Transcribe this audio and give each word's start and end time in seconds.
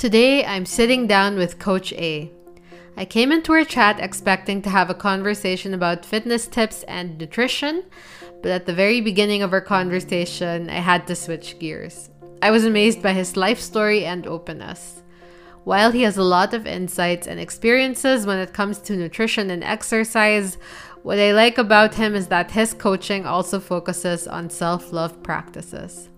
Today, 0.00 0.46
I'm 0.46 0.64
sitting 0.64 1.06
down 1.06 1.36
with 1.36 1.58
Coach 1.58 1.92
A. 1.92 2.32
I 2.96 3.04
came 3.04 3.30
into 3.30 3.52
our 3.52 3.66
chat 3.66 4.00
expecting 4.00 4.62
to 4.62 4.70
have 4.70 4.88
a 4.88 4.94
conversation 4.94 5.74
about 5.74 6.06
fitness 6.06 6.46
tips 6.46 6.84
and 6.84 7.18
nutrition, 7.18 7.84
but 8.42 8.50
at 8.50 8.64
the 8.64 8.72
very 8.72 9.02
beginning 9.02 9.42
of 9.42 9.52
our 9.52 9.60
conversation, 9.60 10.70
I 10.70 10.78
had 10.80 11.06
to 11.08 11.14
switch 11.14 11.58
gears. 11.58 12.08
I 12.40 12.50
was 12.50 12.64
amazed 12.64 13.02
by 13.02 13.12
his 13.12 13.36
life 13.36 13.60
story 13.60 14.06
and 14.06 14.26
openness. 14.26 15.02
While 15.64 15.92
he 15.92 16.00
has 16.00 16.16
a 16.16 16.22
lot 16.22 16.54
of 16.54 16.66
insights 16.66 17.26
and 17.26 17.38
experiences 17.38 18.24
when 18.24 18.38
it 18.38 18.54
comes 18.54 18.78
to 18.78 18.96
nutrition 18.96 19.50
and 19.50 19.62
exercise, 19.62 20.56
what 21.02 21.18
I 21.18 21.32
like 21.32 21.58
about 21.58 21.96
him 21.96 22.14
is 22.14 22.28
that 22.28 22.52
his 22.52 22.72
coaching 22.72 23.26
also 23.26 23.60
focuses 23.60 24.26
on 24.26 24.48
self 24.48 24.94
love 24.94 25.22
practices. 25.22 26.09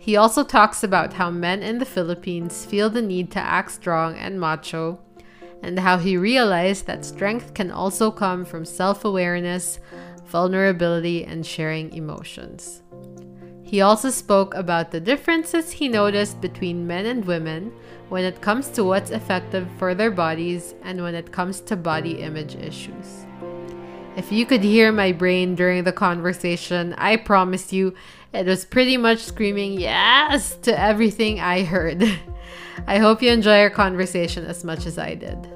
He 0.00 0.16
also 0.16 0.44
talks 0.44 0.82
about 0.82 1.12
how 1.12 1.30
men 1.30 1.62
in 1.62 1.76
the 1.76 1.84
Philippines 1.84 2.64
feel 2.64 2.88
the 2.88 3.02
need 3.02 3.30
to 3.32 3.38
act 3.38 3.70
strong 3.70 4.16
and 4.16 4.40
macho, 4.40 4.98
and 5.62 5.78
how 5.78 5.98
he 5.98 6.16
realized 6.16 6.86
that 6.86 7.04
strength 7.04 7.52
can 7.52 7.70
also 7.70 8.10
come 8.10 8.46
from 8.46 8.64
self 8.64 9.04
awareness, 9.04 9.78
vulnerability, 10.24 11.22
and 11.26 11.44
sharing 11.44 11.92
emotions. 11.92 12.82
He 13.62 13.82
also 13.82 14.08
spoke 14.08 14.54
about 14.54 14.90
the 14.90 15.00
differences 15.00 15.70
he 15.70 15.86
noticed 15.86 16.40
between 16.40 16.86
men 16.86 17.04
and 17.04 17.22
women 17.26 17.70
when 18.08 18.24
it 18.24 18.40
comes 18.40 18.70
to 18.70 18.84
what's 18.84 19.10
effective 19.10 19.68
for 19.76 19.94
their 19.94 20.10
bodies 20.10 20.74
and 20.82 21.02
when 21.02 21.14
it 21.14 21.30
comes 21.30 21.60
to 21.60 21.76
body 21.76 22.22
image 22.22 22.56
issues. 22.56 23.26
If 24.16 24.32
you 24.32 24.44
could 24.44 24.62
hear 24.62 24.90
my 24.90 25.12
brain 25.12 25.54
during 25.54 25.84
the 25.84 25.92
conversation, 25.92 26.94
I 26.98 27.16
promise 27.16 27.72
you 27.72 27.94
it 28.32 28.46
was 28.46 28.64
pretty 28.64 28.96
much 28.96 29.18
screaming 29.18 29.78
yes 29.80 30.56
to 30.58 30.78
everything 30.78 31.40
I 31.40 31.64
heard. 31.64 32.02
I 32.86 32.98
hope 32.98 33.22
you 33.22 33.30
enjoy 33.30 33.58
our 33.60 33.70
conversation 33.70 34.44
as 34.46 34.64
much 34.64 34.86
as 34.86 34.98
I 34.98 35.14
did. 35.14 35.48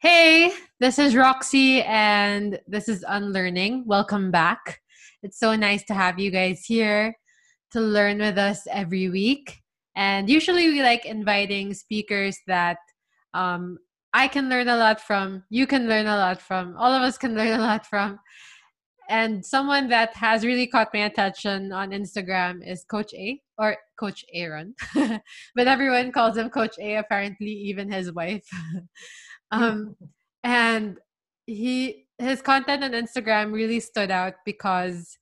Hey, 0.00 0.52
this 0.80 0.98
is 0.98 1.14
Roxy 1.14 1.82
and 1.82 2.58
this 2.66 2.88
is 2.88 3.04
Unlearning. 3.06 3.84
Welcome 3.86 4.30
back. 4.30 4.80
It's 5.22 5.38
so 5.38 5.54
nice 5.54 5.84
to 5.84 5.94
have 5.94 6.18
you 6.18 6.30
guys 6.30 6.64
here 6.64 7.16
to 7.72 7.80
learn 7.80 8.18
with 8.18 8.38
us 8.38 8.66
every 8.70 9.10
week. 9.10 9.60
And 9.96 10.30
usually 10.30 10.68
we 10.68 10.82
like 10.82 11.04
inviting 11.04 11.74
speakers 11.74 12.38
that 12.46 12.78
um, 13.34 13.78
I 14.14 14.28
can 14.28 14.48
learn 14.48 14.68
a 14.68 14.76
lot 14.76 15.00
from, 15.00 15.44
you 15.50 15.66
can 15.66 15.88
learn 15.88 16.06
a 16.06 16.16
lot 16.16 16.40
from, 16.40 16.74
all 16.78 16.92
of 16.92 17.02
us 17.02 17.18
can 17.18 17.34
learn 17.34 17.58
a 17.58 17.62
lot 17.62 17.84
from. 17.84 18.18
And 19.08 19.44
someone 19.44 19.88
that 19.88 20.14
has 20.16 20.44
really 20.44 20.66
caught 20.66 20.88
my 20.92 21.00
attention 21.00 21.72
on 21.72 21.90
Instagram 21.90 22.66
is 22.66 22.84
Coach 22.84 23.14
A 23.14 23.40
or 23.58 23.76
Coach 23.98 24.24
Aaron. 24.32 24.74
but 24.94 25.68
everyone 25.68 26.12
calls 26.12 26.36
him 26.36 26.50
Coach 26.50 26.76
A, 26.80 26.96
apparently, 26.96 27.50
even 27.50 27.90
his 27.90 28.12
wife. 28.12 28.46
um, 29.50 29.96
and 30.42 30.98
he 31.46 32.06
his 32.18 32.40
content 32.40 32.82
on 32.82 32.92
Instagram 32.92 33.52
really 33.52 33.78
stood 33.78 34.10
out 34.10 34.34
because 34.44 35.18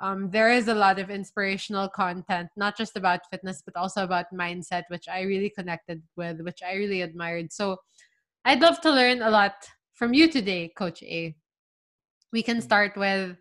um, 0.00 0.30
there 0.30 0.50
is 0.50 0.68
a 0.68 0.74
lot 0.74 0.98
of 0.98 1.10
inspirational 1.10 1.88
content, 1.88 2.48
not 2.56 2.76
just 2.76 2.96
about 2.96 3.20
fitness, 3.30 3.62
but 3.64 3.76
also 3.76 4.04
about 4.04 4.26
mindset, 4.32 4.84
which 4.88 5.08
I 5.08 5.22
really 5.22 5.50
connected 5.50 6.02
with, 6.16 6.40
which 6.42 6.60
I 6.62 6.74
really 6.74 7.02
admired. 7.02 7.52
So 7.52 7.78
I'd 8.44 8.60
love 8.60 8.80
to 8.82 8.92
learn 8.92 9.22
a 9.22 9.30
lot 9.30 9.54
from 9.94 10.12
you 10.14 10.30
today, 10.30 10.70
Coach 10.76 11.02
A. 11.02 11.34
We 12.32 12.42
can 12.42 12.60
start 12.60 12.96
with 12.96 13.36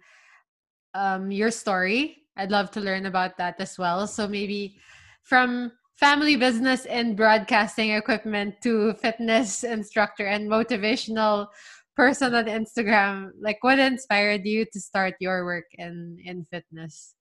um, 0.94 1.32
your 1.32 1.52
story. 1.52 2.24
I'd 2.38 2.52
love 2.52 2.72
to 2.72 2.82
learn 2.82 3.06
about 3.06 3.38
that 3.38 3.60
as 3.60 3.78
well. 3.78 4.08
So 4.08 4.28
maybe 4.28 4.78
from 5.24 5.72
family 5.96 6.36
business 6.36 6.86
and 6.86 7.16
broadcasting 7.16 7.92
equipment 7.92 8.56
to 8.64 8.94
fitness 8.96 9.64
instructor 9.64 10.26
and 10.26 10.50
motivational 10.50 11.48
person 11.96 12.36
on 12.36 12.46
Instagram, 12.46 13.32
like 13.40 13.64
what 13.64 13.80
inspired 13.80 14.46
you 14.46 14.66
to 14.74 14.80
start 14.80 15.16
your 15.20 15.46
work 15.46 15.66
in 15.74 16.20
in 16.24 16.46
fitness? 16.52 17.16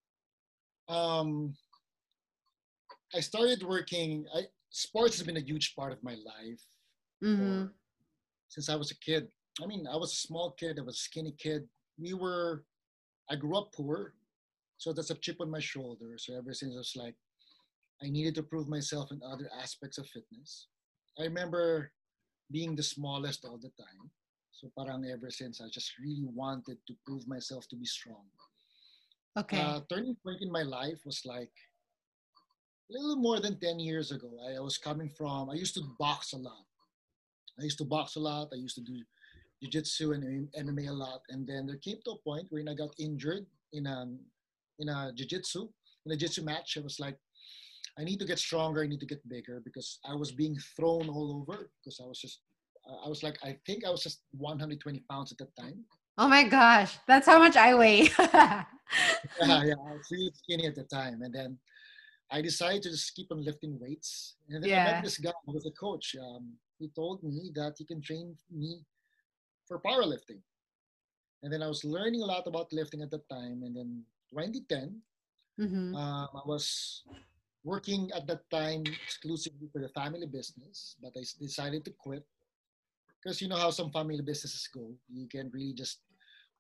Um, 0.89 1.55
I 3.15 3.21
started 3.21 3.63
working. 3.63 4.27
I, 4.35 4.43
sports 4.71 5.17
has 5.19 5.27
been 5.27 5.37
a 5.37 5.41
huge 5.41 5.75
part 5.77 5.93
of 5.93 6.03
my 6.03 6.15
life 6.15 6.61
Mm-hmm. 7.23 7.67
since 8.49 8.69
I 8.69 8.77
was 8.77 8.91
a 8.91 8.99
kid. 8.99 9.29
I 9.63 9.67
mean, 9.67 9.87
I 9.87 9.97
was 9.97 10.13
a 10.13 10.17
small 10.17 10.53
kid. 10.53 10.79
I 10.79 10.83
was 10.83 10.97
a 10.97 11.07
skinny 11.09 11.35
kid. 11.39 11.69
We 11.99 12.15
were. 12.15 12.65
I 13.31 13.37
grew 13.37 13.57
up 13.57 13.73
poor, 13.73 14.15
so 14.77 14.93
that's 14.93 15.11
a 15.11 15.15
chip 15.15 15.41
on 15.41 15.51
my 15.51 15.61
shoulder. 15.61 16.19
So 16.19 16.37
ever 16.37 16.53
since 16.53 16.75
I 16.75 16.79
was 16.79 16.95
like, 16.97 17.15
I 18.03 18.11
needed 18.11 18.35
to 18.35 18.43
prove 18.43 18.69
myself 18.69 19.13
in 19.13 19.21
other 19.25 19.49
aspects 19.63 19.99
of 19.99 20.07
fitness. 20.09 20.69
I 21.19 21.23
remember 21.25 21.93
being 22.51 22.77
the 22.77 22.83
smallest 22.83 23.45
all 23.45 23.59
the 23.59 23.71
time. 23.79 24.11
So 24.53 24.71
parang 24.77 25.05
ever 25.07 25.31
since 25.31 25.61
I 25.61 25.69
just 25.73 25.93
really 25.99 26.27
wanted 26.27 26.79
to 26.87 26.95
prove 27.07 27.27
myself 27.27 27.67
to 27.69 27.77
be 27.77 27.87
strong. 27.87 28.27
Okay. 29.37 29.61
Uh, 29.61 29.81
turning 29.91 30.17
point 30.23 30.43
in 30.43 30.51
my 30.51 30.63
life 30.63 31.01
was 31.05 31.23
like 31.25 31.51
a 32.91 32.93
little 32.93 33.17
more 33.17 33.41
than 33.41 33.59
10 33.59 33.81
years 33.81 34.13
ago. 34.13 34.31
I, 34.47 34.57
I 34.57 34.61
was 34.61 34.79
coming 34.79 35.09
from, 35.09 35.51
I 35.51 35.55
used 35.55 35.75
to 35.75 35.83
box 35.99 36.33
a 36.35 36.37
lot. 36.37 36.67
I 37.59 37.65
used 37.65 37.79
to 37.79 37.85
box 37.85 38.17
a 38.17 38.21
lot. 38.21 38.49
I 38.53 38.57
used 38.57 38.77
to 38.77 38.83
do 38.83 39.03
jiu-jitsu 39.65 40.13
and 40.13 40.49
MMA 40.53 40.89
a 40.89 40.93
lot. 40.93 41.21
And 41.29 41.47
then 41.47 41.67
there 41.67 41.77
came 41.77 41.99
to 42.05 42.13
a 42.13 42.19
point 42.19 42.47
when 42.51 42.69
I 42.69 42.75
got 42.75 42.95
injured 42.99 43.47
in 43.73 43.87
a, 43.87 44.07
in 44.79 44.89
a 44.89 45.13
jiu-jitsu, 45.15 45.69
in 46.07 46.13
a 46.13 46.17
jiu-jitsu 46.17 46.43
match. 46.43 46.77
I 46.79 46.83
was 46.83 47.01
like, 47.01 47.17
I 47.99 48.05
need 48.05 48.19
to 48.21 48.27
get 48.27 48.39
stronger. 48.39 48.83
I 48.83 48.87
need 48.87 49.01
to 49.01 49.07
get 49.07 49.27
bigger 49.29 49.63
because 49.65 49.99
I 50.05 50.15
was 50.15 50.33
being 50.33 50.57
thrown 50.77 51.09
all 51.09 51.41
over 51.41 51.71
because 51.81 52.01
I 52.03 52.07
was 52.07 52.21
just, 52.21 52.41
I 53.05 53.09
was 53.09 53.23
like, 53.23 53.39
I 53.43 53.57
think 53.67 53.85
I 53.87 53.91
was 53.91 54.03
just 54.03 54.21
120 54.33 55.03
pounds 55.11 55.33
at 55.33 55.39
that 55.39 55.55
time. 55.57 55.85
oh 56.19 56.29
my 56.29 56.45
gosh, 56.45 56.99
that's 57.09 57.27
how 57.27 57.39
much 57.39 57.57
I 57.57 57.75
weigh. 57.75 58.11
yeah, 58.19 58.65
yeah, 59.41 59.75
I 59.89 59.93
was 59.97 60.07
really 60.11 60.33
skinny 60.35 60.67
at 60.67 60.75
the 60.75 60.85
time. 60.85 61.23
And 61.23 61.35
then 61.35 61.59
I 62.31 62.43
decided 62.43 62.83
to 62.83 62.91
just 62.91 63.15
keep 63.15 63.33
on 63.33 63.43
lifting 63.43 63.79
weights. 63.81 64.37
And 64.49 64.63
then 64.63 64.71
I 64.71 64.93
met 64.93 65.05
this 65.05 65.19
guy 65.19 65.33
who 65.47 65.53
was 65.53 65.67
a 65.67 65.71
coach. 65.71 66.15
Um, 66.21 66.53
he 66.79 66.89
told 66.89 67.23
me 67.23 67.51
that 67.55 67.75
he 67.79 67.85
can 67.85 68.03
train 68.03 68.37
me 68.51 68.81
for 69.67 69.81
powerlifting. 69.81 70.41
And 71.43 71.53
then 71.53 71.63
I 71.63 71.69
was 71.69 71.85
learning 71.85 72.23
a 72.23 72.27
lot 72.27 72.47
about 72.47 72.73
lifting 72.73 73.03
at 73.03 73.11
that 73.11 73.29
time. 73.29 73.63
And 73.65 73.77
then 73.77 74.05
2010, 74.31 75.01
mm-hmm. 75.61 75.95
um, 75.95 76.29
I 76.35 76.43
was 76.47 77.05
working 77.65 78.11
at 78.15 78.27
that 78.27 78.49
time 78.51 78.85
exclusively 79.05 79.69
for 79.73 79.81
the 79.81 79.89
family 79.89 80.27
business, 80.27 80.97
but 81.03 81.13
I 81.17 81.25
decided 81.41 81.85
to 81.87 81.93
quit 81.99 82.25
because 83.23 83.41
you 83.41 83.49
know 83.49 83.57
how 83.57 83.71
some 83.71 83.91
family 83.91 84.21
businesses 84.21 84.69
go. 84.73 84.93
You 85.09 85.27
can 85.27 85.51
really 85.53 85.73
just 85.73 86.01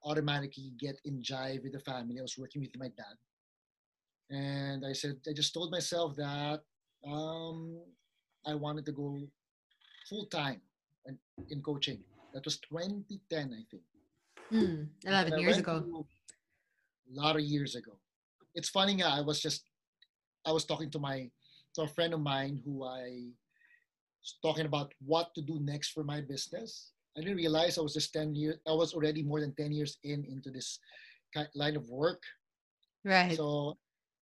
automatically 0.02 0.72
get 0.80 0.98
in 1.04 1.22
jive 1.22 1.62
with 1.62 1.72
the 1.72 1.80
family. 1.80 2.18
I 2.18 2.22
was 2.22 2.38
working 2.38 2.62
with 2.62 2.72
my 2.76 2.88
dad, 2.88 3.16
and 4.30 4.84
I 4.84 4.92
said 4.92 5.20
I 5.28 5.32
just 5.34 5.52
told 5.52 5.70
myself 5.70 6.16
that 6.16 6.60
um, 7.06 7.78
I 8.46 8.54
wanted 8.54 8.86
to 8.86 8.92
go 8.92 9.20
full 10.08 10.26
time 10.26 10.60
in, 11.06 11.18
in 11.50 11.62
coaching. 11.62 12.02
That 12.34 12.44
was 12.44 12.58
2010, 12.58 13.54
I 13.54 13.62
think. 13.70 13.82
Mm, 14.52 14.88
11 15.06 15.38
years 15.38 15.56
ago. 15.58 15.80
to- 15.80 16.06
A 17.10 17.14
lot 17.14 17.36
of 17.36 17.42
years 17.42 17.74
ago. 17.76 17.98
It's 18.54 18.68
funny. 18.68 18.94
nga, 18.96 19.06
I 19.06 19.20
was 19.20 19.40
just, 19.40 19.62
I 20.44 20.52
was 20.52 20.64
talking 20.64 20.90
to 20.90 20.98
my, 20.98 21.30
to 21.74 21.82
a 21.82 21.88
friend 21.88 22.12
of 22.12 22.20
mine 22.20 22.60
who 22.64 22.84
I 22.84 23.30
was 24.20 24.38
talking 24.42 24.66
about 24.66 24.92
what 25.04 25.34
to 25.34 25.42
do 25.42 25.60
next 25.60 25.90
for 25.92 26.02
my 26.02 26.20
business. 26.20 26.92
I 27.16 27.20
didn't 27.20 27.36
realize 27.36 27.78
I 27.78 27.82
was 27.82 27.94
just 27.94 28.12
10 28.12 28.34
years, 28.34 28.56
I 28.66 28.72
was 28.72 28.94
already 28.94 29.22
more 29.22 29.40
than 29.40 29.54
10 29.54 29.70
years 29.72 29.98
in 30.02 30.24
into 30.24 30.50
this 30.50 30.78
line 31.54 31.76
of 31.76 31.88
work. 31.88 32.22
Right. 33.04 33.36
So, 33.36 33.76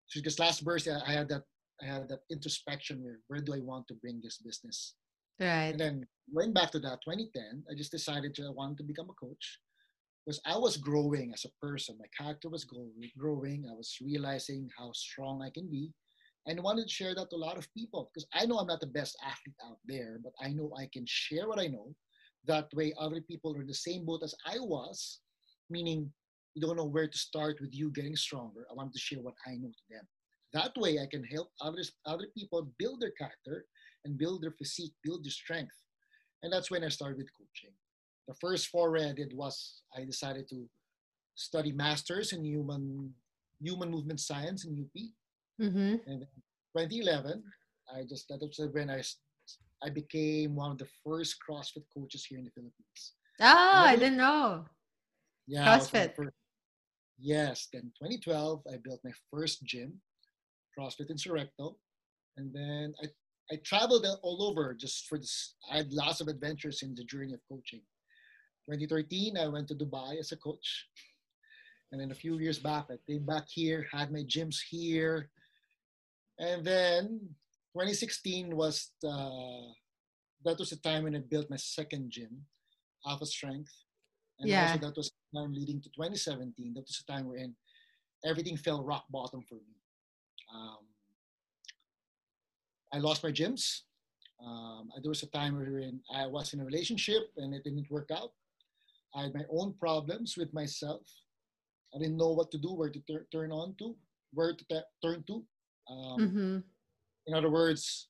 so 0.08 0.20
just 0.20 0.38
last 0.38 0.64
burst, 0.64 0.88
I 0.88 1.00
I 1.06 1.12
had 1.12 1.28
that, 1.30 1.44
I 1.82 1.86
had 1.86 2.08
that 2.08 2.20
introspection 2.30 3.02
where, 3.02 3.20
where 3.28 3.40
do 3.40 3.54
I 3.54 3.60
want 3.60 3.88
to 3.88 3.94
bring 3.94 4.20
this 4.22 4.36
business? 4.38 4.94
Right. 5.40 5.70
And 5.70 5.80
then 5.80 6.06
going 6.34 6.52
back 6.52 6.70
to 6.72 6.78
that 6.80 7.00
2010, 7.04 7.64
I 7.70 7.74
just 7.74 7.92
decided 7.92 8.34
to 8.34 8.46
I 8.46 8.50
wanted 8.50 8.78
to 8.78 8.84
become 8.84 9.10
a 9.10 9.14
coach 9.14 9.58
because 10.24 10.40
I 10.46 10.56
was 10.56 10.76
growing 10.76 11.32
as 11.32 11.44
a 11.44 11.66
person. 11.66 11.96
My 11.98 12.06
character 12.16 12.48
was 12.48 12.64
growing. 12.64 13.66
I 13.68 13.74
was 13.74 13.96
realizing 14.00 14.68
how 14.78 14.92
strong 14.92 15.42
I 15.42 15.50
can 15.50 15.68
be, 15.70 15.90
and 16.46 16.58
I 16.58 16.62
wanted 16.62 16.84
to 16.84 16.92
share 16.92 17.14
that 17.14 17.30
to 17.30 17.36
a 17.36 17.46
lot 17.46 17.58
of 17.58 17.72
people 17.74 18.10
because 18.12 18.26
I 18.32 18.46
know 18.46 18.58
I'm 18.58 18.66
not 18.66 18.80
the 18.80 18.86
best 18.86 19.16
athlete 19.24 19.56
out 19.64 19.78
there, 19.86 20.18
but 20.22 20.32
I 20.40 20.52
know 20.52 20.72
I 20.78 20.88
can 20.92 21.04
share 21.06 21.48
what 21.48 21.60
I 21.60 21.66
know. 21.66 21.94
That 22.46 22.66
way, 22.74 22.92
other 22.98 23.20
people 23.20 23.54
are 23.56 23.60
in 23.60 23.68
the 23.68 23.74
same 23.74 24.04
boat 24.04 24.22
as 24.24 24.34
I 24.46 24.58
was, 24.58 25.20
meaning 25.70 26.12
you 26.54 26.62
don't 26.62 26.76
know 26.76 26.84
where 26.84 27.08
to 27.08 27.18
start 27.18 27.58
with 27.60 27.72
you 27.72 27.90
getting 27.92 28.16
stronger. 28.16 28.66
I 28.70 28.74
wanted 28.74 28.92
to 28.94 28.98
share 28.98 29.20
what 29.20 29.34
I 29.46 29.52
know 29.52 29.68
to 29.68 29.84
them. 29.90 30.06
That 30.52 30.72
way, 30.76 30.98
I 30.98 31.06
can 31.10 31.24
help 31.24 31.48
others, 31.60 31.92
other 32.04 32.26
people 32.36 32.68
build 32.78 33.00
their 33.00 33.12
character 33.12 33.64
and 34.04 34.18
build 34.18 34.42
their 34.42 34.52
physique, 34.52 34.92
build 35.04 35.24
their 35.24 35.30
strength. 35.30 35.76
And 36.42 36.52
that's 36.52 36.70
when 36.70 36.84
I 36.84 36.88
started 36.88 37.18
with 37.18 37.32
coaching. 37.36 37.74
The 38.28 38.34
first 38.40 38.68
foray 38.68 39.10
I 39.10 39.12
did 39.12 39.32
was 39.34 39.82
I 39.96 40.04
decided 40.04 40.48
to 40.50 40.68
study 41.34 41.72
masters 41.72 42.32
in 42.32 42.44
human 42.44 43.14
human 43.60 43.90
movement 43.90 44.20
science 44.20 44.64
in 44.64 44.72
UP. 44.72 45.02
Mm-hmm. 45.60 46.10
And 46.10 46.26
2011, 46.76 47.42
I 47.94 48.02
just 48.08 48.28
that 48.28 48.40
was 48.40 48.60
when 48.72 48.90
I 48.90 49.02
I 49.84 49.90
became 49.90 50.54
one 50.54 50.72
of 50.72 50.78
the 50.78 50.88
first 51.04 51.36
CrossFit 51.42 51.84
coaches 51.94 52.24
here 52.24 52.38
in 52.38 52.44
the 52.44 52.50
Philippines. 52.50 53.12
Oh, 53.40 53.82
I 53.86 53.96
didn't 53.96 54.18
know. 54.18 54.64
Yeah, 55.46 55.66
CrossFit. 55.66 56.14
First, 56.14 56.30
yes. 57.18 57.68
Then 57.72 57.92
2012, 58.00 58.62
I 58.72 58.76
built 58.82 59.00
my 59.04 59.10
first 59.32 59.64
gym, 59.64 60.00
CrossFit 60.78 61.10
in 61.10 61.16
Surrecto, 61.16 61.74
and 62.36 62.54
then 62.54 62.94
I 63.02 63.06
I 63.52 63.56
traveled 63.56 64.06
all 64.22 64.42
over 64.42 64.72
just 64.72 65.06
for 65.06 65.18
this. 65.18 65.54
I 65.70 65.76
had 65.76 65.92
lots 65.92 66.22
of 66.22 66.28
adventures 66.28 66.82
in 66.82 66.94
the 66.94 67.04
journey 67.04 67.34
of 67.34 67.40
coaching. 67.50 67.82
2013, 68.64 69.36
I 69.36 69.46
went 69.48 69.68
to 69.68 69.74
Dubai 69.74 70.18
as 70.18 70.32
a 70.32 70.36
coach. 70.36 70.86
And 71.90 72.00
then 72.00 72.10
a 72.10 72.14
few 72.14 72.38
years 72.38 72.58
back, 72.58 72.86
I 72.90 72.96
came 73.06 73.26
back 73.26 73.44
here, 73.48 73.86
had 73.92 74.10
my 74.10 74.20
gyms 74.20 74.56
here. 74.70 75.28
And 76.38 76.64
then 76.64 77.20
2016 77.74 78.56
was 78.56 78.92
the, 79.02 79.74
that 80.46 80.58
was 80.58 80.70
the 80.70 80.76
time 80.76 81.02
when 81.04 81.14
I 81.14 81.18
built 81.18 81.50
my 81.50 81.56
second 81.56 82.10
gym, 82.10 82.46
Alpha 83.06 83.26
Strength. 83.26 83.72
And 84.40 84.48
yeah. 84.48 84.62
also 84.62 84.86
that 84.86 84.96
was 84.96 85.12
time 85.36 85.52
leading 85.52 85.82
to 85.82 85.90
2017. 85.90 86.72
That 86.74 86.80
was 86.80 87.04
the 87.06 87.12
time 87.12 87.28
wherein 87.28 87.54
everything 88.24 88.56
fell 88.56 88.82
rock 88.82 89.04
bottom 89.10 89.42
for 89.46 89.56
me. 89.56 89.76
Um, 90.54 90.86
I 92.92 92.98
lost 92.98 93.22
my 93.22 93.30
gyms. 93.30 93.82
Um, 94.44 94.90
there 95.02 95.08
was 95.08 95.22
a 95.22 95.26
time 95.26 95.56
wherein 95.56 96.00
I 96.14 96.26
was 96.26 96.52
in 96.52 96.60
a 96.60 96.64
relationship 96.64 97.30
and 97.36 97.54
it 97.54 97.64
didn't 97.64 97.90
work 97.90 98.10
out. 98.12 98.32
I 99.14 99.22
had 99.22 99.34
my 99.34 99.44
own 99.50 99.74
problems 99.74 100.36
with 100.36 100.52
myself. 100.52 101.02
I 101.94 101.98
didn't 101.98 102.16
know 102.16 102.32
what 102.32 102.50
to 102.52 102.58
do, 102.58 102.72
where 102.72 102.90
to 102.90 103.00
tur- 103.00 103.26
turn 103.30 103.52
on 103.52 103.74
to, 103.78 103.94
where 104.32 104.54
to 104.54 104.64
t- 104.68 104.80
turn 105.02 105.22
to. 105.26 105.44
Um, 105.90 106.18
mm-hmm. 106.20 106.58
In 107.26 107.34
other 107.34 107.50
words, 107.50 108.08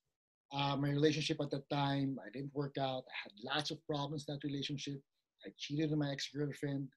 uh, 0.52 0.76
my 0.76 0.90
relationship 0.90 1.38
at 1.40 1.50
that 1.50 1.68
time, 1.70 2.18
I 2.24 2.30
didn't 2.30 2.54
work 2.54 2.76
out. 2.78 3.04
I 3.08 3.16
had 3.24 3.32
lots 3.42 3.70
of 3.70 3.84
problems 3.86 4.24
in 4.26 4.34
that 4.34 4.44
relationship. 4.44 5.00
I 5.44 5.50
cheated 5.58 5.92
on 5.92 5.98
my 5.98 6.10
ex-girlfriend, 6.10 6.88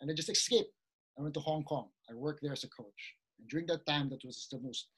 and 0.00 0.10
I 0.10 0.14
just 0.14 0.28
escaped. 0.28 0.72
I 1.18 1.22
went 1.22 1.34
to 1.34 1.40
Hong 1.40 1.64
Kong. 1.64 1.88
I 2.10 2.14
worked 2.14 2.42
there 2.42 2.52
as 2.52 2.64
a 2.64 2.68
coach. 2.68 3.14
And 3.38 3.48
during 3.48 3.66
that 3.66 3.86
time, 3.86 4.10
that 4.10 4.24
was 4.24 4.46
the 4.50 4.58
most, 4.58 4.88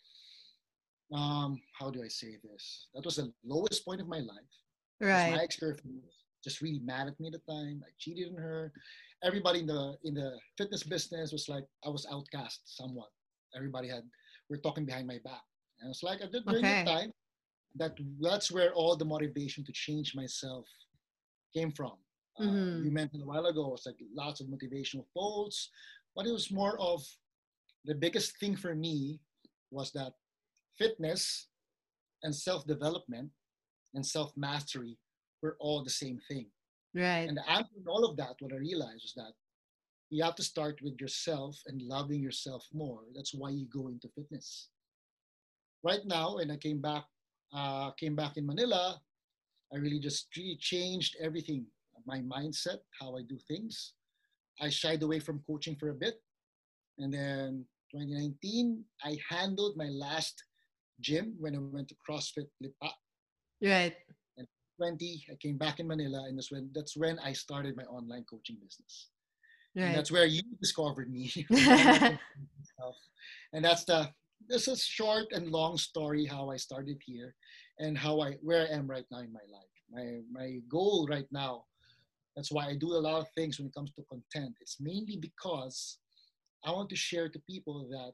um, 1.12 1.60
how 1.78 1.90
do 1.90 2.02
I 2.02 2.08
say 2.08 2.36
this? 2.42 2.88
That 2.94 3.04
was 3.04 3.16
the 3.16 3.32
lowest 3.44 3.84
point 3.84 4.00
of 4.00 4.08
my 4.08 4.18
life. 4.18 4.52
Right. 5.00 5.32
My 5.32 5.42
ex-girlfriend 5.42 6.00
just 6.42 6.60
really 6.60 6.80
mad 6.80 7.08
at 7.08 7.18
me 7.20 7.28
at 7.28 7.32
the 7.32 7.52
time. 7.52 7.82
I 7.84 7.90
cheated 7.98 8.28
on 8.32 8.40
her. 8.40 8.72
Everybody 9.22 9.60
in 9.60 9.66
the 9.66 9.96
in 10.04 10.14
the 10.14 10.38
fitness 10.56 10.82
business 10.82 11.32
was 11.32 11.48
like 11.48 11.64
I 11.84 11.88
was 11.90 12.06
outcast 12.10 12.60
somewhat. 12.64 13.08
Everybody 13.54 13.88
had 13.88 14.02
we're 14.48 14.58
talking 14.58 14.86
behind 14.86 15.06
my 15.06 15.18
back. 15.24 15.42
And 15.80 15.90
it's 15.90 16.02
like 16.02 16.22
I 16.22 16.26
did 16.26 16.44
during 16.44 16.64
okay. 16.64 16.84
that 16.84 16.86
time, 16.86 17.12
that 17.76 17.92
that's 18.20 18.50
where 18.50 18.72
all 18.72 18.96
the 18.96 19.04
motivation 19.04 19.64
to 19.64 19.72
change 19.72 20.14
myself 20.14 20.66
came 21.54 21.72
from. 21.72 21.92
Uh, 22.38 22.44
mm-hmm. 22.44 22.80
Uh, 22.80 22.84
you 22.84 22.90
mentioned 22.90 23.22
a 23.22 23.26
while 23.26 23.46
ago, 23.46 23.72
it's 23.74 23.86
like 23.86 23.96
lots 24.14 24.40
of 24.40 24.46
motivational 24.46 25.04
quotes, 25.14 25.70
but 26.14 26.26
it 26.26 26.32
was 26.32 26.50
more 26.50 26.78
of 26.80 27.02
the 27.84 27.94
biggest 27.94 28.38
thing 28.38 28.56
for 28.56 28.74
me 28.74 29.20
was 29.70 29.90
that 29.92 30.12
fitness 30.80 31.48
and 32.22 32.34
self 32.34 32.66
development 32.66 33.30
and 33.94 34.04
self 34.04 34.32
mastery 34.36 34.98
were 35.42 35.56
all 35.60 35.84
the 35.84 35.90
same 35.90 36.18
thing. 36.28 36.46
Right. 36.94 37.28
And 37.28 37.38
after 37.48 37.76
all 37.88 38.04
of 38.04 38.16
that, 38.16 38.34
what 38.40 38.52
I 38.52 38.56
realized 38.56 39.02
was 39.02 39.14
that 39.16 39.32
you 40.10 40.24
have 40.24 40.34
to 40.36 40.42
start 40.42 40.80
with 40.82 41.00
yourself 41.00 41.56
and 41.66 41.80
loving 41.82 42.20
yourself 42.20 42.66
more. 42.72 43.02
That's 43.14 43.32
why 43.32 43.50
you 43.50 43.66
go 43.72 43.88
into 43.88 44.08
fitness. 44.08 44.68
Right 45.84 46.04
now, 46.04 46.36
when 46.36 46.50
I 46.50 46.56
came 46.56 46.80
back, 46.80 47.04
uh, 47.54 47.92
came 47.92 48.16
back 48.16 48.36
in 48.36 48.46
Manila, 48.46 49.00
I 49.72 49.76
really 49.76 50.00
just 50.00 50.26
really 50.36 50.58
changed 50.60 51.16
everything. 51.22 51.64
My 52.06 52.18
mindset, 52.18 52.78
how 52.98 53.16
I 53.16 53.22
do 53.22 53.38
things. 53.46 53.92
I 54.60 54.68
shied 54.68 55.02
away 55.02 55.20
from 55.20 55.42
coaching 55.46 55.76
for 55.76 55.90
a 55.90 55.94
bit, 55.94 56.20
and 56.98 57.12
then 57.12 57.64
2019, 57.92 58.84
I 59.04 59.18
handled 59.28 59.76
my 59.76 59.88
last 59.88 60.42
gym 61.00 61.34
when 61.38 61.54
I 61.54 61.58
went 61.58 61.88
to 61.88 61.94
CrossFit 62.08 62.46
Lipa. 62.60 62.92
Right. 63.62 63.94
And 64.36 64.46
20, 64.78 65.24
I 65.30 65.34
came 65.36 65.58
back 65.58 65.80
in 65.80 65.86
Manila, 65.86 66.24
and 66.28 66.38
that's 66.38 66.50
when 66.50 66.70
that's 66.74 66.96
when 66.96 67.18
I 67.18 67.32
started 67.32 67.76
my 67.76 67.84
online 67.84 68.24
coaching 68.28 68.56
business. 68.62 69.08
Right. 69.76 69.84
And 69.84 69.94
that's 69.96 70.10
where 70.10 70.26
you 70.26 70.42
discovered 70.60 71.10
me. 71.12 71.32
and 73.52 73.64
that's 73.64 73.84
the 73.84 74.10
this 74.48 74.66
is 74.68 74.82
short 74.82 75.26
and 75.32 75.52
long 75.52 75.76
story 75.76 76.24
how 76.24 76.50
I 76.50 76.56
started 76.56 76.98
here 77.04 77.34
and 77.78 77.96
how 77.96 78.20
I 78.20 78.32
where 78.42 78.66
I 78.66 78.74
am 78.74 78.88
right 78.88 79.04
now 79.10 79.18
in 79.18 79.32
my 79.32 79.46
life. 79.52 79.74
My 79.90 80.20
my 80.32 80.58
goal 80.68 81.06
right 81.08 81.28
now, 81.30 81.64
that's 82.34 82.50
why 82.50 82.66
I 82.66 82.76
do 82.76 82.92
a 82.92 83.04
lot 83.08 83.20
of 83.20 83.28
things 83.36 83.58
when 83.58 83.68
it 83.68 83.74
comes 83.74 83.92
to 83.92 84.02
content. 84.08 84.54
It's 84.60 84.78
mainly 84.80 85.16
because 85.16 85.98
I 86.64 86.72
want 86.72 86.90
to 86.90 86.96
share 86.96 87.28
to 87.28 87.38
people 87.48 87.88
that 87.90 88.12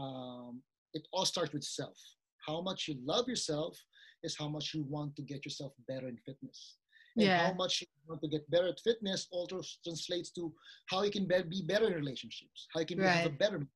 um, 0.00 0.62
it 0.94 1.06
all 1.12 1.24
starts 1.24 1.52
with 1.52 1.64
self. 1.64 1.98
How 2.46 2.60
much 2.60 2.88
you 2.88 2.96
love 3.04 3.28
yourself 3.28 3.78
is 4.22 4.36
how 4.38 4.48
much 4.48 4.74
you 4.74 4.84
want 4.88 5.14
to 5.16 5.22
get 5.22 5.44
yourself 5.44 5.72
better 5.86 6.08
in 6.08 6.16
fitness. 6.26 6.76
And 7.16 7.26
yeah. 7.26 7.48
how 7.48 7.54
much 7.54 7.80
you 7.80 7.86
want 8.06 8.20
to 8.22 8.28
get 8.28 8.50
better 8.50 8.68
at 8.68 8.80
fitness 8.80 9.26
also 9.30 9.60
translates 9.84 10.30
to 10.32 10.52
how 10.86 11.02
you 11.02 11.10
can 11.10 11.26
be 11.26 11.62
better 11.66 11.86
in 11.86 11.94
relationships, 11.94 12.68
how 12.72 12.80
you 12.80 12.86
can 12.86 12.98
right. 12.98 13.08
have 13.08 13.26
a 13.26 13.30
better 13.30 13.66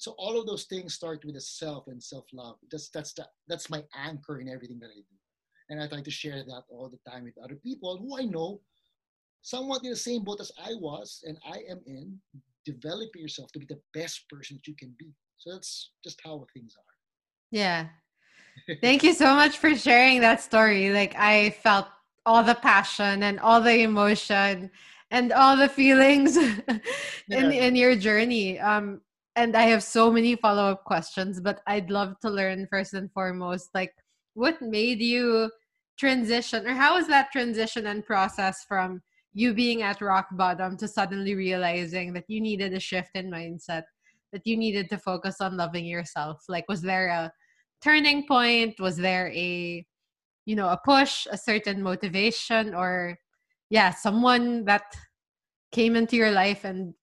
so 0.00 0.14
all 0.16 0.40
of 0.40 0.46
those 0.46 0.64
things 0.64 0.94
start 0.94 1.22
with 1.26 1.36
a 1.36 1.40
self 1.42 1.86
and 1.88 2.02
self-love. 2.02 2.56
That's 2.72 2.88
that's 2.88 3.12
the, 3.12 3.28
that's 3.48 3.68
my 3.68 3.84
anchor 3.94 4.40
in 4.40 4.48
everything 4.48 4.78
that 4.80 4.88
I 4.88 4.96
do, 4.96 5.16
and 5.68 5.78
I 5.78 5.86
try 5.88 6.00
to 6.00 6.10
share 6.10 6.42
that 6.42 6.62
all 6.70 6.88
the 6.88 7.10
time 7.10 7.24
with 7.24 7.36
other 7.44 7.56
people 7.56 7.98
who 7.98 8.18
I 8.18 8.24
know, 8.24 8.62
somewhat 9.42 9.84
in 9.84 9.90
the 9.90 9.96
same 9.96 10.24
boat 10.24 10.40
as 10.40 10.50
I 10.58 10.72
was 10.80 11.22
and 11.26 11.36
I 11.44 11.58
am 11.68 11.80
in. 11.84 12.18
Develop 12.64 13.10
yourself 13.14 13.52
to 13.52 13.58
be 13.58 13.66
the 13.66 13.80
best 13.92 14.26
person 14.30 14.56
that 14.56 14.66
you 14.66 14.74
can 14.74 14.94
be. 14.98 15.12
So 15.40 15.52
that's 15.52 15.90
just 16.04 16.20
how 16.22 16.46
things 16.54 16.76
are. 16.78 16.94
Yeah, 17.50 17.88
Thank 18.80 19.02
you 19.02 19.14
so 19.14 19.34
much 19.34 19.58
for 19.58 19.74
sharing 19.74 20.20
that 20.20 20.40
story. 20.40 20.90
Like 20.90 21.14
I 21.16 21.50
felt 21.62 21.86
all 22.26 22.44
the 22.44 22.54
passion 22.54 23.22
and 23.22 23.40
all 23.40 23.60
the 23.60 23.82
emotion 23.82 24.70
and 25.10 25.32
all 25.32 25.56
the 25.56 25.68
feelings 25.68 26.36
in 26.36 26.80
yeah. 27.28 27.66
in 27.66 27.76
your 27.76 27.96
journey. 27.96 28.58
Um 28.60 29.00
and 29.36 29.56
I 29.56 29.62
have 29.62 29.82
so 29.82 30.10
many 30.10 30.34
follow-up 30.36 30.84
questions, 30.84 31.40
but 31.40 31.60
I'd 31.66 31.90
love 31.90 32.18
to 32.20 32.28
learn 32.30 32.66
first 32.68 32.94
and 32.94 33.10
foremost 33.12 33.70
like 33.74 33.94
what 34.34 34.60
made 34.60 35.00
you 35.00 35.50
transition 35.98 36.66
or 36.66 36.74
how 36.74 36.96
was 36.96 37.06
that 37.06 37.30
transition 37.32 37.86
and 37.86 38.04
process 38.04 38.64
from 38.66 39.00
you 39.32 39.54
being 39.54 39.82
at 39.82 40.00
rock 40.00 40.26
bottom 40.32 40.76
to 40.76 40.88
suddenly 40.88 41.34
realizing 41.34 42.12
that 42.12 42.24
you 42.28 42.40
needed 42.40 42.74
a 42.74 42.80
shift 42.80 43.10
in 43.14 43.30
mindset 43.30 43.84
that 44.32 44.46
you 44.46 44.56
needed 44.56 44.88
to 44.90 44.98
focus 44.98 45.40
on 45.40 45.56
loving 45.56 45.84
yourself 45.84 46.44
like 46.48 46.64
was 46.68 46.82
there 46.82 47.08
a 47.08 47.32
turning 47.80 48.26
point? 48.26 48.78
Was 48.78 48.96
there 48.96 49.32
a, 49.34 49.84
you 50.44 50.56
know, 50.56 50.68
a 50.68 50.78
push, 50.84 51.26
a 51.30 51.36
certain 51.36 51.82
motivation, 51.82 52.74
or 52.74 53.18
yeah, 53.70 53.90
someone 53.90 54.64
that 54.64 54.82
came 55.72 55.96
into 55.96 56.16
your 56.16 56.30
life 56.30 56.64
and 56.64 56.94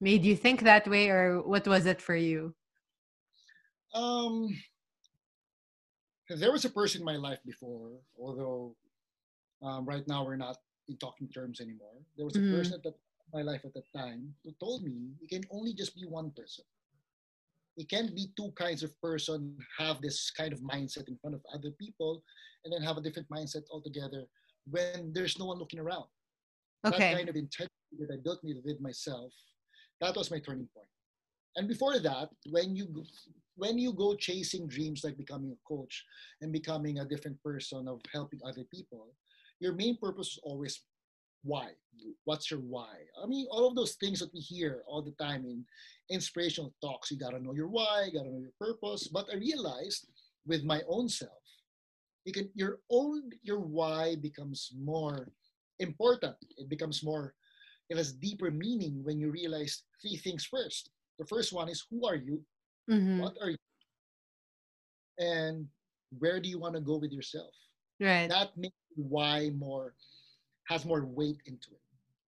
made 0.00 0.24
you 0.24 0.36
think 0.36 0.62
that 0.62 0.88
way, 0.88 1.08
or 1.08 1.42
what 1.42 1.66
was 1.66 1.86
it 1.86 2.00
for 2.00 2.16
you? 2.16 2.54
Um, 3.94 4.48
there 6.28 6.52
was 6.52 6.64
a 6.64 6.70
person 6.70 7.00
in 7.00 7.04
my 7.04 7.16
life 7.16 7.40
before, 7.44 7.90
although 8.18 8.76
um, 9.62 9.84
right 9.84 10.06
now 10.06 10.24
we're 10.24 10.36
not 10.36 10.56
in 10.88 10.96
talking 10.96 11.28
terms 11.28 11.60
anymore. 11.60 11.94
There 12.16 12.24
was 12.24 12.36
a 12.36 12.38
mm-hmm. 12.38 12.56
person 12.56 12.80
at 12.84 12.94
my 13.32 13.42
life 13.42 13.64
at 13.64 13.74
that 13.74 13.90
time 13.96 14.34
who 14.44 14.52
told 14.60 14.82
me 14.82 15.12
you 15.20 15.28
can 15.28 15.42
only 15.50 15.72
just 15.72 15.94
be 15.94 16.04
one 16.06 16.30
person 16.36 16.64
it 17.76 17.88
can't 17.88 18.14
be 18.14 18.32
two 18.36 18.52
kinds 18.56 18.82
of 18.82 19.00
person 19.00 19.56
have 19.78 20.00
this 20.00 20.30
kind 20.30 20.52
of 20.52 20.60
mindset 20.60 21.08
in 21.08 21.16
front 21.20 21.34
of 21.34 21.42
other 21.54 21.70
people 21.78 22.22
and 22.64 22.72
then 22.72 22.82
have 22.82 22.96
a 22.96 23.00
different 23.00 23.28
mindset 23.30 23.62
altogether 23.70 24.24
when 24.70 25.12
there's 25.14 25.38
no 25.38 25.46
one 25.46 25.58
looking 25.58 25.80
around 25.80 26.04
okay. 26.86 26.98
that 26.98 27.16
kind 27.16 27.28
of 27.28 27.36
integrity 27.36 27.96
that 27.98 28.12
i 28.12 28.16
built 28.22 28.42
me 28.44 28.54
with 28.64 28.80
myself 28.80 29.32
that 30.00 30.16
was 30.16 30.30
my 30.30 30.38
turning 30.38 30.68
point. 30.74 30.74
point 30.74 30.88
and 31.56 31.68
before 31.68 31.98
that 31.98 32.28
when 32.50 32.74
you 32.76 33.04
when 33.56 33.78
you 33.78 33.92
go 33.92 34.14
chasing 34.14 34.66
dreams 34.66 35.02
like 35.04 35.16
becoming 35.16 35.52
a 35.52 35.68
coach 35.68 36.04
and 36.40 36.52
becoming 36.52 36.98
a 36.98 37.04
different 37.04 37.40
person 37.42 37.88
of 37.88 38.00
helping 38.12 38.40
other 38.44 38.64
people 38.72 39.14
your 39.60 39.74
main 39.74 39.96
purpose 39.98 40.28
is 40.28 40.40
always 40.42 40.80
why? 41.42 41.70
What's 42.24 42.50
your 42.50 42.60
why? 42.60 42.94
I 43.22 43.26
mean 43.26 43.46
all 43.50 43.68
of 43.68 43.74
those 43.74 43.94
things 43.94 44.20
that 44.20 44.32
we 44.32 44.40
hear 44.40 44.82
all 44.86 45.02
the 45.02 45.12
time 45.12 45.44
in 45.44 45.64
inspirational 46.10 46.74
talks 46.82 47.10
you 47.10 47.18
got 47.18 47.30
to 47.30 47.40
know 47.40 47.54
your 47.54 47.68
why 47.68 48.04
you 48.06 48.18
got 48.18 48.24
to 48.24 48.30
know 48.30 48.40
your 48.40 48.56
purpose. 48.58 49.08
But 49.08 49.26
i 49.32 49.36
realized 49.36 50.08
with 50.46 50.64
my 50.64 50.82
own 50.88 51.08
self 51.08 51.44
you 52.24 52.32
can 52.32 52.50
your 52.54 52.80
own 52.90 53.30
your 53.42 53.60
why 53.60 54.16
becomes 54.16 54.72
more 54.78 55.28
important. 55.78 56.36
It 56.58 56.68
becomes 56.68 57.02
more 57.02 57.34
it 57.88 57.96
has 57.96 58.12
deeper 58.12 58.50
meaning 58.50 59.02
when 59.02 59.18
you 59.18 59.30
realize 59.30 59.82
three 60.00 60.16
things 60.16 60.44
first. 60.44 60.90
The 61.18 61.26
first 61.26 61.52
one 61.52 61.68
is 61.68 61.84
who 61.90 62.06
are 62.06 62.16
you? 62.16 62.42
Mm-hmm. 62.88 63.20
what 63.20 63.34
are 63.42 63.50
you? 63.50 63.56
And 65.18 65.66
where 66.18 66.40
do 66.40 66.48
you 66.48 66.58
want 66.58 66.74
to 66.74 66.80
go 66.80 66.96
with 66.96 67.12
yourself? 67.12 67.54
Right. 68.00 68.30
that 68.30 68.56
makes 68.56 68.74
why 68.96 69.50
more 69.50 69.94
has 70.70 70.84
more 70.84 71.04
weight 71.04 71.42
into 71.46 71.70
it. 71.72 71.82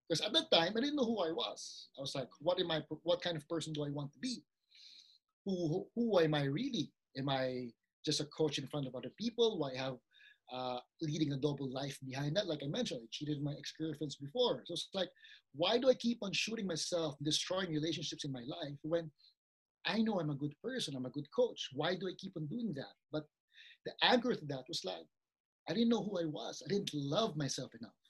Because 0.07 0.21
at 0.21 0.33
that 0.33 0.51
time 0.51 0.73
i 0.75 0.81
didn't 0.81 0.97
know 0.97 1.05
who 1.05 1.19
i 1.23 1.31
was. 1.31 1.87
I 1.97 2.01
was 2.01 2.13
like 2.13 2.29
what 2.39 2.59
am 2.59 2.69
i 2.71 2.83
what 3.03 3.21
kind 3.21 3.37
of 3.37 3.47
person 3.47 3.73
do 3.73 3.85
i 3.85 3.89
want 3.89 4.11
to 4.13 4.19
be? 4.19 4.43
Who 5.45 5.87
who 5.95 6.19
am 6.19 6.33
i 6.35 6.43
really? 6.43 6.91
Am 7.17 7.29
i 7.29 7.69
just 8.05 8.19
a 8.19 8.25
coach 8.25 8.57
in 8.59 8.67
front 8.67 8.87
of 8.87 8.95
other 8.95 9.11
people? 9.17 9.57
Why 9.59 9.75
have 9.77 9.97
uh, 10.51 10.79
leading 11.01 11.31
a 11.31 11.37
double 11.37 11.69
life 11.71 11.97
behind 12.05 12.35
that? 12.35 12.47
Like 12.47 12.61
i 12.63 12.67
mentioned 12.67 12.99
i 13.01 13.07
cheated 13.11 13.41
my 13.41 13.53
ex-girlfriends 13.53 14.17
before. 14.17 14.61
So 14.65 14.73
it's 14.73 14.89
like 14.93 15.09
why 15.55 15.77
do 15.77 15.89
i 15.89 15.93
keep 15.93 16.19
on 16.21 16.33
shooting 16.33 16.67
myself 16.67 17.15
destroying 17.23 17.71
relationships 17.71 18.25
in 18.25 18.31
my 18.31 18.43
life 18.55 18.77
when 18.81 19.09
i 19.85 19.99
know 19.99 20.19
i'm 20.19 20.31
a 20.31 20.41
good 20.43 20.55
person 20.61 20.95
i'm 20.95 21.05
a 21.05 21.15
good 21.17 21.29
coach? 21.39 21.69
Why 21.73 21.95
do 21.95 22.07
i 22.09 22.13
keep 22.17 22.33
on 22.35 22.45
doing 22.47 22.73
that? 22.75 22.95
But 23.13 23.23
the 23.85 23.93
anger 24.01 24.35
to 24.35 24.45
that 24.47 24.65
was 24.67 24.83
like 24.83 25.07
I 25.69 25.73
didn't 25.73 25.89
know 25.89 26.03
who 26.03 26.19
I 26.19 26.25
was. 26.25 26.61
I 26.65 26.67
didn't 26.67 26.93
love 26.93 27.37
myself 27.37 27.71
enough. 27.79 28.02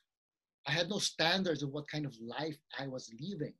I 0.65 0.71
had 0.71 0.89
no 0.89 0.97
standards 0.99 1.63
of 1.63 1.69
what 1.71 1.87
kind 1.87 2.05
of 2.05 2.15
life 2.21 2.57
I 2.79 2.87
was 2.87 3.11
living. 3.19 3.53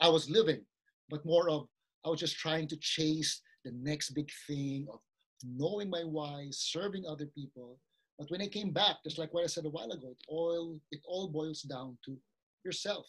I 0.00 0.08
was 0.08 0.30
living, 0.30 0.64
but 1.08 1.24
more 1.24 1.48
of 1.50 1.68
I 2.04 2.08
was 2.08 2.20
just 2.20 2.36
trying 2.36 2.68
to 2.68 2.76
chase 2.76 3.40
the 3.64 3.72
next 3.72 4.10
big 4.10 4.30
thing 4.46 4.86
of 4.92 5.00
knowing 5.42 5.90
my 5.90 6.04
why, 6.04 6.48
serving 6.52 7.04
other 7.04 7.26
people. 7.26 7.80
But 8.18 8.30
when 8.30 8.40
I 8.40 8.46
came 8.48 8.70
back, 8.70 8.96
just 9.04 9.18
like 9.18 9.34
what 9.34 9.42
I 9.44 9.48
said 9.48 9.66
a 9.66 9.70
while 9.70 9.90
ago, 9.90 10.10
it 10.10 10.24
all 10.28 10.78
it 10.92 11.00
all 11.04 11.28
boils 11.28 11.62
down 11.62 11.98
to 12.04 12.16
yourself. 12.64 13.06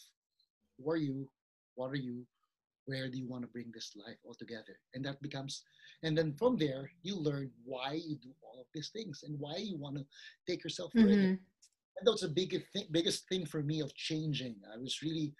Who 0.77 0.89
are 0.89 0.97
you? 0.97 1.29
What 1.75 1.91
are 1.91 1.95
you? 1.95 2.25
Where 2.85 3.09
do 3.09 3.17
you 3.17 3.27
want 3.27 3.43
to 3.43 3.49
bring 3.49 3.71
this 3.73 3.95
life 3.95 4.17
all 4.23 4.33
together? 4.33 4.79
And 4.93 5.05
that 5.05 5.21
becomes 5.21 5.63
and 6.03 6.17
then 6.17 6.33
from 6.33 6.57
there, 6.57 6.91
you 7.03 7.15
learn 7.15 7.51
why 7.65 7.93
you 7.93 8.15
do 8.17 8.33
all 8.41 8.61
of 8.61 8.67
these 8.73 8.89
things 8.89 9.23
and 9.23 9.39
why 9.39 9.57
you 9.57 9.77
want 9.77 9.97
to 9.97 10.05
take 10.47 10.63
yourself 10.63 10.91
further. 10.93 11.07
Mhm. 11.07 11.39
That 12.03 12.11
was 12.11 12.21
the 12.21 12.29
biggest 12.29 12.65
thing, 12.73 12.85
biggest 12.91 13.27
thing 13.27 13.45
for 13.45 13.63
me 13.63 13.81
of 13.81 13.93
changing. 13.95 14.55
I 14.73 14.77
was 14.77 15.01
really, 15.01 15.33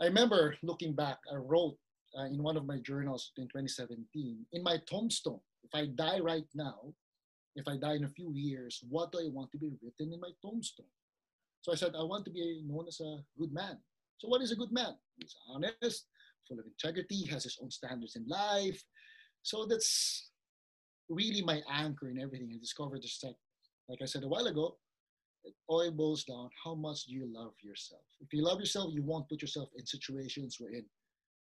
I 0.00 0.06
remember 0.06 0.54
looking 0.62 0.94
back, 0.94 1.18
I 1.32 1.36
wrote 1.36 1.76
uh, 2.18 2.26
in 2.26 2.42
one 2.42 2.56
of 2.56 2.66
my 2.66 2.78
journals 2.78 3.32
in 3.38 3.44
2017, 3.44 4.46
in 4.52 4.62
my 4.62 4.78
tombstone, 4.88 5.40
if 5.64 5.70
I 5.74 5.86
die 5.86 6.20
right 6.20 6.46
now, 6.54 6.92
if 7.56 7.66
I 7.68 7.76
die 7.76 7.94
in 7.94 8.04
a 8.04 8.08
few 8.08 8.32
years, 8.34 8.82
what 8.88 9.12
do 9.12 9.18
I 9.18 9.28
want 9.30 9.50
to 9.52 9.58
be 9.58 9.70
written 9.82 10.12
in 10.12 10.20
my 10.20 10.30
tombstone? 10.42 10.86
So 11.62 11.72
I 11.72 11.76
said, 11.76 11.94
I 11.98 12.02
want 12.02 12.24
to 12.26 12.30
be 12.30 12.62
known 12.66 12.86
as 12.88 13.00
a 13.00 13.18
good 13.38 13.52
man. 13.52 13.78
So 14.18 14.28
what 14.28 14.42
is 14.42 14.52
a 14.52 14.56
good 14.56 14.72
man? 14.72 14.94
He's 15.16 15.34
honest, 15.48 16.06
full 16.48 16.58
of 16.58 16.66
integrity, 16.66 17.26
has 17.26 17.44
his 17.44 17.58
own 17.62 17.70
standards 17.70 18.16
in 18.16 18.26
life, 18.26 18.82
so 19.42 19.66
that's 19.66 20.30
really 21.08 21.42
my 21.42 21.60
anchor 21.70 22.10
in 22.10 22.20
everything. 22.20 22.50
I 22.54 22.58
discovered 22.58 23.02
this 23.02 23.22
like 23.88 23.98
I 24.00 24.06
said 24.06 24.22
a 24.22 24.28
while 24.28 24.46
ago, 24.46 24.76
it 25.44 25.54
all 25.66 25.90
boils 25.90 26.24
down 26.24 26.48
how 26.64 26.74
much 26.74 27.04
do 27.04 27.12
you 27.12 27.26
love 27.32 27.54
yourself. 27.62 28.02
If 28.20 28.32
you 28.32 28.42
love 28.42 28.60
yourself, 28.60 28.92
you 28.92 29.02
won't 29.02 29.28
put 29.28 29.42
yourself 29.42 29.68
in 29.76 29.84
situations 29.86 30.56
wherein 30.60 30.84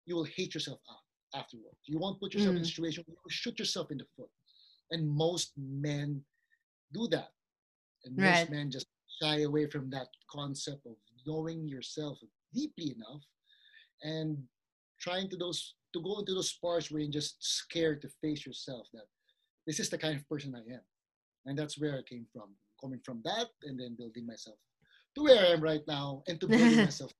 you 0.06 0.16
will 0.16 0.24
hate 0.24 0.54
yourself 0.54 0.80
out 0.90 1.04
afterwards. 1.40 1.78
You 1.84 1.98
won't 1.98 2.18
put 2.20 2.34
yourself 2.34 2.56
in 2.56 2.62
a 2.62 2.64
Mm. 2.64 2.68
situation 2.68 3.04
where 3.06 3.14
you 3.14 3.20
will 3.22 3.30
shoot 3.30 3.58
yourself 3.58 3.90
in 3.90 3.98
the 3.98 4.06
foot. 4.16 4.30
And 4.90 5.08
most 5.08 5.52
men 5.56 6.24
do 6.92 7.06
that. 7.08 7.32
And 8.04 8.16
most 8.16 8.24
Right. 8.24 8.50
men 8.50 8.70
just 8.70 8.86
shy 9.20 9.40
away 9.42 9.68
from 9.68 9.90
that 9.90 10.08
concept 10.28 10.86
of 10.86 10.96
knowing 11.26 11.68
yourself 11.68 12.18
deeply 12.52 12.92
enough 12.92 13.22
and 14.02 14.48
trying 14.98 15.28
to 15.30 15.36
those 15.36 15.74
to 15.92 16.00
go 16.00 16.20
into 16.20 16.34
those 16.34 16.52
parts 16.52 16.90
where 16.90 17.02
you're 17.02 17.10
just 17.10 17.42
scared 17.42 18.00
to 18.00 18.08
face 18.08 18.46
yourself 18.46 18.88
that 18.92 19.08
this 19.66 19.80
is 19.80 19.90
the 19.90 19.98
kind 19.98 20.16
of 20.16 20.26
person 20.28 20.54
I 20.54 20.60
am. 20.60 20.84
And 21.46 21.58
that's 21.58 21.76
where 21.78 21.98
I 21.98 22.02
came 22.02 22.26
from. 22.32 22.56
Coming 22.80 23.00
from 23.04 23.20
that 23.24 23.48
and 23.62 23.78
then 23.78 23.94
building 23.98 24.26
myself 24.26 24.56
to 25.16 25.22
where 25.24 25.44
I 25.44 25.48
am 25.50 25.62
right 25.62 25.82
now 25.86 26.22
and 26.28 26.40
to 26.40 26.48
building 26.48 26.84
myself. 26.84 27.12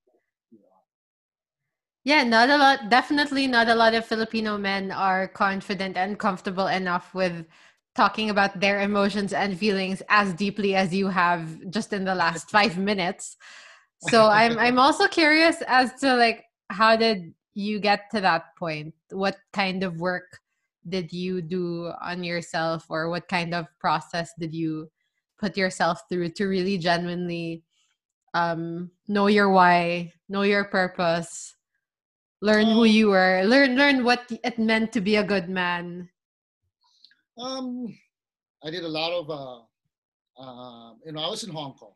Yeah, 2.04 2.24
not 2.24 2.48
a 2.48 2.56
lot. 2.56 2.88
Definitely 2.88 3.46
not 3.46 3.68
a 3.68 3.74
lot 3.74 3.94
of 3.94 4.06
Filipino 4.06 4.56
men 4.56 4.90
are 4.90 5.28
confident 5.28 5.96
and 5.96 6.18
comfortable 6.18 6.66
enough 6.66 7.14
with 7.14 7.44
talking 7.94 8.30
about 8.30 8.60
their 8.60 8.80
emotions 8.80 9.32
and 9.32 9.58
feelings 9.58 10.02
as 10.08 10.32
deeply 10.32 10.74
as 10.74 10.94
you 10.94 11.08
have 11.08 11.70
just 11.70 11.92
in 11.92 12.04
the 12.04 12.14
last 12.14 12.50
five 12.56 12.78
minutes. 12.78 13.36
So 13.98 14.28
I'm 14.28 14.58
I'm 14.58 14.78
also 14.78 15.08
curious 15.08 15.62
as 15.66 15.92
to 16.00 16.16
like 16.16 16.44
how 16.70 16.96
did 16.96 17.34
you 17.52 17.80
get 17.80 18.08
to 18.12 18.20
that 18.22 18.56
point? 18.56 18.94
What 19.10 19.36
kind 19.52 19.82
of 19.82 20.00
work 20.00 20.38
did 20.88 21.12
you 21.12 21.42
do 21.42 21.92
on 22.00 22.24
yourself 22.24 22.86
or 22.88 23.10
what 23.10 23.28
kind 23.28 23.52
of 23.52 23.66
process 23.78 24.32
did 24.38 24.54
you 24.54 24.88
put 25.40 25.56
yourself 25.56 26.02
through 26.08 26.30
to 26.36 26.46
really 26.46 26.78
genuinely 26.78 27.64
um 28.34 28.90
know 29.08 29.26
your 29.26 29.50
why, 29.50 30.12
know 30.28 30.42
your 30.42 30.64
purpose, 30.64 31.56
learn 32.42 32.66
who 32.70 32.84
Um, 32.84 32.86
you 32.86 33.08
were, 33.10 33.42
learn 33.44 33.76
learn 33.76 34.04
what 34.04 34.28
it 34.30 34.58
meant 34.58 34.92
to 34.92 35.00
be 35.00 35.16
a 35.16 35.24
good 35.24 35.48
man. 35.48 36.10
Um, 37.38 37.96
I 38.64 38.70
did 38.70 38.84
a 38.84 38.88
lot 38.88 39.12
of, 39.12 39.30
uh, 39.30 39.60
uh, 40.42 40.94
you 41.04 41.12
know, 41.12 41.20
I 41.20 41.28
was 41.30 41.44
in 41.44 41.50
Hong 41.50 41.74
Kong 41.74 41.94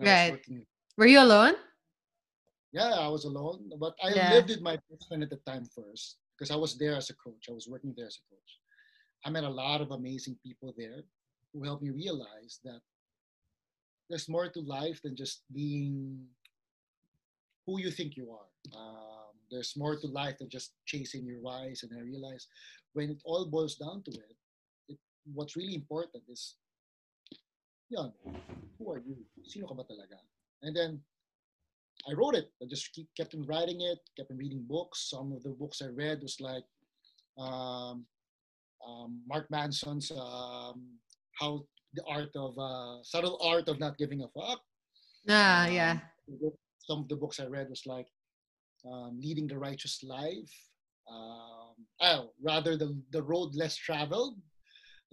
Right. 0.00 0.38
Were 0.96 1.06
you 1.06 1.20
alone? 1.20 1.54
Yeah, 2.72 2.94
I 2.94 3.08
was 3.08 3.24
alone, 3.24 3.70
but 3.78 3.94
I 4.02 4.10
Yeah. 4.14 4.30
lived 4.30 4.48
with 4.50 4.60
my 4.62 4.76
best 4.88 5.08
friend 5.08 5.22
at 5.22 5.30
the 5.30 5.36
time 5.46 5.66
first 5.74 6.18
because 6.36 6.50
I 6.50 6.56
was 6.56 6.78
there 6.78 6.94
as 6.96 7.10
a 7.10 7.14
coach. 7.14 7.46
I 7.48 7.52
was 7.52 7.68
working 7.68 7.94
there 7.96 8.06
as 8.06 8.18
a 8.18 8.34
coach. 8.34 8.50
I 9.26 9.30
met 9.30 9.44
a 9.44 9.48
lot 9.50 9.80
of 9.80 9.90
amazing 9.90 10.38
people 10.44 10.72
there 10.76 11.02
who 11.52 11.64
helped 11.64 11.82
me 11.82 11.90
realize 11.90 12.60
that 12.64 12.80
there's 14.08 14.28
more 14.28 14.48
to 14.48 14.60
life 14.60 15.00
than 15.02 15.16
just 15.16 15.42
being 15.52 16.18
who 17.66 17.80
you 17.80 17.90
think 17.90 18.16
you 18.16 18.30
are. 18.30 18.78
Um, 18.78 19.32
there's 19.50 19.74
more 19.76 19.96
to 19.96 20.06
life 20.08 20.38
than 20.38 20.48
just 20.48 20.72
chasing 20.86 21.24
your 21.24 21.40
whys. 21.40 21.82
And 21.82 21.92
I 21.96 22.02
realized 22.02 22.48
when 22.94 23.10
it 23.10 23.22
all 23.24 23.46
boils 23.46 23.76
down 23.76 24.02
to 24.04 24.10
it, 24.10 24.36
it 24.88 24.98
what's 25.32 25.56
really 25.56 25.74
important 25.74 26.24
is, 26.28 26.56
yun, 27.88 28.12
who 28.78 28.90
are 28.90 28.98
you? 28.98 29.16
Sino 29.44 29.66
ka 29.66 29.74
ba 29.74 29.84
talaga? 29.84 30.18
And 30.62 30.74
then 30.74 31.00
I 32.08 32.14
wrote 32.14 32.34
it. 32.34 32.50
I 32.62 32.66
just 32.66 32.92
keep, 32.92 33.08
kept 33.16 33.34
on 33.34 33.46
writing 33.46 33.82
it, 33.82 33.98
kept 34.16 34.30
on 34.30 34.38
reading 34.38 34.64
books. 34.68 35.08
Some 35.10 35.32
of 35.32 35.42
the 35.42 35.50
books 35.50 35.82
I 35.82 35.88
read 35.88 36.20
was 36.22 36.40
like 36.40 36.64
um, 37.38 38.04
um, 38.86 39.20
Mark 39.28 39.50
Manson's 39.50 40.10
um, 40.10 40.98
How 41.38 41.64
the 41.94 42.02
Art 42.06 42.30
of 42.36 42.58
uh, 42.58 43.02
Subtle 43.02 43.38
Art 43.42 43.68
of 43.68 43.78
Not 43.78 43.96
Giving 43.98 44.22
a 44.22 44.28
Fuck. 44.28 44.60
Ah, 45.28 45.66
Um, 45.66 45.72
yeah. 45.72 46.00
book- 46.28 46.58
Some 46.88 47.00
of 47.00 47.08
the 47.08 47.16
books 47.16 47.38
I 47.38 47.46
read 47.46 47.68
was 47.70 47.86
like 47.86 48.08
um, 48.90 49.18
Leading 49.20 49.46
the 49.46 49.58
Righteous 49.58 50.02
Life. 50.02 50.52
Um, 51.08 51.74
oh, 52.00 52.32
rather 52.42 52.76
the 52.76 52.90
the 53.10 53.22
road 53.22 53.54
less 53.54 53.76
traveled. 53.76 54.34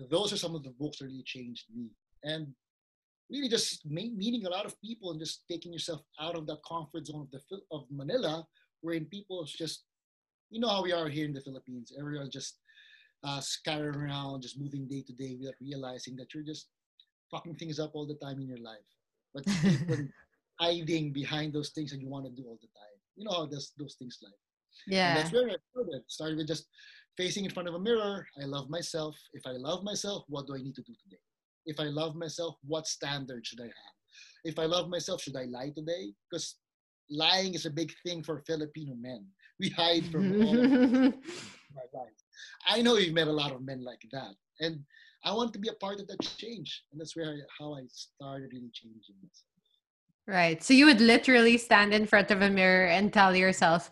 Those 0.09 0.31
are 0.33 0.37
some 0.37 0.55
of 0.55 0.63
the 0.63 0.71
books 0.79 0.97
that 0.99 1.05
really 1.05 1.23
changed 1.25 1.65
me, 1.75 1.89
and 2.23 2.47
really 3.29 3.49
just 3.49 3.85
me- 3.85 4.13
meeting 4.15 4.45
a 4.45 4.49
lot 4.49 4.65
of 4.65 4.79
people 4.81 5.11
and 5.11 5.19
just 5.19 5.43
taking 5.51 5.71
yourself 5.73 6.01
out 6.19 6.35
of 6.35 6.47
that 6.47 6.61
comfort 6.67 7.05
zone 7.05 7.21
of 7.27 7.31
the 7.31 7.41
of 7.71 7.85
Manila, 7.91 8.47
wherein 8.81 9.05
people 9.05 9.43
is 9.43 9.51
just, 9.51 9.83
you 10.49 10.59
know 10.61 10.69
how 10.69 10.81
we 10.81 10.93
are 10.93 11.09
here 11.09 11.25
in 11.25 11.33
the 11.33 11.41
Philippines. 11.41 11.91
Everyone 11.99 12.29
just 12.31 12.57
uh, 13.23 13.41
around, 13.67 14.41
just 14.41 14.59
moving 14.59 14.87
day 14.87 15.03
to 15.05 15.13
day 15.13 15.35
without 15.39 15.55
realizing 15.61 16.15
that 16.17 16.33
you're 16.33 16.43
just 16.43 16.69
fucking 17.31 17.55
things 17.55 17.79
up 17.79 17.91
all 17.93 18.07
the 18.07 18.15
time 18.15 18.39
in 18.39 18.47
your 18.47 18.57
life. 18.59 18.77
But 19.33 19.43
you 19.47 19.71
keep 19.71 19.89
on 19.89 20.11
hiding 20.59 21.13
behind 21.13 21.53
those 21.53 21.69
things 21.69 21.91
that 21.91 21.99
you 22.01 22.09
want 22.09 22.25
to 22.25 22.31
do 22.31 22.47
all 22.47 22.57
the 22.61 22.67
time. 22.67 22.97
You 23.15 23.25
know 23.25 23.31
how 23.31 23.45
those 23.45 23.73
those 23.77 23.95
things 23.95 24.17
like. 24.23 24.33
And 24.87 24.95
Yeah. 24.95 25.13
that's 25.15 25.31
where 25.33 25.49
I 25.49 25.55
started. 25.71 26.03
Started 26.07 26.37
with 26.37 26.47
just 26.47 26.65
facing 27.17 27.45
in 27.45 27.51
front 27.51 27.67
of 27.67 27.75
a 27.75 27.79
mirror. 27.79 28.25
I 28.41 28.45
love 28.45 28.69
myself. 28.69 29.17
If 29.33 29.45
I 29.45 29.51
love 29.51 29.83
myself, 29.83 30.23
what 30.27 30.47
do 30.47 30.55
I 30.55 30.59
need 30.61 30.75
to 30.75 30.81
do 30.83 30.93
today? 31.03 31.21
If 31.65 31.79
I 31.79 31.85
love 31.85 32.15
myself, 32.15 32.55
what 32.65 32.87
standard 32.87 33.45
should 33.45 33.59
I 33.61 33.65
have? 33.65 33.95
If 34.45 34.57
I 34.57 34.65
love 34.65 34.89
myself, 34.89 35.21
should 35.21 35.35
I 35.35 35.43
lie 35.45 35.71
today? 35.75 36.13
Because 36.29 36.55
lying 37.09 37.53
is 37.53 37.65
a 37.65 37.69
big 37.69 37.91
thing 38.05 38.23
for 38.23 38.41
Filipino 38.47 38.95
men. 38.95 39.25
We 39.59 39.69
hide 39.69 40.05
from 40.07 40.31
all 40.41 40.57
of 40.57 40.71
our 40.71 41.89
lives. 41.93 42.23
I 42.67 42.81
know 42.81 42.97
you've 42.97 43.13
met 43.13 43.27
a 43.27 43.31
lot 43.31 43.51
of 43.51 43.61
men 43.61 43.83
like 43.83 44.01
that, 44.11 44.33
and 44.59 44.83
I 45.23 45.33
want 45.33 45.53
to 45.53 45.59
be 45.59 45.69
a 45.69 45.73
part 45.73 45.99
of 45.99 46.07
that 46.07 46.21
change. 46.21 46.83
And 46.91 46.99
that's 46.99 47.15
where 47.15 47.25
I, 47.25 47.37
how 47.57 47.73
I 47.75 47.81
started 47.91 48.49
really 48.53 48.71
changing 48.73 49.15
myself. 49.21 49.45
Right. 50.27 50.63
So 50.63 50.73
you 50.73 50.85
would 50.85 51.01
literally 51.01 51.57
stand 51.57 51.93
in 51.93 52.05
front 52.05 52.31
of 52.31 52.41
a 52.41 52.49
mirror 52.49 52.87
and 52.87 53.11
tell 53.11 53.35
yourself, 53.35 53.91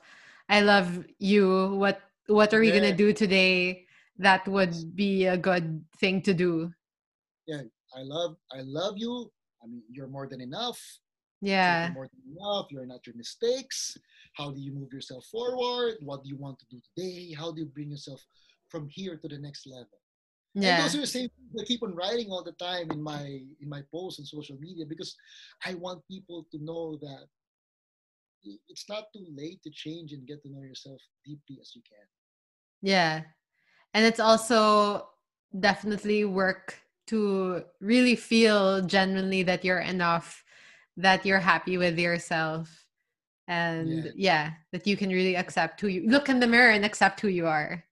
I 0.50 0.62
love 0.62 1.04
you. 1.20 1.76
What 1.76 2.02
what 2.28 2.54
are 2.54 2.60
we 2.60 2.68
Yeah. 2.68 2.76
gonna 2.80 2.96
do 2.96 3.12
today 3.14 3.88
that 4.20 4.48
would 4.48 4.96
be 4.96 5.26
a 5.26 5.38
good 5.38 5.84
thing 6.00 6.22
to 6.24 6.34
do? 6.34 6.72
Yeah, 7.48 7.62
I 7.96 8.02
love, 8.04 8.36
I 8.52 8.62
love 8.62 8.96
you. 8.98 9.32
I 9.64 9.68
mean, 9.68 9.82
you're 9.90 10.08
more 10.08 10.28
than 10.28 10.42
enough. 10.42 10.80
Yeah. 11.42 11.86
You're 11.86 11.94
more 11.94 12.08
than 12.08 12.36
enough. 12.36 12.68
You're 12.72 12.86
not 12.86 13.06
your 13.06 13.16
mistakes. 13.16 13.98
How 14.34 14.52
do 14.52 14.60
you 14.60 14.72
move 14.72 14.92
yourself 14.94 15.26
forward? 15.26 15.96
What 16.02 16.24
do 16.24 16.30
you 16.30 16.38
want 16.38 16.60
to 16.60 16.66
do 16.70 16.80
today? 16.96 17.34
How 17.34 17.52
do 17.52 17.62
you 17.62 17.68
bring 17.68 17.92
yourself 17.92 18.24
from 18.70 18.88
here 18.90 19.18
to 19.18 19.28
the 19.28 19.38
next 19.38 19.68
level? 19.68 20.00
Yeah. 20.54 20.76
And 20.76 20.86
those 20.86 20.96
are 20.96 21.02
the 21.02 21.08
same 21.08 21.30
things 21.30 21.62
I 21.62 21.66
keep 21.66 21.84
on 21.84 21.94
writing 21.94 22.30
all 22.32 22.44
the 22.44 22.54
time 22.54 22.90
in 22.92 23.02
my 23.02 23.42
in 23.62 23.70
my 23.70 23.84
posts 23.94 24.20
on 24.20 24.26
social 24.26 24.58
media 24.60 24.86
because 24.88 25.16
I 25.66 25.76
want 25.76 26.02
people 26.10 26.48
to 26.52 26.64
know 26.64 26.98
that 27.02 27.26
it's 28.44 28.90
not 28.90 29.06
too 29.14 29.26
late 29.36 29.62
to 29.64 29.70
change 29.70 30.14
and 30.14 30.28
get 30.28 30.42
to 30.44 30.50
know 30.50 30.62
yourself 30.62 31.02
deeply 31.26 31.60
as 31.62 31.74
you 31.76 31.82
can. 31.88 32.08
Yeah. 32.82 33.22
And 33.94 34.06
it's 34.06 34.20
also 34.20 35.10
definitely 35.60 36.26
work 36.26 36.80
to 37.08 37.64
really 37.80 38.16
feel 38.16 38.82
genuinely 38.82 39.44
that 39.44 39.64
you're 39.64 39.80
enough, 39.80 40.44
that 40.98 41.26
you're 41.26 41.40
happy 41.40 41.78
with 41.78 41.98
yourself. 41.98 42.86
And 43.48 44.04
yeah. 44.04 44.12
yeah, 44.16 44.52
that 44.74 44.86
you 44.86 44.98
can 44.98 45.10
really 45.10 45.36
accept 45.38 45.80
who 45.80 45.88
you 45.88 46.10
look 46.10 46.28
in 46.28 46.40
the 46.42 46.48
mirror 46.48 46.72
and 46.72 46.84
accept 46.84 47.22
who 47.22 47.30
you 47.30 47.48
are. 47.48 47.84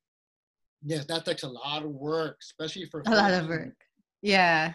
Yes, 0.84 1.06
that 1.06 1.26
takes 1.26 1.44
a 1.44 1.48
lot 1.48 1.84
of 1.84 1.92
work, 1.92 2.38
especially 2.42 2.86
for 2.86 3.02
a 3.06 3.10
lot 3.10 3.32
of 3.32 3.48
work. 3.48 3.76
Yeah. 4.22 4.74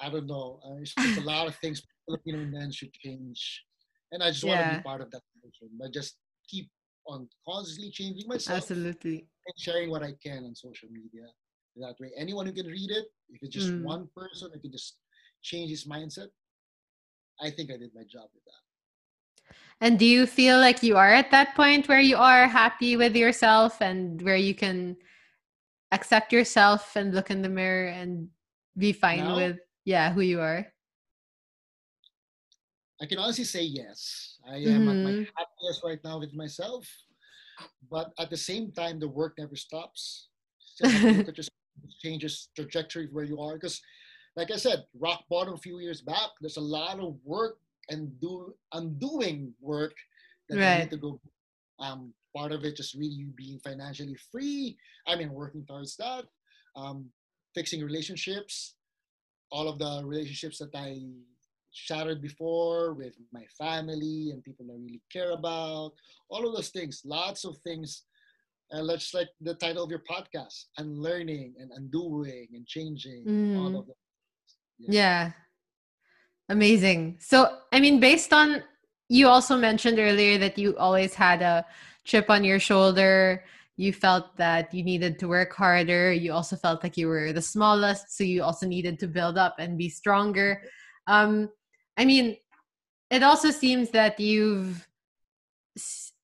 I 0.00 0.08
don't 0.08 0.26
know. 0.26 0.60
Uh, 0.64 0.80
it's 0.80 1.18
a 1.18 1.20
lot 1.20 1.46
of 1.46 1.54
things 1.56 1.82
Filipino 2.06 2.38
men 2.46 2.72
should 2.72 2.92
change, 2.94 3.62
and 4.10 4.22
I 4.22 4.30
just 4.30 4.42
yeah. 4.42 4.60
want 4.60 4.72
to 4.72 4.76
be 4.78 4.82
part 4.82 5.00
of 5.00 5.10
that 5.10 5.22
solution. 5.32 5.76
But 5.78 5.92
just 5.92 6.16
keep 6.48 6.68
on 7.06 7.28
constantly 7.46 7.90
changing 7.90 8.26
myself. 8.26 8.58
Absolutely. 8.58 9.28
And 9.46 9.54
sharing 9.58 9.90
what 9.90 10.02
I 10.02 10.14
can 10.22 10.44
on 10.44 10.54
social 10.54 10.88
media. 10.90 11.26
That 11.76 11.96
way, 12.00 12.12
anyone 12.16 12.46
who 12.46 12.52
can 12.52 12.66
read 12.66 12.90
it, 12.90 13.06
if 13.30 13.42
it's 13.42 13.54
just 13.54 13.70
mm. 13.70 13.82
one 13.82 14.08
person 14.16 14.50
who 14.52 14.60
can 14.60 14.72
just 14.72 14.96
change 15.42 15.70
his 15.70 15.84
mindset, 15.84 16.28
I 17.40 17.50
think 17.50 17.70
I 17.70 17.76
did 17.76 17.90
my 17.94 18.02
job 18.02 18.28
with 18.34 18.44
that. 18.44 18.64
And 19.80 19.98
do 19.98 20.06
you 20.06 20.26
feel 20.26 20.58
like 20.58 20.82
you 20.82 20.96
are 20.96 21.12
at 21.12 21.30
that 21.30 21.54
point 21.54 21.88
where 21.88 22.00
you 22.00 22.16
are 22.16 22.46
happy 22.46 22.96
with 22.96 23.16
yourself 23.16 23.80
and 23.80 24.22
where 24.22 24.36
you 24.36 24.54
can 24.54 24.96
accept 25.92 26.32
yourself 26.32 26.96
and 26.96 27.14
look 27.14 27.30
in 27.30 27.42
the 27.42 27.48
mirror 27.48 27.88
and 27.88 28.28
be 28.78 28.92
fine 28.92 29.24
now, 29.24 29.36
with 29.36 29.58
yeah 29.84 30.12
who 30.12 30.20
you 30.20 30.40
are? 30.40 30.66
I 33.00 33.06
can 33.06 33.18
honestly 33.18 33.44
say 33.44 33.62
yes. 33.62 34.38
I 34.48 34.56
am 34.56 34.62
mm-hmm. 34.62 34.88
at 34.88 34.96
my 34.96 35.10
mm-hmm. 35.10 35.30
happiest 35.36 35.84
right 35.84 35.98
now 36.04 36.18
with 36.18 36.34
myself, 36.34 36.86
but 37.90 38.12
at 38.18 38.30
the 38.30 38.36
same 38.36 38.72
time, 38.72 38.98
the 38.98 39.08
work 39.08 39.34
never 39.38 39.56
stops. 39.56 40.28
It 40.80 41.34
just 41.34 41.50
changes 42.02 42.48
trajectory 42.56 43.08
where 43.10 43.24
you 43.24 43.40
are 43.40 43.54
because 43.54 43.80
like 44.36 44.50
i 44.50 44.56
said 44.56 44.84
rock 44.98 45.24
bottom 45.30 45.54
a 45.54 45.58
few 45.58 45.78
years 45.78 46.00
back 46.00 46.30
there's 46.40 46.56
a 46.56 46.60
lot 46.60 46.98
of 46.98 47.16
work 47.24 47.58
and 47.90 48.18
do 48.20 48.54
undoing 48.72 49.52
work 49.60 49.94
that 50.48 50.58
right. 50.58 50.78
need 50.80 50.90
to 50.90 50.96
go 50.96 51.20
um 51.80 52.12
part 52.36 52.52
of 52.52 52.64
it 52.64 52.76
just 52.76 52.94
really 52.94 53.26
being 53.36 53.58
financially 53.60 54.16
free 54.30 54.76
i 55.06 55.14
mean 55.16 55.32
working 55.32 55.64
towards 55.66 55.96
that 55.96 56.24
um 56.76 57.10
fixing 57.54 57.82
relationships. 57.82 58.74
All 59.50 59.68
of 59.68 59.78
the 59.78 60.02
relationships 60.04 60.58
that 60.58 60.74
i 60.74 60.98
shattered 61.72 62.20
before 62.20 62.94
with 62.94 63.14
my 63.32 63.44
family 63.58 64.30
and 64.32 64.44
people 64.44 64.66
I 64.70 64.74
really 64.74 65.02
care 65.12 65.32
about. 65.32 65.92
All 66.28 66.46
of 66.46 66.54
those 66.54 66.70
things 66.70 67.02
lots 67.04 67.44
of 67.44 67.56
things. 67.58 68.02
And 68.70 68.86
let's 68.86 69.14
like 69.14 69.28
the 69.40 69.54
title 69.54 69.84
of 69.84 69.90
your 69.90 70.02
podcast 70.10 70.64
unlearning 70.78 71.54
and 71.58 71.70
undoing 71.76 72.48
and 72.54 72.66
changing 72.66 73.24
mm. 73.26 73.58
all 73.58 73.78
of 73.78 73.86
them 73.86 73.96
yeah. 74.78 75.32
amazing. 76.48 77.16
So 77.20 77.58
i 77.72 77.80
mean 77.80 78.00
based 78.00 78.32
on 78.32 78.62
you 79.08 79.28
also 79.28 79.56
mentioned 79.56 79.98
earlier 79.98 80.38
that 80.38 80.58
you 80.58 80.76
always 80.76 81.14
had 81.14 81.42
a 81.42 81.64
chip 82.04 82.30
on 82.30 82.44
your 82.44 82.58
shoulder. 82.58 83.44
You 83.76 83.92
felt 83.92 84.36
that 84.36 84.72
you 84.72 84.84
needed 84.84 85.18
to 85.18 85.28
work 85.28 85.52
harder. 85.52 86.12
You 86.12 86.32
also 86.32 86.56
felt 86.56 86.82
like 86.82 86.96
you 86.96 87.08
were 87.08 87.32
the 87.32 87.42
smallest 87.42 88.16
so 88.16 88.24
you 88.24 88.42
also 88.42 88.66
needed 88.66 88.98
to 89.00 89.08
build 89.08 89.38
up 89.38 89.56
and 89.58 89.78
be 89.78 89.88
stronger. 89.88 90.62
Um 91.06 91.50
i 91.96 92.04
mean 92.04 92.36
it 93.10 93.22
also 93.22 93.50
seems 93.50 93.90
that 93.90 94.18
you've 94.18 94.88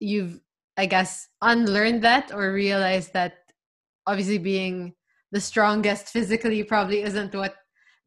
you've 0.01 0.41
I 0.81 0.87
guess, 0.87 1.29
unlearned 1.43 2.03
that 2.05 2.33
or 2.33 2.53
realized 2.55 3.13
that 3.13 3.35
obviously 4.07 4.39
being 4.39 4.95
the 5.31 5.41
strongest 5.41 6.09
physically 6.09 6.65
probably 6.65 7.03
isn't 7.03 7.35
what 7.35 7.55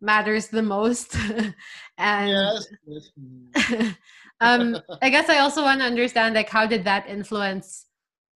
matters 0.04 0.48
the 0.50 0.62
most. 0.62 1.16
and 1.98 2.66
yes. 2.86 3.10
um, 4.42 4.78
I 5.02 5.10
guess 5.10 5.30
I 5.30 5.40
also 5.40 5.64
want 5.64 5.80
to 5.80 5.86
understand 5.86 6.36
like 6.36 6.50
how 6.50 6.68
did 6.68 6.84
that 6.84 7.08
influence 7.08 7.86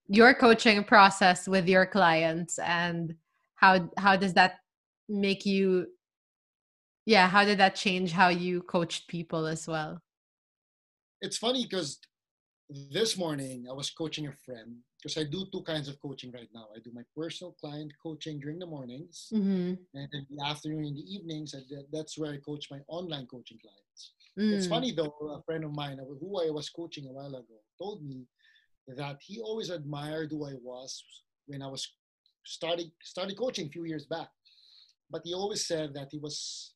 your 0.09 0.33
coaching 0.33 0.85
process 0.85 1.49
with 1.49 1.69
your 1.69 1.85
clients 1.85 2.59
and 2.61 3.15
how 3.57 3.91
how 3.99 4.15
does 4.15 4.35
that 4.35 4.61
make 5.09 5.45
you 5.45 5.87
yeah 7.07 7.27
how 7.27 7.45
did 7.45 7.59
that 7.59 7.75
change 7.75 8.13
how 8.13 8.29
you 8.29 8.63
coached 8.63 9.09
people 9.09 9.47
as 9.47 9.67
well 9.67 10.01
it's 11.21 11.39
funny 11.39 11.65
because 11.65 11.99
this 12.93 13.17
morning 13.17 13.67
I 13.69 13.73
was 13.73 13.91
coaching 13.91 14.29
a 14.29 14.33
friend 14.33 14.77
because 15.07 15.23
I 15.25 15.31
do 15.31 15.47
two 15.53 15.63
kinds 15.63 15.87
of 15.89 16.01
coaching 16.03 16.33
right 16.33 16.49
now. 16.53 16.67
I 16.75 16.81
do 16.81 16.91
my 16.93 17.03
personal 17.17 17.53
client 17.61 17.93
coaching 18.03 18.41
during 18.41 18.59
the 18.59 18.67
mornings, 18.67 19.29
mm-hmm. 19.33 19.75
and 19.95 20.09
in 20.13 20.27
the 20.31 20.45
afternoon 20.45 20.85
and 20.85 20.97
the 20.97 21.15
evenings, 21.15 21.55
I, 21.55 21.61
that's 21.93 22.19
where 22.19 22.33
I 22.33 22.39
coach 22.39 22.67
my 22.73 22.81
online 22.89 23.27
coaching 23.27 23.59
clients. 23.63 24.13
Mm. 24.37 24.53
It's 24.53 24.67
funny 24.67 24.91
though, 24.91 25.15
a 25.31 25.43
friend 25.45 25.63
of 25.63 25.73
mine 25.73 25.99
who 26.21 26.41
I 26.41 26.51
was 26.51 26.69
coaching 26.71 27.07
a 27.07 27.13
while 27.13 27.37
ago 27.37 27.59
told 27.81 28.05
me 28.05 28.27
that 28.97 29.19
he 29.21 29.41
always 29.41 29.71
admired 29.71 30.31
who 30.33 30.45
I 30.45 30.55
was 30.61 31.05
when 31.47 31.63
I 31.63 31.69
was 31.69 31.89
starting 32.45 32.91
started 33.01 33.39
coaching 33.39 33.69
a 33.69 33.71
few 33.71 33.85
years 33.85 34.07
back, 34.07 34.29
but 35.09 35.23
he 35.25 35.35
always 35.35 35.69
said 35.69 35.95
that 35.95 36.09
he 36.11 36.19
was 36.19 36.75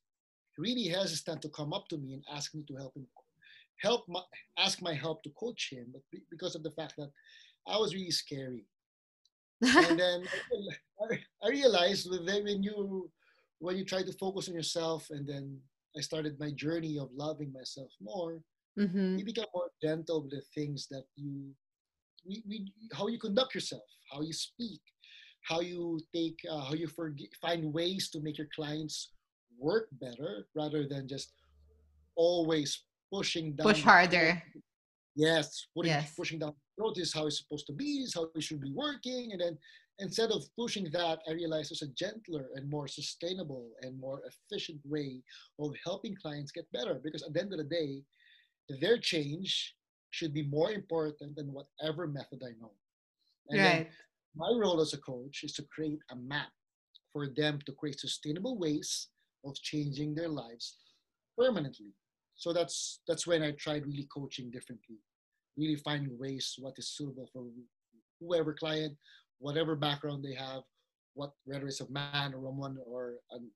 really 0.57 0.87
hesitant 0.87 1.41
to 1.41 1.49
come 1.49 1.73
up 1.73 1.89
to 1.89 1.97
me 1.97 2.13
and 2.13 2.23
ask 2.33 2.55
me 2.55 2.63
to 2.69 2.75
help 2.77 2.95
him 2.95 3.05
help 3.81 4.05
my, 4.07 4.21
ask 4.57 4.81
my 4.81 4.93
help 4.93 5.23
to 5.23 5.29
coach 5.31 5.69
him, 5.71 5.87
but 5.91 6.01
because 6.29 6.55
of 6.55 6.63
the 6.63 6.71
fact 6.71 6.93
that 6.97 7.09
I 7.67 7.77
was 7.77 7.93
really 7.93 8.11
scary. 8.11 8.65
and 9.61 9.99
then 9.99 10.23
I, 11.43 11.49
realized 11.49 12.09
that 12.09 12.43
when 12.43 12.63
you 12.63 13.09
when 13.59 13.77
you 13.77 13.85
try 13.85 14.01
to 14.01 14.13
focus 14.13 14.49
on 14.49 14.55
yourself, 14.55 15.07
and 15.11 15.27
then 15.27 15.59
I 15.95 16.01
started 16.01 16.39
my 16.39 16.51
journey 16.51 16.97
of 16.97 17.09
loving 17.13 17.51
myself 17.53 17.91
more. 18.01 18.41
Mm-hmm. 18.79 19.17
You 19.17 19.25
become 19.25 19.45
more 19.53 19.69
gentle 19.83 20.23
with 20.23 20.31
the 20.31 20.41
things 20.55 20.87
that 20.89 21.03
you, 21.15 21.51
we, 22.25 22.41
we, 22.47 22.73
how 22.93 23.07
you 23.07 23.19
conduct 23.19 23.53
yourself, 23.53 23.83
how 24.11 24.21
you 24.21 24.33
speak, 24.33 24.81
how 25.43 25.59
you 25.59 25.99
take, 26.15 26.39
uh, 26.49 26.61
how 26.61 26.73
you 26.73 26.87
forg- 26.87 27.35
find 27.41 27.73
ways 27.73 28.09
to 28.11 28.21
make 28.21 28.37
your 28.37 28.47
clients 28.55 29.11
work 29.59 29.89
better 29.99 30.47
rather 30.55 30.87
than 30.87 31.07
just 31.07 31.33
always 32.15 32.83
pushing 33.13 33.55
down. 33.55 33.67
Push 33.67 33.83
harder. 33.83 34.41
Yes, 35.13 35.67
putting, 35.75 35.91
yes. 35.91 36.13
pushing 36.15 36.39
down 36.39 36.53
Oh, 36.81 36.93
throat 36.93 36.97
is 36.97 37.13
how 37.13 37.27
it's 37.27 37.39
supposed 37.39 37.67
to 37.67 37.73
be, 37.73 38.01
is 38.03 38.13
how 38.13 38.27
it 38.35 38.43
should 38.43 38.61
be 38.61 38.71
working. 38.73 39.31
And 39.31 39.41
then 39.41 39.57
instead 39.99 40.31
of 40.31 40.43
pushing 40.57 40.89
that, 40.91 41.19
I 41.27 41.33
realized 41.33 41.71
there's 41.71 41.81
a 41.81 41.93
gentler 41.93 42.49
and 42.55 42.69
more 42.69 42.87
sustainable 42.87 43.69
and 43.81 43.99
more 43.99 44.21
efficient 44.25 44.79
way 44.85 45.21
of 45.59 45.73
helping 45.85 46.15
clients 46.21 46.51
get 46.51 46.71
better. 46.71 46.99
Because 47.03 47.23
at 47.23 47.33
the 47.33 47.41
end 47.41 47.53
of 47.53 47.59
the 47.59 47.65
day, 47.65 48.03
their 48.79 48.97
change 48.97 49.75
should 50.11 50.33
be 50.33 50.43
more 50.43 50.71
important 50.71 51.35
than 51.35 51.53
whatever 51.53 52.07
method 52.07 52.41
I 52.43 52.51
know. 52.59 52.71
And 53.49 53.61
right. 53.61 53.89
my 54.35 54.49
role 54.57 54.81
as 54.81 54.93
a 54.93 54.97
coach 54.97 55.41
is 55.43 55.53
to 55.53 55.63
create 55.73 55.99
a 56.11 56.15
map 56.15 56.49
for 57.13 57.27
them 57.27 57.59
to 57.65 57.71
create 57.73 57.99
sustainable 57.99 58.57
ways 58.57 59.07
of 59.45 59.55
changing 59.55 60.15
their 60.15 60.29
lives 60.29 60.77
permanently 61.37 61.93
so 62.41 62.51
that's 62.51 63.01
that's 63.07 63.27
when 63.27 63.43
I 63.43 63.51
tried 63.51 63.85
really 63.85 64.07
coaching 64.11 64.49
differently, 64.49 64.97
really 65.57 65.75
finding 65.75 66.17
ways 66.17 66.55
what 66.59 66.73
is 66.77 66.89
suitable 66.89 67.29
for 67.33 67.43
whoever 68.19 68.53
client, 68.53 68.95
whatever 69.39 69.75
background 69.75 70.23
they 70.23 70.35
have, 70.35 70.61
what 71.13 71.31
whether 71.45 71.67
it's 71.67 71.81
a 71.81 71.91
man 71.91 72.33
or 72.33 72.39
woman 72.39 72.77
or 72.85 73.15
an, 73.31 73.49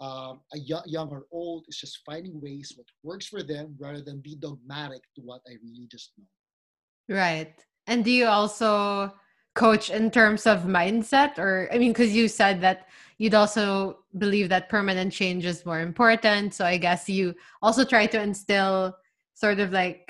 um, 0.00 0.40
a 0.54 0.58
young, 0.58 0.82
young 0.86 1.08
or 1.10 1.26
old, 1.32 1.64
it's 1.68 1.80
just 1.80 2.00
finding 2.06 2.40
ways 2.40 2.72
what 2.76 2.86
works 3.02 3.26
for 3.26 3.42
them 3.42 3.76
rather 3.78 4.00
than 4.00 4.20
be 4.20 4.36
dogmatic 4.36 5.02
to 5.14 5.22
what 5.22 5.40
I 5.48 5.52
really 5.62 5.88
just 5.90 6.12
know. 6.16 7.16
Right. 7.16 7.54
And 7.86 8.04
do 8.04 8.10
you 8.10 8.26
also 8.26 9.12
coach 9.58 9.90
in 9.90 10.08
terms 10.08 10.46
of 10.46 10.62
mindset 10.62 11.36
or 11.36 11.68
i 11.72 11.78
mean 11.78 11.90
because 11.90 12.14
you 12.14 12.28
said 12.28 12.60
that 12.60 12.86
you'd 13.18 13.34
also 13.34 13.98
believe 14.16 14.48
that 14.48 14.68
permanent 14.68 15.12
change 15.12 15.44
is 15.44 15.66
more 15.66 15.80
important 15.80 16.54
so 16.54 16.64
i 16.64 16.76
guess 16.76 17.08
you 17.08 17.34
also 17.60 17.84
try 17.84 18.06
to 18.06 18.22
instill 18.22 18.94
sort 19.34 19.58
of 19.58 19.72
like 19.72 20.07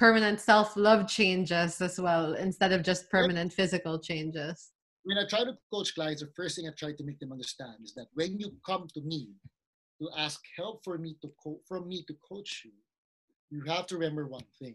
permanent 0.00 0.40
self-love 0.40 1.06
changes 1.06 1.80
as 1.80 2.00
well 2.00 2.34
instead 2.34 2.72
of 2.72 2.82
just 2.82 3.08
permanent 3.10 3.52
physical 3.52 3.98
changes 3.98 4.72
when 5.04 5.18
i 5.18 5.24
try 5.32 5.44
to 5.44 5.54
coach 5.72 5.94
clients 5.94 6.22
the 6.22 6.30
first 6.34 6.56
thing 6.56 6.66
i 6.66 6.72
try 6.76 6.92
to 6.92 7.04
make 7.04 7.20
them 7.20 7.32
understand 7.32 7.76
is 7.84 7.94
that 7.94 8.08
when 8.14 8.38
you 8.40 8.48
come 8.66 8.88
to 8.92 9.00
me 9.02 9.28
to 10.00 10.08
ask 10.16 10.40
help 10.56 10.82
for 10.82 10.96
me 10.98 11.14
to 11.22 11.28
co- 11.42 11.60
from 11.68 11.86
me 11.86 12.02
to 12.08 12.14
coach 12.28 12.62
you 12.64 12.72
you 13.52 13.62
have 13.72 13.86
to 13.86 13.96
remember 13.96 14.26
one 14.26 14.48
thing 14.58 14.74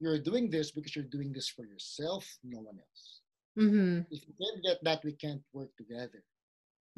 you're 0.00 0.18
doing 0.30 0.48
this 0.48 0.70
because 0.70 0.94
you're 0.94 1.12
doing 1.16 1.32
this 1.32 1.48
for 1.48 1.64
yourself 1.66 2.24
no 2.44 2.60
one 2.60 2.78
else 2.78 3.18
Mm-hmm. 3.58 4.00
If 4.10 4.22
you 4.26 4.34
can't 4.40 4.62
get 4.62 4.84
that, 4.84 5.04
we 5.04 5.12
can't 5.12 5.42
work 5.52 5.70
together. 5.76 6.22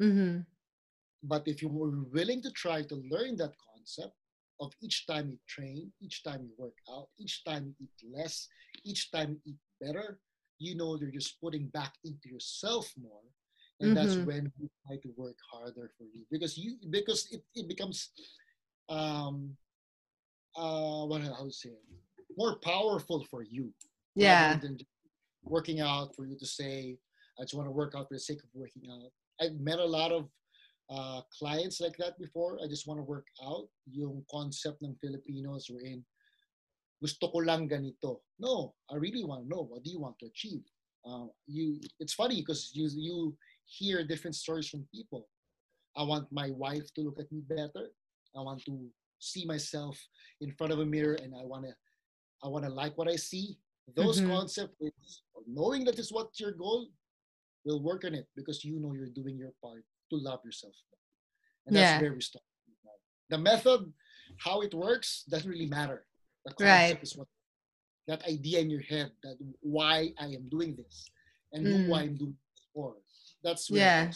Mm-hmm. 0.01 0.41
But 1.23 1.47
if 1.47 1.61
you 1.61 1.69
were 1.69 2.03
willing 2.13 2.41
to 2.43 2.51
try 2.51 2.83
to 2.83 2.95
learn 3.09 3.35
that 3.37 3.53
concept 3.73 4.13
of 4.61 4.71
each 4.81 5.07
time 5.07 5.29
you 5.29 5.37
train, 5.47 5.91
each 6.01 6.23
time 6.23 6.41
you 6.43 6.51
work 6.57 6.77
out, 6.89 7.07
each 7.19 7.43
time 7.43 7.65
you 7.65 7.87
eat 7.87 8.17
less, 8.17 8.47
each 8.85 9.11
time 9.11 9.31
you 9.31 9.53
eat 9.53 9.57
better, 9.81 10.19
you 10.59 10.75
know 10.75 10.95
you're 10.95 11.11
just 11.11 11.41
putting 11.41 11.67
back 11.67 11.93
into 12.05 12.29
yourself 12.29 12.93
more. 13.01 13.25
And 13.79 13.97
mm-hmm. 13.97 14.05
that's 14.05 14.17
when 14.27 14.51
you 14.59 14.69
try 14.85 14.97
to 14.97 15.09
work 15.17 15.37
harder 15.51 15.89
for 15.97 16.03
you 16.13 16.23
because 16.31 16.55
you 16.55 16.75
because 16.91 17.27
it, 17.31 17.41
it 17.55 17.67
becomes 17.67 18.11
um 18.89 19.57
uh 20.55 21.03
what 21.05 21.21
I 21.21 21.41
would 21.41 21.53
say 21.53 21.71
more 22.37 22.57
powerful 22.57 23.25
for 23.29 23.43
you. 23.43 23.73
Yeah. 24.15 24.57
Than 24.57 24.77
working 25.43 25.79
out 25.79 26.15
for 26.15 26.25
you 26.25 26.37
to 26.37 26.45
say, 26.45 26.97
I 27.39 27.43
just 27.43 27.53
want 27.53 27.67
to 27.67 27.71
work 27.71 27.93
out 27.95 28.07
for 28.07 28.13
the 28.13 28.19
sake 28.19 28.43
of 28.43 28.49
working 28.53 28.83
out. 28.91 29.11
I've 29.41 29.59
met 29.59 29.79
a 29.79 29.85
lot 29.85 30.11
of 30.11 30.29
uh, 30.91 31.21
clients 31.31 31.79
like 31.79 31.95
that 31.97 32.19
before. 32.19 32.59
I 32.63 32.67
just 32.67 32.87
want 32.87 32.99
to 32.99 33.03
work 33.03 33.27
out. 33.43 33.67
Yung 33.91 34.23
concept 34.29 34.83
ng 34.83 34.95
Filipinos 34.99 35.71
wherein 35.71 36.03
gusto 37.01 37.31
ko 37.31 37.39
lang 37.39 37.65
ganito. 37.71 38.21
No, 38.37 38.75
I 38.91 38.99
really 38.99 39.23
want 39.23 39.47
to 39.47 39.49
know 39.49 39.63
what 39.63 39.83
do 39.83 39.89
you 39.89 39.99
want 39.99 40.19
to 40.19 40.27
achieve. 40.27 40.61
Uh, 41.07 41.31
you, 41.47 41.79
it's 41.99 42.13
funny 42.13 42.43
because 42.43 42.69
you 42.75 42.85
you 42.93 43.33
hear 43.65 44.05
different 44.05 44.35
stories 44.35 44.69
from 44.69 44.85
people. 44.93 45.25
I 45.97 46.03
want 46.03 46.29
my 46.29 46.51
wife 46.51 46.93
to 46.93 47.01
look 47.01 47.17
at 47.17 47.31
me 47.31 47.41
better. 47.41 47.89
I 48.35 48.41
want 48.43 48.61
to 48.69 48.91
see 49.17 49.45
myself 49.45 49.97
in 50.41 50.51
front 50.53 50.71
of 50.71 50.79
a 50.79 50.85
mirror, 50.85 51.17
and 51.17 51.33
I 51.33 51.41
want 51.41 51.65
to 51.65 51.73
I 52.43 52.47
want 52.51 52.65
to 52.65 52.71
like 52.71 52.97
what 52.99 53.07
I 53.09 53.15
see. 53.15 53.57
Those 53.95 54.21
mm-hmm. 54.21 54.29
concepts, 54.29 54.77
knowing 55.47 55.83
that 55.89 55.97
is 55.97 56.13
what 56.13 56.37
your 56.37 56.53
goal, 56.53 56.87
will 57.65 57.81
work 57.81 58.05
on 58.05 58.13
it 58.13 58.27
because 58.35 58.63
you 58.63 58.79
know 58.79 58.93
you're 58.93 59.09
doing 59.09 59.37
your 59.37 59.53
part 59.61 59.83
to 60.11 60.17
love 60.17 60.39
yourself. 60.45 60.73
And 61.65 61.75
that's 61.75 61.83
yeah. 61.83 62.01
where 62.01 62.13
we 62.13 62.21
start. 62.21 62.43
The 63.29 63.37
method, 63.37 63.91
how 64.37 64.61
it 64.61 64.73
works, 64.73 65.23
doesn't 65.29 65.49
really 65.49 65.67
matter. 65.67 66.05
The 66.45 66.53
concept 66.53 66.93
right. 66.95 67.03
is 67.03 67.17
what 67.17 67.27
that 68.07 68.25
idea 68.27 68.59
in 68.59 68.69
your 68.69 68.81
head 68.81 69.11
that 69.23 69.37
why 69.61 70.11
I 70.19 70.25
am 70.25 70.49
doing 70.49 70.75
this 70.75 71.09
and 71.53 71.65
mm. 71.65 71.85
who 71.85 71.93
I'm 71.95 72.15
doing 72.17 72.35
this 72.55 72.65
for. 72.73 72.95
That's 73.43 73.69
where 73.69 73.79
yeah. 73.79 74.11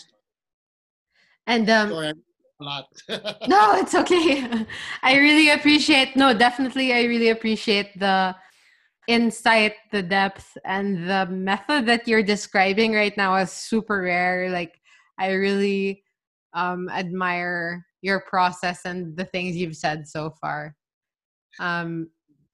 And 1.48 1.70
um, 1.70 1.90
Sorry, 1.90 2.14
a 2.60 2.64
lot. 2.64 2.88
no, 3.48 3.76
it's 3.76 3.96
okay. 3.96 4.66
I 5.04 5.18
really 5.18 5.50
appreciate. 5.52 6.16
No, 6.16 6.34
definitely, 6.34 6.94
I 6.94 7.04
really 7.04 7.30
appreciate 7.30 7.98
the 8.00 8.36
insight, 9.08 9.74
the 9.92 10.02
depth, 10.02 10.58
and 10.66 11.08
the 11.08 11.28
method 11.28 11.86
that 11.86 12.08
you're 12.08 12.24
describing 12.24 12.94
right 12.94 13.16
now 13.16 13.36
is 13.36 13.52
super 13.52 14.02
rare. 14.02 14.50
Like, 14.50 14.80
I 15.18 15.32
really 15.32 16.04
um, 16.54 16.90
admire 16.90 17.86
your 18.02 18.22
process 18.22 18.86
and 18.86 19.16
the 19.18 19.26
things 19.26 19.56
you've 19.56 19.78
said 19.78 20.08
so 20.08 20.32
far. 20.42 20.76
Um, 21.60 22.10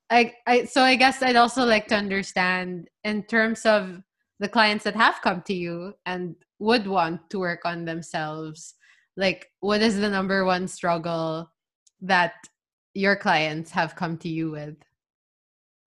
I, 0.10 0.34
I, 0.46 0.66
so 0.66 0.82
I 0.82 0.96
guess 0.96 1.22
I'd 1.22 1.36
also 1.36 1.66
like 1.66 1.88
to 1.88 1.96
understand 1.96 2.90
in 3.04 3.24
terms 3.24 3.66
of 3.66 4.02
the 4.40 4.50
clients 4.50 4.84
that 4.84 4.96
have 4.96 5.22
come 5.22 5.42
to 5.44 5.54
you 5.54 5.94
and 6.06 6.36
would 6.60 6.88
want 6.88 7.30
to 7.30 7.40
work 7.40 7.62
on 7.64 7.86
themselves 7.86 8.76
like 9.18 9.48
what 9.60 9.82
is 9.82 10.00
the 10.00 10.10
number 10.10 10.46
one 10.46 10.68
struggle 10.68 11.50
that 12.02 12.34
your 12.94 13.16
clients 13.16 13.72
have 13.72 13.96
come 13.96 14.18
to 14.18 14.30
you 14.30 14.52
with 14.52 14.76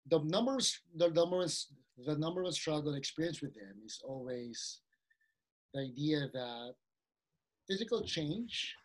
the 0.09 0.19
numbers 0.23 0.79
the 0.95 1.09
numbers 1.09 1.67
the 2.05 2.15
number 2.17 2.43
one 2.43 2.51
struggle 2.51 2.93
experience 2.93 3.41
with 3.41 3.53
them 3.53 3.75
is 3.85 3.99
always 4.03 4.81
the 5.73 5.81
idea 5.81 6.27
that 6.33 6.73
physical 7.67 8.01
change 8.03 8.75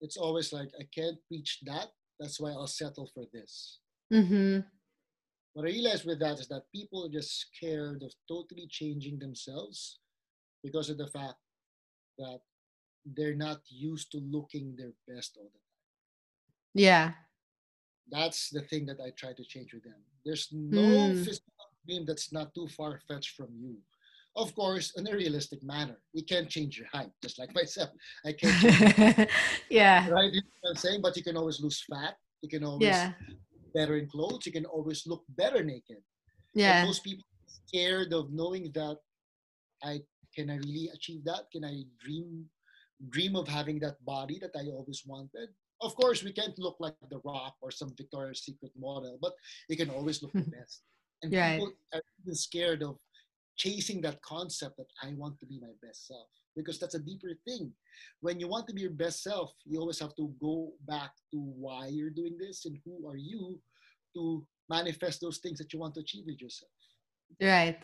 it's 0.00 0.16
always 0.16 0.52
like 0.52 0.70
i 0.80 0.84
can't 0.94 1.18
reach 1.30 1.58
that 1.64 1.88
that's 2.20 2.40
why 2.40 2.50
i'll 2.50 2.66
settle 2.66 3.08
for 3.14 3.24
this 3.32 3.80
mm-hmm. 4.12 4.60
what 5.54 5.62
i 5.62 5.70
realized 5.70 6.06
with 6.06 6.18
that 6.18 6.38
is 6.38 6.48
that 6.48 6.62
people 6.74 7.04
are 7.04 7.12
just 7.12 7.46
scared 7.46 8.02
of 8.02 8.12
totally 8.28 8.66
changing 8.68 9.18
themselves 9.18 10.00
because 10.62 10.90
of 10.90 10.98
the 10.98 11.06
fact 11.06 11.36
that 12.18 12.40
they're 13.16 13.34
not 13.34 13.60
used 13.68 14.10
to 14.12 14.18
looking 14.18 14.74
their 14.76 14.92
best 15.06 15.36
all 15.38 15.50
the 15.52 15.58
time. 15.58 16.74
Yeah. 16.74 17.12
That's 18.10 18.50
the 18.50 18.62
thing 18.62 18.86
that 18.86 18.98
I 19.04 19.10
try 19.16 19.32
to 19.32 19.44
change 19.44 19.72
with 19.72 19.84
them. 19.84 20.00
There's 20.24 20.48
no 20.52 20.80
mm. 20.80 21.24
physical 21.24 21.52
dream 21.86 22.04
that's 22.06 22.32
not 22.32 22.54
too 22.54 22.66
far 22.68 23.00
fetched 23.08 23.36
from 23.36 23.48
you. 23.58 23.76
Of 24.38 24.54
course, 24.54 24.92
in 24.96 25.06
a 25.06 25.12
realistic 25.12 25.62
manner. 25.62 25.98
You 26.12 26.24
can't 26.24 26.48
change 26.48 26.78
your 26.78 26.86
height, 26.92 27.10
just 27.22 27.38
like 27.38 27.54
myself. 27.60 27.90
I 28.24 28.32
can't 28.32 29.28
yeah. 29.70 30.08
Right? 30.08 30.32
You 30.32 30.40
know 30.40 30.70
I'm 30.70 30.76
saying? 30.76 31.02
But 31.02 31.16
you 31.16 31.24
can 31.24 31.36
always 31.36 31.60
lose 31.60 31.84
fat. 31.90 32.14
You 32.42 32.48
can 32.48 32.64
always 32.64 32.86
yeah. 32.86 33.12
better 33.74 33.96
in 33.96 34.08
clothes. 34.08 34.46
You 34.46 34.52
can 34.52 34.64
always 34.64 35.06
look 35.06 35.24
better 35.36 35.62
naked. 35.64 35.98
Yeah. 36.54 36.78
And 36.78 36.86
most 36.86 37.02
people 37.04 37.24
scared 37.46 38.12
of 38.12 38.32
knowing 38.32 38.70
that 38.74 38.96
I 39.82 40.00
can 40.34 40.50
I 40.50 40.56
really 40.56 40.90
achieve 40.94 41.24
that? 41.24 41.50
Can 41.52 41.64
I 41.64 41.82
dream 41.98 42.48
dream 43.10 43.36
of 43.36 43.48
having 43.48 43.78
that 43.80 44.04
body 44.04 44.38
that 44.40 44.50
I 44.56 44.66
always 44.70 45.02
wanted. 45.06 45.48
Of 45.80 45.94
course, 45.94 46.24
we 46.24 46.32
can't 46.32 46.58
look 46.58 46.76
like 46.80 46.94
The 47.10 47.20
Rock 47.24 47.54
or 47.60 47.70
some 47.70 47.94
Victoria's 47.96 48.44
Secret 48.44 48.72
model, 48.76 49.18
but 49.22 49.32
you 49.68 49.76
can 49.76 49.90
always 49.90 50.22
look 50.22 50.32
the 50.32 50.40
hmm. 50.40 50.50
best. 50.50 50.82
And 51.22 51.32
right. 51.32 51.58
people 51.58 51.72
are 51.94 52.02
scared 52.32 52.82
of 52.82 52.98
chasing 53.58 54.00
that 54.02 54.22
concept 54.22 54.76
that 54.78 54.86
I 55.02 55.12
want 55.14 55.38
to 55.40 55.46
be 55.46 55.58
my 55.60 55.72
best 55.82 56.06
self 56.06 56.28
because 56.56 56.78
that's 56.78 56.94
a 56.94 56.98
deeper 57.00 57.30
thing. 57.46 57.72
When 58.20 58.40
you 58.40 58.48
want 58.48 58.66
to 58.68 58.74
be 58.74 58.82
your 58.82 58.90
best 58.90 59.22
self, 59.22 59.52
you 59.64 59.78
always 59.80 60.00
have 60.00 60.14
to 60.16 60.32
go 60.40 60.72
back 60.86 61.10
to 61.32 61.38
why 61.38 61.88
you're 61.88 62.10
doing 62.10 62.36
this 62.38 62.64
and 62.64 62.78
who 62.84 63.08
are 63.08 63.16
you 63.16 63.58
to 64.14 64.44
manifest 64.68 65.20
those 65.20 65.38
things 65.38 65.58
that 65.58 65.72
you 65.72 65.78
want 65.78 65.94
to 65.94 66.00
achieve 66.00 66.24
with 66.26 66.40
yourself. 66.40 66.70
Right. 67.40 67.78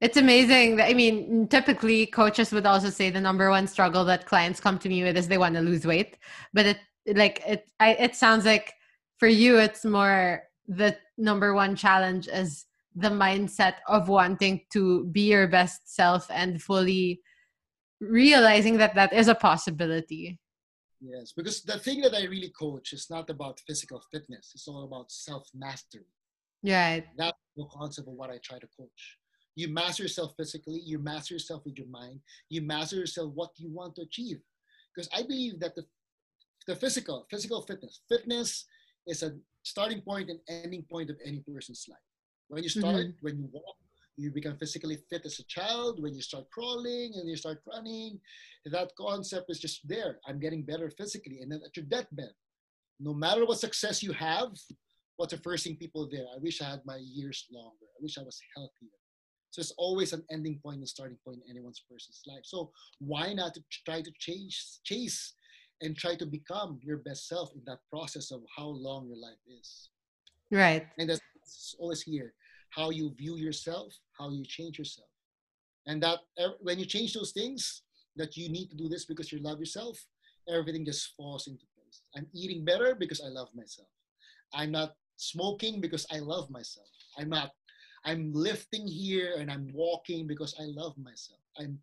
It's 0.00 0.16
amazing. 0.16 0.80
I 0.80 0.94
mean, 0.94 1.48
typically 1.48 2.06
coaches 2.06 2.52
would 2.52 2.66
also 2.66 2.90
say 2.90 3.10
the 3.10 3.20
number 3.20 3.50
one 3.50 3.66
struggle 3.66 4.04
that 4.06 4.26
clients 4.26 4.60
come 4.60 4.78
to 4.78 4.88
me 4.88 5.02
with 5.02 5.16
is 5.16 5.28
they 5.28 5.38
want 5.38 5.54
to 5.54 5.60
lose 5.60 5.86
weight. 5.86 6.18
But 6.52 6.66
it 6.66 6.78
like 7.16 7.42
it 7.46 7.68
I, 7.78 7.92
it 7.94 8.14
sounds 8.14 8.44
like 8.44 8.74
for 9.18 9.28
you 9.28 9.58
it's 9.58 9.84
more 9.84 10.42
the 10.66 10.96
number 11.18 11.54
one 11.54 11.76
challenge 11.76 12.28
is 12.28 12.66
the 12.94 13.08
mindset 13.08 13.74
of 13.88 14.08
wanting 14.08 14.62
to 14.72 15.04
be 15.06 15.30
your 15.30 15.46
best 15.46 15.94
self 15.94 16.26
and 16.30 16.60
fully 16.60 17.20
realizing 18.00 18.78
that 18.78 18.94
that 18.94 19.12
is 19.12 19.28
a 19.28 19.34
possibility. 19.34 20.38
Yes, 21.00 21.32
because 21.32 21.62
the 21.62 21.78
thing 21.78 22.00
that 22.02 22.14
I 22.14 22.24
really 22.24 22.50
coach 22.50 22.92
is 22.92 23.08
not 23.08 23.30
about 23.30 23.60
physical 23.66 24.02
fitness. 24.12 24.52
It's 24.54 24.68
all 24.68 24.84
about 24.84 25.10
self 25.10 25.48
mastery. 25.54 26.04
Right. 26.62 27.06
That's 27.16 27.38
the 27.56 27.64
concept 27.72 28.08
of 28.08 28.14
what 28.14 28.30
I 28.30 28.38
try 28.38 28.58
to 28.58 28.68
coach. 28.76 29.18
You 29.56 29.68
master 29.68 30.02
yourself 30.02 30.34
physically, 30.36 30.80
you 30.84 30.98
master 30.98 31.34
yourself 31.34 31.62
with 31.64 31.78
your 31.78 31.88
mind, 31.88 32.20
you 32.48 32.62
master 32.62 32.96
yourself 32.96 33.32
what 33.34 33.50
you 33.56 33.70
want 33.70 33.96
to 33.96 34.02
achieve. 34.02 34.40
Because 34.94 35.08
I 35.16 35.22
believe 35.22 35.60
that 35.60 35.74
the, 35.74 35.84
the 36.66 36.76
physical, 36.76 37.26
physical 37.30 37.62
fitness, 37.62 38.00
fitness 38.08 38.66
is 39.06 39.22
a 39.22 39.34
starting 39.62 40.02
point 40.02 40.30
and 40.30 40.40
ending 40.48 40.84
point 40.90 41.10
of 41.10 41.16
any 41.24 41.40
person's 41.40 41.86
life. 41.88 41.98
When 42.50 42.64
you 42.64 42.68
start, 42.68 42.96
mm-hmm. 42.96 43.22
when 43.22 43.38
you 43.38 43.48
walk, 43.52 43.76
you 44.16 44.30
become 44.32 44.56
physically 44.58 44.98
fit 45.08 45.24
as 45.24 45.38
a 45.38 45.44
child. 45.44 46.02
When 46.02 46.14
you 46.14 46.20
start 46.20 46.50
crawling 46.50 47.12
and 47.14 47.28
you 47.28 47.36
start 47.36 47.62
running, 47.72 48.20
that 48.66 48.90
concept 48.98 49.46
is 49.50 49.60
just 49.60 49.86
there. 49.88 50.18
I'm 50.26 50.40
getting 50.40 50.64
better 50.64 50.90
physically. 50.90 51.38
And 51.40 51.50
then 51.50 51.60
at 51.64 51.76
your 51.76 51.86
deathbed, 51.86 52.34
no 52.98 53.14
matter 53.14 53.46
what 53.46 53.60
success 53.60 54.02
you 54.02 54.12
have, 54.12 54.50
what's 55.16 55.32
the 55.32 55.40
first 55.40 55.64
thing 55.64 55.76
people 55.76 56.08
there? 56.10 56.26
I 56.34 56.38
wish 56.38 56.60
I 56.60 56.68
had 56.68 56.80
my 56.84 56.98
years 57.00 57.46
longer. 57.52 57.86
I 57.96 58.02
wish 58.02 58.18
I 58.18 58.22
was 58.22 58.40
healthier. 58.56 58.98
So 59.50 59.60
it's 59.60 59.74
always 59.78 60.12
an 60.12 60.24
ending 60.30 60.58
point 60.62 60.78
and 60.78 60.88
starting 60.88 61.18
point 61.24 61.38
in 61.44 61.50
anyone's 61.50 61.82
person's 61.90 62.20
life. 62.26 62.42
So 62.44 62.72
why 62.98 63.32
not 63.32 63.54
to 63.54 63.62
try 63.86 64.02
to 64.02 64.10
chase, 64.18 64.80
chase 64.84 65.34
and 65.82 65.96
try 65.96 66.16
to 66.16 66.26
become 66.26 66.80
your 66.82 66.98
best 66.98 67.28
self 67.28 67.52
in 67.54 67.62
that 67.66 67.78
process 67.88 68.32
of 68.32 68.42
how 68.56 68.66
long 68.66 69.06
your 69.06 69.16
life 69.16 69.38
is. 69.60 69.88
Right. 70.50 70.86
And 70.98 71.08
that's 71.08 71.20
always 71.78 72.02
here. 72.02 72.34
How 72.70 72.90
you 72.90 73.12
view 73.14 73.36
yourself, 73.36 73.92
how 74.18 74.30
you 74.30 74.44
change 74.44 74.78
yourself. 74.78 75.08
And 75.86 76.02
that 76.02 76.20
when 76.60 76.78
you 76.78 76.84
change 76.84 77.14
those 77.14 77.32
things, 77.32 77.82
that 78.16 78.36
you 78.36 78.48
need 78.48 78.68
to 78.70 78.76
do 78.76 78.88
this 78.88 79.04
because 79.04 79.32
you 79.32 79.38
love 79.40 79.58
yourself, 79.58 79.98
everything 80.48 80.84
just 80.84 81.14
falls 81.16 81.46
into 81.46 81.64
place. 81.74 82.02
I'm 82.16 82.26
eating 82.34 82.64
better 82.64 82.94
because 82.94 83.20
I 83.20 83.28
love 83.28 83.48
myself. 83.54 83.88
I'm 84.52 84.70
not 84.70 84.94
smoking 85.16 85.80
because 85.80 86.06
I 86.12 86.18
love 86.18 86.50
myself. 86.50 86.86
I'm 87.18 87.28
not 87.28 87.50
I'm 88.04 88.32
lifting 88.32 88.86
here 88.86 89.36
and 89.38 89.50
I'm 89.50 89.70
walking 89.74 90.26
because 90.26 90.54
I 90.58 90.64
love 90.64 90.96
myself. 90.98 91.40
I'm 91.58 91.78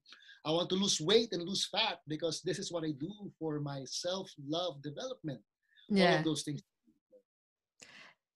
I 0.45 0.51
want 0.51 0.69
to 0.69 0.75
lose 0.75 1.01
weight 1.01 1.30
and 1.34 1.43
lose 1.43 1.65
fat 1.65 1.99
because 2.08 2.41
this 2.41 2.58
is 2.58 2.71
what 2.71 2.84
I 2.86 2.91
do 2.91 3.12
for 3.38 3.60
my 3.60 3.84
self-love 3.86 4.82
development. 4.82 5.41
Yeah. 5.89 6.12
All 6.12 6.17
of 6.19 6.23
those 6.23 6.43
things. 6.43 6.62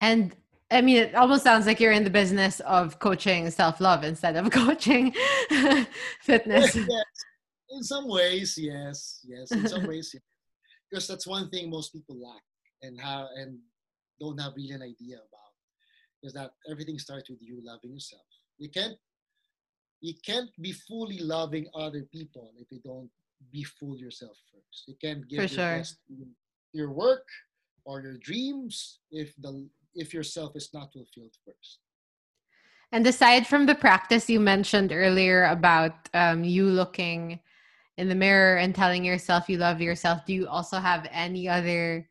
And 0.02 0.36
I 0.72 0.82
mean, 0.82 0.98
it 0.98 1.16
almost 1.16 1.44
sounds 1.44 1.66
like 1.66 1.80
you're 1.80 1.92
in 1.92 2.06
the 2.06 2.10
business 2.10 2.62
of 2.62 2.98
coaching 3.00 3.50
self 3.52 3.82
love 3.82 4.04
instead 4.04 4.38
of 4.38 4.50
coaching 4.52 5.14
fitness. 6.22 6.76
yes. 6.76 7.06
In 7.70 7.84
some 7.84 8.08
ways, 8.08 8.58
yes, 8.58 9.20
yes. 9.28 9.52
In 9.52 9.68
some 9.68 9.86
ways, 9.86 10.12
yes. 10.14 10.24
because 10.90 11.08
that's 11.08 11.28
one 11.28 11.50
thing 11.50 11.70
most 11.70 11.92
people 11.94 12.16
lack 12.22 12.42
and 12.82 13.00
have 13.00 13.28
and 13.36 13.60
don't 14.20 14.40
have 14.40 14.54
really 14.56 14.72
an 14.72 14.82
idea 14.82 15.18
about 15.18 15.52
is 16.24 16.34
that 16.34 16.52
everything 16.70 17.00
starts 17.00 17.30
with 17.30 17.40
you 17.42 17.60
loving 17.64 17.92
yourself. 17.92 18.22
You 18.58 18.70
can't 18.70 18.96
you 20.02 20.14
can't 20.26 20.50
be 20.62 20.72
fully 20.72 21.20
loving 21.20 21.68
other 21.76 22.04
people 22.12 22.52
if 22.58 22.68
you 22.72 22.80
don't 22.84 23.10
be 23.52 23.64
full 23.64 23.98
yourself 23.98 24.38
first. 24.52 24.84
You 24.88 24.96
can't 25.02 25.28
give 25.28 25.38
For 25.38 25.42
your 25.44 25.50
sure. 25.50 25.78
best 25.78 25.98
your 26.74 26.92
work 26.92 27.28
or 27.86 28.02
your 28.02 28.18
dreams 28.18 29.00
if 29.12 29.34
the 29.42 29.68
if 29.96 30.14
yourself 30.14 30.56
is 30.56 30.70
not 30.74 30.92
fulfilled 30.94 31.36
first. 31.46 31.80
And 32.92 33.08
aside 33.08 33.48
from 33.48 33.66
the 33.66 33.76
practice 33.76 34.30
you 34.30 34.40
mentioned 34.40 34.92
earlier 34.92 35.46
about 35.46 35.94
um, 36.14 36.44
you 36.44 36.66
looking 36.66 37.40
in 37.98 38.10
the 38.10 38.16
mirror 38.16 38.58
and 38.58 38.76
telling 38.76 39.06
yourself 39.06 39.48
you 39.48 39.58
love 39.58 39.80
yourself, 39.80 40.26
do 40.26 40.34
you 40.34 40.48
also 40.48 40.78
have 40.78 41.08
any 41.12 41.48
other 41.48 42.10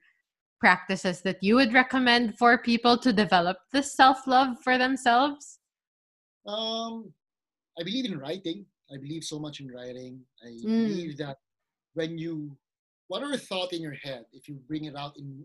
practices 0.59 1.23
that 1.23 1.43
you 1.43 1.55
would 1.57 1.73
recommend 1.73 2.37
for 2.39 2.59
people 2.59 2.97
to 2.99 3.13
develop 3.13 3.59
this 3.73 3.95
self 3.95 4.27
love 4.27 4.57
for 4.63 4.79
themselves? 4.79 5.59
Um, 6.47 7.13
I 7.79 7.83
believe 7.83 8.05
in 8.07 8.19
writing. 8.19 8.67
I 8.93 8.97
believe 8.97 9.25
so 9.25 9.39
much 9.39 9.61
in 9.61 9.69
writing. 9.71 10.21
I 10.43 10.49
Mm. 10.49 10.87
believe 10.87 11.17
that 11.19 11.39
when 11.95 12.19
you, 12.19 12.57
whatever 13.11 13.37
thought 13.37 13.73
in 13.73 13.83
your 13.83 13.95
head, 14.05 14.25
if 14.33 14.49
you 14.49 14.55
bring 14.69 14.85
it 14.85 14.95
out 14.97 15.17
in 15.19 15.45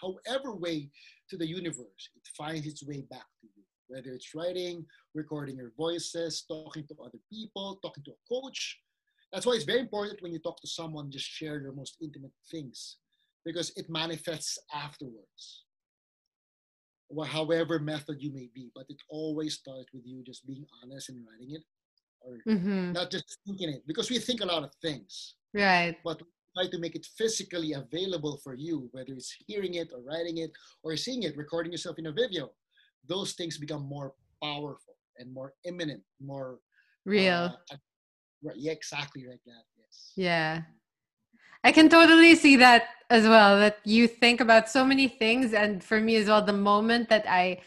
however 0.00 0.56
way 0.56 0.88
to 1.28 1.36
the 1.36 1.46
universe, 1.46 2.02
it 2.16 2.26
finds 2.38 2.66
its 2.66 2.82
way 2.86 3.02
back 3.10 3.26
to 3.42 3.46
you. 3.54 3.62
Whether 3.88 4.12
it's 4.14 4.34
writing, 4.34 4.86
recording 5.14 5.56
your 5.56 5.72
voices, 5.76 6.42
talking 6.48 6.86
to 6.88 6.94
other 7.04 7.18
people, 7.30 7.78
talking 7.82 8.02
to 8.04 8.12
a 8.12 8.20
coach. 8.34 8.80
That's 9.30 9.44
why 9.44 9.52
it's 9.52 9.64
very 9.64 9.80
important 9.80 10.22
when 10.22 10.32
you 10.32 10.38
talk 10.38 10.58
to 10.62 10.66
someone, 10.66 11.10
just 11.10 11.26
share 11.26 11.60
your 11.60 11.72
most 11.72 11.98
intimate 12.00 12.32
things 12.50 12.96
because 13.44 13.72
it 13.76 13.90
manifests 13.90 14.58
afterwards. 14.74 15.64
Well, 17.10 17.26
however 17.26 17.78
method 17.78 18.22
you 18.22 18.32
may 18.32 18.48
be, 18.54 18.70
but 18.74 18.86
it 18.88 18.96
always 19.10 19.52
starts 19.56 19.92
with 19.92 20.04
you 20.06 20.22
just 20.24 20.46
being 20.46 20.64
honest 20.82 21.10
and 21.10 21.26
writing 21.28 21.54
it, 21.56 21.64
or 22.22 22.38
Mm-hmm. 22.48 22.92
not 22.92 23.10
just 23.10 23.38
thinking 23.46 23.68
it, 23.68 23.82
because 23.86 24.08
we 24.10 24.18
think 24.18 24.40
a 24.40 24.46
lot 24.46 24.62
of 24.64 24.70
things, 24.80 25.34
Right. 25.52 25.98
but 26.02 26.22
try 26.54 26.68
to 26.68 26.78
make 26.78 26.94
it 26.94 27.06
physically 27.16 27.72
available 27.72 28.40
for 28.42 28.54
you, 28.54 28.88
whether 28.92 29.12
it's 29.12 29.34
hearing 29.46 29.74
it 29.74 29.90
or 29.94 30.02
writing 30.02 30.38
it 30.38 30.50
or 30.82 30.96
seeing 30.96 31.22
it, 31.22 31.36
recording 31.36 31.72
yourself 31.72 31.98
in 31.98 32.06
a 32.06 32.12
video. 32.12 32.50
Those 33.08 33.32
things 33.32 33.58
become 33.58 33.82
more 33.82 34.14
powerful 34.42 34.94
and 35.18 35.32
more 35.32 35.54
imminent, 35.64 36.02
more 36.20 36.58
Real. 37.04 37.56
uh, 37.72 37.76
right, 38.42 38.56
yeah, 38.56 38.72
exactly 38.72 39.26
like 39.28 39.40
that. 39.46 39.64
Yes. 39.76 40.12
Yeah. 40.16 40.62
I 41.64 41.72
can 41.72 41.88
totally 41.88 42.34
see 42.34 42.56
that 42.56 42.84
as 43.10 43.24
well. 43.24 43.58
That 43.58 43.78
you 43.84 44.08
think 44.08 44.40
about 44.40 44.68
so 44.68 44.84
many 44.84 45.08
things. 45.08 45.52
And 45.52 45.82
for 45.82 46.00
me 46.00 46.16
as 46.16 46.28
well, 46.28 46.44
the 46.44 46.52
moment 46.52 47.08
that 47.08 47.24
I 47.28 47.60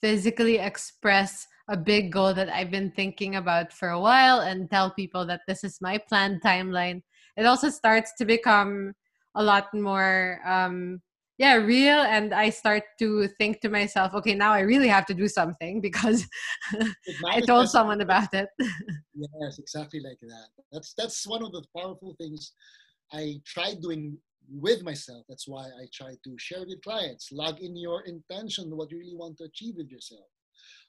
physically 0.00 0.58
express 0.58 1.46
a 1.68 1.76
big 1.76 2.10
goal 2.10 2.34
that 2.34 2.48
I've 2.48 2.70
been 2.70 2.90
thinking 2.90 3.36
about 3.36 3.72
for 3.72 3.90
a 3.90 4.00
while 4.00 4.40
and 4.40 4.70
tell 4.70 4.90
people 4.90 5.26
that 5.26 5.42
this 5.46 5.64
is 5.64 5.80
my 5.80 5.98
planned 5.98 6.42
timeline, 6.42 7.02
it 7.36 7.46
also 7.46 7.68
starts 7.68 8.12
to 8.18 8.24
become 8.24 8.92
a 9.34 9.42
lot 9.42 9.72
more 9.72 10.40
um 10.44 11.00
yeah 11.38 11.54
real 11.54 12.02
and 12.02 12.34
i 12.34 12.50
start 12.50 12.82
to 12.98 13.26
think 13.38 13.60
to 13.60 13.68
myself 13.68 14.14
okay 14.14 14.34
now 14.34 14.52
i 14.52 14.60
really 14.60 14.88
have 14.88 15.06
to 15.06 15.14
do 15.14 15.28
something 15.28 15.80
because 15.88 16.26
i 17.32 17.40
told 17.40 17.68
someone 17.68 18.00
about 18.00 18.32
it 18.34 18.48
Yes, 19.14 19.58
exactly 19.58 20.00
like 20.00 20.18
that. 20.22 20.48
That's 20.72 20.94
that's 20.94 21.26
one 21.26 21.42
of 21.42 21.52
the 21.52 21.62
powerful 21.76 22.14
things 22.18 22.52
I 23.12 23.40
tried 23.44 23.82
doing 23.82 24.16
with 24.48 24.82
myself. 24.82 25.24
That's 25.28 25.46
why 25.46 25.64
I 25.64 25.86
try 25.92 26.14
to 26.24 26.38
share 26.38 26.64
with 26.66 26.82
clients. 26.82 27.30
Log 27.30 27.60
in 27.60 27.76
your 27.76 28.02
intention, 28.02 28.74
what 28.76 28.90
you 28.90 28.98
really 28.98 29.16
want 29.16 29.36
to 29.38 29.44
achieve 29.44 29.74
with 29.76 29.90
yourself. 29.90 30.26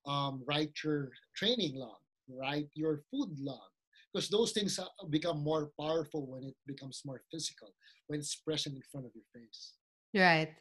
Um, 0.05 0.43
write 0.47 0.71
your 0.83 1.11
training 1.35 1.75
log, 1.75 1.97
write 2.29 2.69
your 2.75 3.03
food 3.11 3.37
log, 3.39 3.69
because 4.13 4.29
those 4.29 4.51
things 4.51 4.77
uh, 4.79 4.85
become 5.09 5.43
more 5.43 5.71
powerful 5.79 6.27
when 6.27 6.43
it 6.43 6.55
becomes 6.67 7.01
more 7.05 7.21
physical, 7.31 7.69
when 8.07 8.19
it's 8.19 8.35
present 8.35 8.75
in 8.75 8.81
front 8.91 9.07
of 9.07 9.11
your 9.15 9.25
face. 9.33 9.73
Right. 10.13 10.53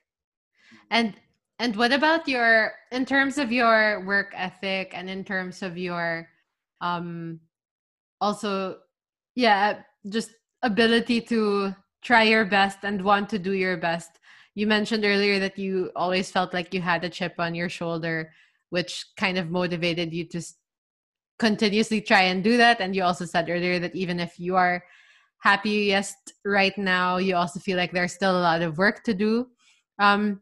And 0.91 1.15
and 1.59 1.77
what 1.77 1.93
about 1.93 2.27
your 2.27 2.73
in 2.91 3.05
terms 3.05 3.37
of 3.39 3.53
your 3.53 4.05
work 4.07 4.33
ethic 4.35 4.93
and 4.95 5.11
in 5.11 5.23
terms 5.25 5.63
of 5.63 5.77
your 5.77 6.29
um 6.81 7.41
also 8.21 8.79
yeah, 9.35 9.81
just 10.09 10.31
ability 10.63 11.21
to 11.21 11.75
try 12.03 12.23
your 12.23 12.45
best 12.45 12.79
and 12.83 13.03
want 13.03 13.29
to 13.31 13.39
do 13.39 13.53
your 13.53 13.77
best. 13.77 14.19
You 14.55 14.67
mentioned 14.67 15.05
earlier 15.05 15.39
that 15.39 15.59
you 15.59 15.91
always 15.97 16.31
felt 16.31 16.53
like 16.53 16.75
you 16.75 16.81
had 16.81 17.05
a 17.05 17.09
chip 17.09 17.35
on 17.39 17.55
your 17.55 17.69
shoulder 17.69 18.33
which 18.71 19.05
kind 19.19 19.37
of 19.37 19.51
motivated 19.51 20.15
you 20.15 20.25
to 20.25 20.41
continuously 21.43 22.01
try 22.01 22.23
and 22.31 22.45
do 22.47 22.55
that 22.57 22.81
and 22.81 22.95
you 22.95 23.03
also 23.03 23.27
said 23.27 23.51
earlier 23.51 23.79
that 23.83 23.95
even 24.03 24.21
if 24.27 24.39
you 24.39 24.55
are 24.55 24.79
happiest 25.43 26.35
right 26.47 26.77
now 26.79 27.19
you 27.19 27.35
also 27.35 27.59
feel 27.59 27.77
like 27.77 27.91
there's 27.93 28.15
still 28.15 28.39
a 28.39 28.47
lot 28.47 28.63
of 28.63 28.79
work 28.79 29.03
to 29.03 29.13
do 29.27 29.33
um 29.99 30.41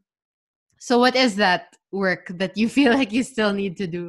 so 0.79 0.99
what 0.99 1.17
is 1.17 1.33
that 1.37 1.77
work 1.93 2.29
that 2.41 2.53
you 2.61 2.69
feel 2.79 2.93
like 2.93 3.11
you 3.17 3.23
still 3.25 3.53
need 3.53 3.77
to 3.83 3.87
do 3.89 4.05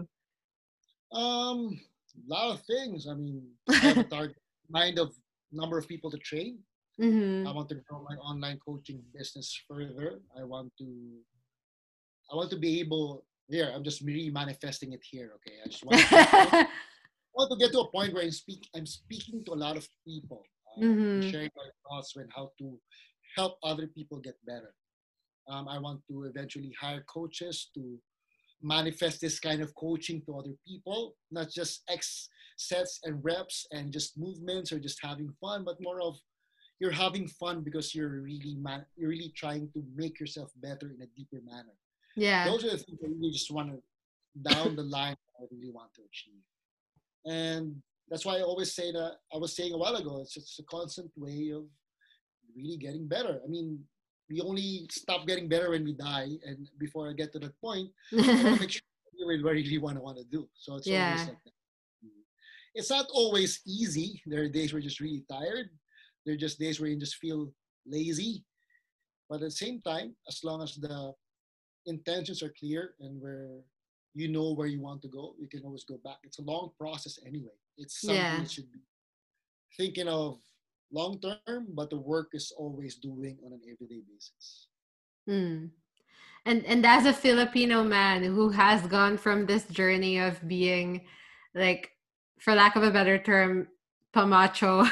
Um, 1.11 1.75
a 2.15 2.27
lot 2.31 2.55
of 2.55 2.63
things. 2.63 3.07
I 3.07 3.13
mean, 3.19 3.43
I 3.69 3.75
have 3.91 3.97
a 3.97 4.03
target 4.07 4.39
mind 4.69 4.95
of 4.99 5.11
number 5.51 5.77
of 5.77 5.87
people 5.87 6.09
to 6.11 6.17
train. 6.17 6.59
mm-hmm. 6.99 7.47
I 7.47 7.51
want 7.51 7.67
to 7.69 7.75
grow 7.83 7.99
my 8.07 8.15
online 8.23 8.59
coaching 8.63 9.03
business 9.11 9.51
further. 9.67 10.23
I 10.39 10.43
want 10.47 10.71
to 10.79 10.87
I 12.31 12.35
want 12.39 12.49
to 12.51 12.59
be 12.67 12.79
able 12.79 13.25
here, 13.51 13.71
I'm 13.73 13.83
just 13.83 14.01
really 14.01 14.29
manifesting 14.29 14.93
it 14.93 15.01
here, 15.11 15.31
okay? 15.37 15.55
I 15.63 15.67
just 15.69 15.83
want 15.85 15.99
to, 15.99 16.15
I 16.17 16.67
want 17.35 17.51
to 17.51 17.57
get 17.57 17.71
to 17.73 17.79
a 17.81 17.91
point 17.91 18.13
where 18.13 18.23
I'm 18.23 18.31
speak 18.31 18.67
I'm 18.75 18.85
speaking 18.85 19.43
to 19.45 19.53
a 19.53 19.59
lot 19.65 19.77
of 19.77 19.87
people. 20.07 20.43
uh, 20.77 20.81
Mhm. 20.85 21.23
sharing 21.29 21.51
my 21.61 21.69
thoughts 21.83 22.13
on 22.17 22.27
how 22.35 22.45
to 22.59 22.79
help 23.37 23.53
other 23.61 23.87
people 23.87 24.17
get 24.19 24.37
better. 24.45 24.73
Um, 25.51 25.67
I 25.67 25.77
want 25.79 25.99
to 26.09 26.23
eventually 26.31 26.71
hire 26.79 27.03
coaches 27.17 27.69
to 27.75 27.99
manifest 28.61 29.19
this 29.21 29.37
kind 29.39 29.61
of 29.61 29.69
coaching 29.75 30.21
to 30.25 30.37
other 30.39 30.55
people, 30.67 30.99
not 31.37 31.47
just 31.59 31.83
X 31.89 32.29
sets 32.57 32.99
and 33.03 33.23
reps 33.23 33.65
and 33.75 33.91
just 33.91 34.17
movements 34.17 34.71
or 34.71 34.79
just 34.79 34.99
having 35.01 35.29
fun, 35.43 35.65
but 35.65 35.77
more 35.81 35.99
of 36.01 36.15
you're 36.79 36.91
having 37.05 37.27
fun 37.27 37.63
because 37.67 37.93
you're 37.95 38.21
really 38.21 38.55
man- 38.67 38.85
you're 38.95 39.09
really 39.15 39.31
trying 39.35 39.65
to 39.73 39.79
make 40.01 40.15
yourself 40.21 40.49
better 40.67 40.87
in 40.95 40.99
a 41.01 41.09
deeper 41.17 41.41
manner. 41.51 41.75
Yeah 42.15 42.45
Those 42.45 42.63
are 42.65 42.71
the 42.71 42.77
things 42.77 42.99
that 43.01 43.09
really 43.09 43.31
just 43.31 43.51
want 43.51 43.71
to 43.71 43.81
down 44.41 44.75
the 44.75 44.83
line 44.83 45.15
I 45.39 45.43
really 45.51 45.71
want 45.71 45.93
to 45.95 46.01
achieve. 46.09 46.43
And 47.25 47.81
that's 48.09 48.25
why 48.25 48.37
I 48.37 48.41
always 48.41 48.73
say 48.73 48.91
that 48.91 49.17
I 49.33 49.37
was 49.37 49.55
saying 49.55 49.73
a 49.73 49.77
while 49.77 49.95
ago, 49.95 50.21
it's 50.21 50.33
just 50.33 50.59
a 50.59 50.63
constant 50.63 51.11
way 51.15 51.51
of 51.51 51.63
really 52.55 52.77
getting 52.77 53.07
better. 53.07 53.41
I 53.43 53.47
mean, 53.47 53.79
we 54.29 54.41
only 54.41 54.87
stop 54.89 55.27
getting 55.27 55.49
better 55.49 55.69
when 55.71 55.83
we 55.83 55.93
die, 55.93 56.29
and 56.45 56.69
before 56.79 57.09
I 57.09 57.13
get 57.13 57.31
to 57.33 57.39
that 57.39 57.59
point, 57.59 57.89
I 58.13 58.15
want 58.43 58.55
to 58.55 58.59
make 58.61 58.71
sure 58.71 58.81
we 59.17 59.25
really, 59.25 59.63
really 59.63 59.77
want 59.77 59.97
to 59.97 60.01
want 60.01 60.17
to 60.17 60.23
do. 60.23 60.47
So 60.55 60.75
it's 60.77 60.87
Yeah. 60.87 61.05
always 61.05 61.27
like 61.27 61.43
that. 61.43 61.53
It's 62.73 62.89
not 62.89 63.07
always 63.13 63.59
easy. 63.67 64.21
There 64.25 64.43
are 64.43 64.47
days 64.49 64.71
where 64.71 64.79
you're 64.79 64.89
just 64.89 65.01
really 65.01 65.25
tired. 65.29 65.69
There 66.25 66.33
are 66.35 66.37
just 66.37 66.57
days 66.57 66.79
where 66.79 66.89
you 66.89 66.97
just 66.97 67.17
feel 67.17 67.51
lazy. 67.85 68.45
But 69.29 69.35
at 69.35 69.41
the 69.41 69.51
same 69.51 69.81
time, 69.81 70.15
as 70.27 70.43
long 70.43 70.61
as 70.63 70.75
the 70.75 71.13
intentions 71.85 72.43
are 72.43 72.53
clear 72.57 72.93
and 72.99 73.21
where 73.21 73.61
you 74.13 74.27
know 74.27 74.51
where 74.51 74.67
you 74.67 74.81
want 74.81 75.01
to 75.01 75.07
go, 75.07 75.35
you 75.39 75.47
can 75.47 75.63
always 75.63 75.83
go 75.85 75.97
back. 76.03 76.17
It's 76.23 76.39
a 76.39 76.41
long 76.41 76.71
process 76.77 77.19
anyway. 77.25 77.55
It's 77.77 78.01
something 78.01 78.17
Yeah. 78.17 78.39
that 78.39 78.51
should 78.51 78.71
be 78.71 78.79
thinking 79.77 80.07
of 80.07 80.39
long 80.91 81.19
term, 81.19 81.67
but 81.73 81.89
the 81.89 81.97
work 81.97 82.29
is 82.33 82.51
always 82.57 82.95
doing 82.95 83.37
on 83.45 83.53
an 83.53 83.61
everyday 83.63 84.01
basis. 84.01 84.67
Mm. 85.29 85.71
And 86.45 86.65
and 86.65 86.85
as 86.85 87.05
a 87.05 87.13
Filipino 87.13 87.83
man 87.83 88.23
who 88.23 88.49
has 88.49 88.81
gone 88.87 89.17
from 89.17 89.45
this 89.45 89.65
journey 89.65 90.17
of 90.19 90.45
being 90.47 91.05
like 91.55 91.91
for 92.39 92.55
lack 92.55 92.75
of 92.75 92.83
a 92.83 92.91
better 92.91 93.17
term 93.17 93.67
pamacho 94.13 94.89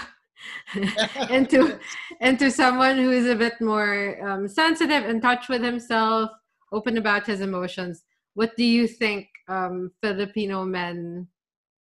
into 1.30 1.80
into 2.22 2.52
someone 2.52 2.98
who 2.98 3.12
is 3.12 3.26
a 3.26 3.36
bit 3.36 3.60
more 3.60 4.18
um, 4.26 4.48
sensitive 4.48 5.06
in 5.06 5.20
touch 5.20 5.50
with 5.50 5.64
himself 5.64 6.30
open 6.72 6.98
about 6.98 7.26
his 7.26 7.42
emotions 7.42 8.04
what 8.34 8.56
do 8.56 8.64
you 8.64 8.88
think 8.88 9.28
um, 9.48 9.92
filipino 10.02 10.64
men 10.66 11.28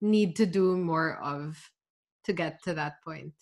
need 0.02 0.36
to 0.36 0.45
do 0.45 0.75
more 0.78 1.17
of 1.23 1.58
to 2.23 2.34
get 2.34 2.62
to 2.63 2.73
that 2.73 3.02
point 3.04 3.34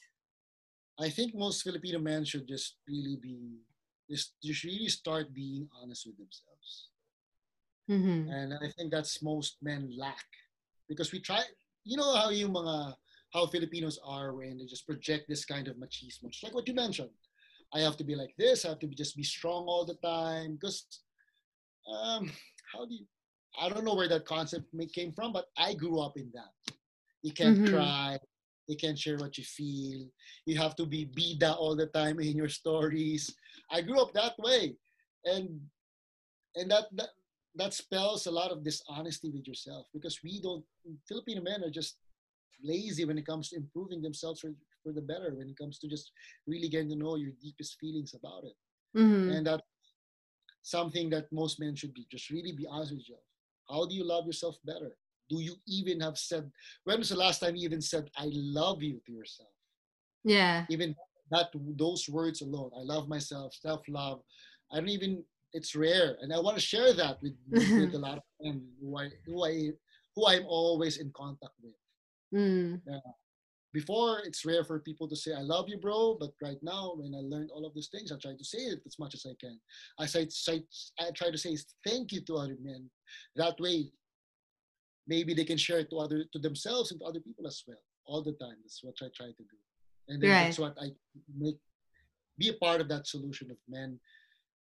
I 0.99 1.09
think 1.09 1.35
most 1.35 1.63
Filipino 1.63 1.99
men 1.99 2.25
should 2.25 2.47
just 2.47 2.77
really 2.87 3.17
be 3.21 3.59
just, 4.09 4.33
just 4.43 4.63
really 4.63 4.87
start 4.87 5.33
being 5.33 5.67
honest 5.81 6.07
with 6.07 6.17
themselves. 6.17 6.89
mm-hmm. 7.89 8.29
And 8.31 8.53
I 8.53 8.71
think 8.77 8.91
that's 8.91 9.21
most 9.21 9.57
men 9.61 9.93
lack. 9.97 10.25
Because 10.89 11.11
we 11.11 11.19
try, 11.19 11.43
you 11.83 11.97
know 11.97 12.15
how 12.15 12.29
you 12.29 12.47
mga 12.47 12.95
how 13.33 13.45
Filipinos 13.45 13.99
are 14.05 14.33
when 14.33 14.57
they 14.57 14.65
just 14.65 14.87
project 14.87 15.27
this 15.27 15.43
kind 15.43 15.67
of 15.67 15.75
machismo. 15.75 16.31
Just 16.31 16.43
like 16.43 16.55
what 16.55 16.67
you 16.67 16.73
mentioned. 16.73 17.09
I 17.73 17.81
have 17.81 17.97
to 17.97 18.05
be 18.05 18.15
like 18.15 18.33
this. 18.37 18.63
I 18.63 18.69
have 18.69 18.79
to 18.79 18.87
be, 18.87 18.95
just 18.95 19.17
be 19.17 19.23
strong 19.23 19.65
all 19.67 19.85
the 19.85 19.95
time. 19.95 20.53
Because 20.55 20.85
um, 21.91 22.31
how 22.73 22.85
do 22.85 22.93
you? 22.93 23.05
I 23.59 23.69
don't 23.69 23.85
know 23.85 23.95
where 23.95 24.09
that 24.09 24.25
concept 24.25 24.65
came 24.93 25.11
from, 25.11 25.33
but 25.33 25.45
I 25.57 25.73
grew 25.73 25.99
up 25.99 26.17
in 26.17 26.31
that. 26.33 26.73
You 27.23 27.31
can't 27.31 27.57
mm-hmm. 27.57 27.73
cry. 27.73 28.19
You 28.67 28.77
can't 28.77 28.99
share 28.99 29.17
what 29.17 29.37
you 29.37 29.43
feel. 29.43 30.07
You 30.45 30.57
have 30.57 30.75
to 30.75 30.85
be 30.85 31.05
bida 31.05 31.55
all 31.57 31.75
the 31.75 31.87
time 31.87 32.19
in 32.19 32.35
your 32.35 32.49
stories. 32.49 33.33
I 33.71 33.81
grew 33.81 33.99
up 33.99 34.13
that 34.13 34.33
way, 34.37 34.75
and 35.25 35.59
and 36.55 36.69
that 36.71 36.85
that 36.93 37.09
that 37.55 37.73
spells 37.73 38.27
a 38.27 38.31
lot 38.31 38.51
of 38.51 38.63
dishonesty 38.63 39.31
with 39.31 39.47
yourself 39.47 39.87
because 39.93 40.19
we 40.23 40.41
don't 40.41 40.63
Filipino 41.07 41.41
men 41.41 41.63
are 41.63 41.71
just 41.71 41.97
lazy 42.63 43.05
when 43.05 43.17
it 43.17 43.25
comes 43.25 43.49
to 43.49 43.55
improving 43.55 44.01
themselves 44.01 44.39
for, 44.41 44.51
for 44.83 44.91
the 44.91 45.01
better 45.01 45.33
when 45.35 45.49
it 45.49 45.57
comes 45.57 45.79
to 45.79 45.87
just 45.87 46.11
really 46.47 46.69
getting 46.69 46.89
to 46.89 46.95
know 46.95 47.15
your 47.15 47.31
deepest 47.41 47.77
feelings 47.79 48.13
about 48.13 48.43
it 48.43 48.55
mm-hmm. 48.97 49.31
and 49.31 49.47
that's 49.47 49.63
something 50.67 51.09
that 51.09 51.31
most 51.31 51.59
men 51.61 51.75
should 51.75 51.93
be. 51.93 52.05
Just 52.11 52.29
really 52.29 52.51
be 52.51 52.67
honest 52.69 52.91
with 52.91 52.99
yourself. 52.99 53.21
How 53.69 53.85
do 53.87 53.95
you 53.95 54.03
love 54.03 54.25
yourself 54.25 54.57
better? 54.65 54.91
Do 55.29 55.39
you 55.39 55.55
even 55.65 56.01
have 56.01 56.17
said 56.17 56.51
when 56.83 56.99
was 56.99 57.09
the 57.09 57.15
last 57.15 57.39
time 57.39 57.55
you 57.55 57.65
even 57.65 57.81
said 57.81 58.09
i 58.17 58.27
love 58.33 58.83
you 58.83 58.99
to 59.05 59.11
yourself? 59.11 59.49
Yeah. 60.23 60.65
Even 60.69 60.95
that 61.31 61.47
those 61.77 62.09
words 62.09 62.41
alone. 62.41 62.71
I 62.77 62.83
love 62.83 63.07
myself 63.07 63.53
self-love. 63.53 64.19
I 64.71 64.77
don't 64.79 64.89
even 64.89 65.23
it's 65.53 65.73
rare. 65.75 66.17
And 66.21 66.33
i 66.33 66.39
want 66.39 66.57
to 66.57 66.69
share 66.73 66.91
that 66.93 67.17
with, 67.21 67.35
with 67.49 67.95
a 67.95 68.03
lot 68.07 68.17
of 68.17 68.23
men 68.41 68.61
who 68.81 68.97
i 68.97 69.09
who 69.25 69.45
i 69.45 69.71
who 70.15 70.27
i'm 70.27 70.45
always 70.47 70.97
in 70.97 71.11
contact 71.15 71.55
with. 71.63 71.77
Mm. 72.33 72.81
Yeah. 72.85 72.99
Before, 73.73 74.19
it's 74.23 74.45
rare 74.45 74.63
for 74.63 74.79
people 74.79 75.07
to 75.09 75.15
say, 75.15 75.33
I 75.33 75.41
love 75.41 75.67
you, 75.67 75.77
bro. 75.77 76.17
But 76.19 76.31
right 76.41 76.57
now, 76.61 76.93
when 76.95 77.13
I 77.13 77.19
learned 77.19 77.51
all 77.51 77.65
of 77.65 77.73
these 77.73 77.89
things, 77.89 78.11
I 78.11 78.17
try 78.17 78.33
to 78.35 78.43
say 78.43 78.59
it 78.59 78.79
as 78.85 78.97
much 78.97 79.13
as 79.13 79.25
I 79.25 79.35
can. 79.39 79.59
I, 79.99 80.05
say, 80.05 80.27
I 80.99 81.11
try 81.15 81.31
to 81.31 81.37
say 81.37 81.57
thank 81.85 82.11
you 82.11 82.21
to 82.21 82.37
other 82.37 82.57
men. 82.61 82.89
That 83.35 83.59
way, 83.59 83.91
maybe 85.07 85.33
they 85.33 85.43
can 85.43 85.57
share 85.57 85.79
it 85.79 85.89
to 85.89 85.97
other 85.97 86.25
to 86.31 86.39
themselves 86.39 86.91
and 86.91 86.99
to 87.01 87.05
other 87.05 87.19
people 87.19 87.45
as 87.45 87.63
well. 87.67 87.77
All 88.05 88.23
the 88.23 88.33
time. 88.33 88.55
That's 88.63 88.83
what 88.83 88.95
I 89.01 89.09
try 89.15 89.27
to 89.27 89.43
do. 89.43 89.57
And 90.07 90.23
right. 90.23 90.29
that's 90.45 90.59
what 90.59 90.75
I 90.81 90.91
make 91.37 91.57
be 92.37 92.49
a 92.49 92.53
part 92.53 92.81
of 92.81 92.87
that 92.89 93.07
solution 93.07 93.49
of 93.51 93.57
men 93.67 93.99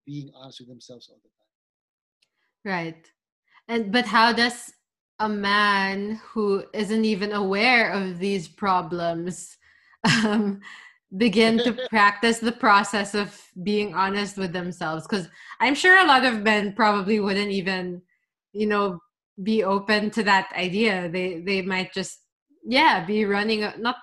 being 0.06 0.32
honest 0.36 0.60
with 0.60 0.70
themselves 0.70 1.10
all 1.10 1.20
the 1.24 1.30
time. 1.30 2.76
Right. 2.78 3.12
And 3.68 3.92
but 3.92 4.06
how 4.06 4.32
does 4.34 4.72
a 5.24 5.30
man 5.30 6.20
who 6.22 6.66
isn't 6.74 7.06
even 7.06 7.32
aware 7.32 7.92
of 7.92 8.20
these 8.20 8.50
problems 8.50 9.58
um, 10.04 10.60
begin 11.16 11.58
to 11.60 11.72
practice 11.90 12.40
the 12.40 12.52
process 12.52 13.16
of 13.16 13.42
being 13.64 13.96
honest 13.96 14.38
with 14.38 14.52
themselves. 14.52 15.08
Because 15.08 15.30
i'm 15.62 15.76
sure 15.76 15.98
a 15.98 16.08
lot 16.08 16.26
of 16.26 16.42
men 16.42 16.74
probably 16.74 17.20
wouldn't 17.22 17.52
even 17.52 18.02
you 18.52 18.68
know 18.68 19.00
be 19.42 19.64
open 19.64 20.12
to 20.12 20.24
that 20.24 20.52
idea. 20.56 21.10
They 21.10 21.40
they 21.40 21.62
might 21.62 21.94
just 21.94 22.20
yeah 22.66 23.06
be 23.06 23.26
running 23.26 23.66
not 23.80 23.96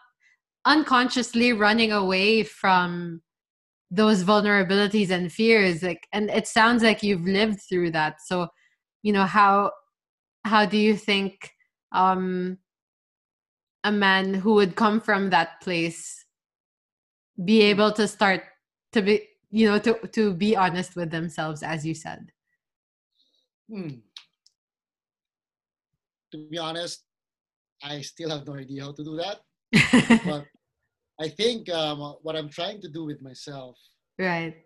unconsciously 0.65 1.53
running 1.53 1.93
away 1.93 2.43
from 2.45 3.21
those 3.91 4.25
vulnerabilities 4.25 5.11
and 5.11 5.33
fears 5.33 5.83
like 5.83 6.07
and 6.13 6.31
it 6.31 6.47
sounds 6.47 6.83
like 6.83 7.03
you've 7.03 7.27
lived 7.27 7.61
through 7.69 7.91
that. 7.93 8.23
So 8.25 8.49
you 9.03 9.13
know 9.13 9.27
how 9.27 9.73
how 10.45 10.67
do 10.67 10.77
you 10.79 10.97
think 10.97 11.53
um, 11.93 12.59
a 13.85 13.93
man 13.93 14.35
who 14.35 14.55
would 14.55 14.77
come 14.77 15.01
from 15.01 15.31
that 15.31 15.61
place 15.61 16.25
be 17.43 17.63
able 17.63 17.93
to 17.93 18.07
start 18.07 18.43
to 18.93 19.03
be 19.03 19.27
you 19.51 19.67
know 19.67 19.79
to 19.79 19.95
to 20.09 20.35
be 20.35 20.57
honest 20.57 20.97
with 20.97 21.11
themselves 21.11 21.63
as 21.63 21.87
you 21.87 21.95
said? 21.95 22.33
Hmm. 23.71 24.03
to 26.33 26.49
be 26.51 26.59
honest 26.59 27.07
i 27.83 28.01
still 28.01 28.31
have 28.31 28.45
no 28.47 28.55
idea 28.55 28.83
how 28.83 28.93
to 28.93 29.05
do 29.05 29.15
that. 29.17 29.39
But 30.27 30.47
i 31.21 31.29
think 31.29 31.71
um, 31.71 32.17
what 32.23 32.35
i'm 32.35 32.49
trying 32.49 32.81
to 32.83 32.89
do 32.89 33.05
with 33.05 33.23
myself 33.23 33.79
right. 34.19 34.57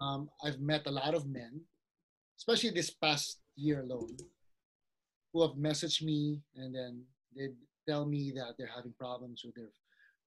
Um, 0.00 0.28
i've 0.42 0.58
met 0.58 0.86
a 0.86 0.90
lot 0.90 1.14
of 1.14 1.26
men 1.26 1.60
especially 2.36 2.70
this 2.70 2.90
past 2.90 3.38
year 3.54 3.82
alone 3.82 4.16
who 5.38 5.46
have 5.46 5.56
messaged 5.56 6.02
me 6.02 6.40
and 6.56 6.74
then 6.74 7.00
they 7.36 7.48
tell 7.88 8.04
me 8.04 8.32
that 8.34 8.54
they're 8.58 8.74
having 8.74 8.92
problems 8.98 9.42
with 9.44 9.54
their 9.54 9.70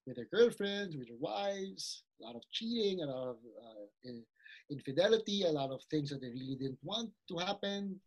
with 0.08 0.16
their 0.16 0.30
girlfriends, 0.34 0.96
with 0.96 1.08
their 1.08 1.18
wives, 1.20 2.04
a 2.22 2.26
lot 2.26 2.36
of 2.36 2.42
cheating, 2.52 3.04
a 3.04 3.06
lot 3.06 3.28
of 3.30 3.36
uh, 3.36 4.12
infidelity, 4.72 5.44
a 5.44 5.52
lot 5.52 5.70
of 5.70 5.80
things 5.92 6.10
that 6.10 6.22
they 6.22 6.30
really 6.30 6.58
didn't 6.60 6.80
want 6.82 7.12
to 7.28 7.38
happen. 7.38 8.00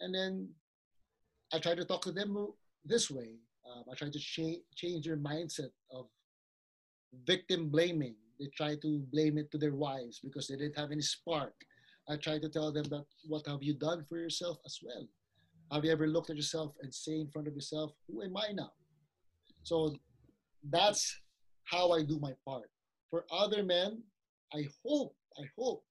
And 0.00 0.14
then 0.14 0.50
I 1.54 1.60
try 1.60 1.74
to 1.74 1.84
talk 1.84 2.02
to 2.02 2.12
them 2.12 2.36
this 2.84 3.10
way. 3.10 3.36
Um, 3.64 3.84
I 3.90 3.94
try 3.94 4.10
to 4.10 4.18
cha- 4.18 4.62
change 4.74 5.06
their 5.06 5.16
mindset 5.16 5.70
of 5.90 6.08
victim 7.26 7.70
blaming. 7.70 8.16
They 8.38 8.50
try 8.54 8.76
to 8.82 8.98
blame 9.10 9.38
it 9.38 9.50
to 9.52 9.58
their 9.58 9.74
wives 9.74 10.20
because 10.22 10.46
they 10.46 10.56
didn't 10.56 10.78
have 10.78 10.90
any 10.90 11.02
spark. 11.02 11.54
I 12.06 12.16
try 12.16 12.38
to 12.38 12.50
tell 12.50 12.70
them 12.70 12.84
that 12.90 13.06
what 13.26 13.46
have 13.46 13.62
you 13.62 13.72
done 13.72 14.04
for 14.06 14.18
yourself 14.18 14.58
as 14.66 14.78
well? 14.82 15.06
Have 15.72 15.84
you 15.84 15.92
ever 15.92 16.06
looked 16.06 16.30
at 16.30 16.36
yourself 16.36 16.74
and 16.82 16.92
say 16.92 17.20
in 17.20 17.28
front 17.28 17.48
of 17.48 17.54
yourself, 17.54 17.92
who 18.08 18.22
am 18.22 18.36
I 18.36 18.52
now? 18.52 18.72
So 19.62 19.96
that's 20.68 21.20
how 21.64 21.92
I 21.92 22.02
do 22.02 22.18
my 22.18 22.32
part. 22.46 22.70
For 23.10 23.24
other 23.30 23.62
men, 23.62 24.02
I 24.52 24.66
hope, 24.84 25.14
I 25.38 25.44
hope 25.56 25.84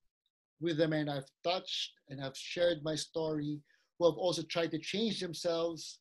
with 0.59 0.77
the 0.77 0.87
men 0.87 1.07
I've 1.07 1.29
touched 1.43 1.91
and 2.09 2.19
have 2.19 2.35
shared 2.35 2.83
my 2.83 2.95
story, 2.95 3.61
who 3.97 4.05
have 4.05 4.17
also 4.17 4.41
tried 4.43 4.71
to 4.71 4.79
change 4.79 5.19
themselves, 5.19 5.99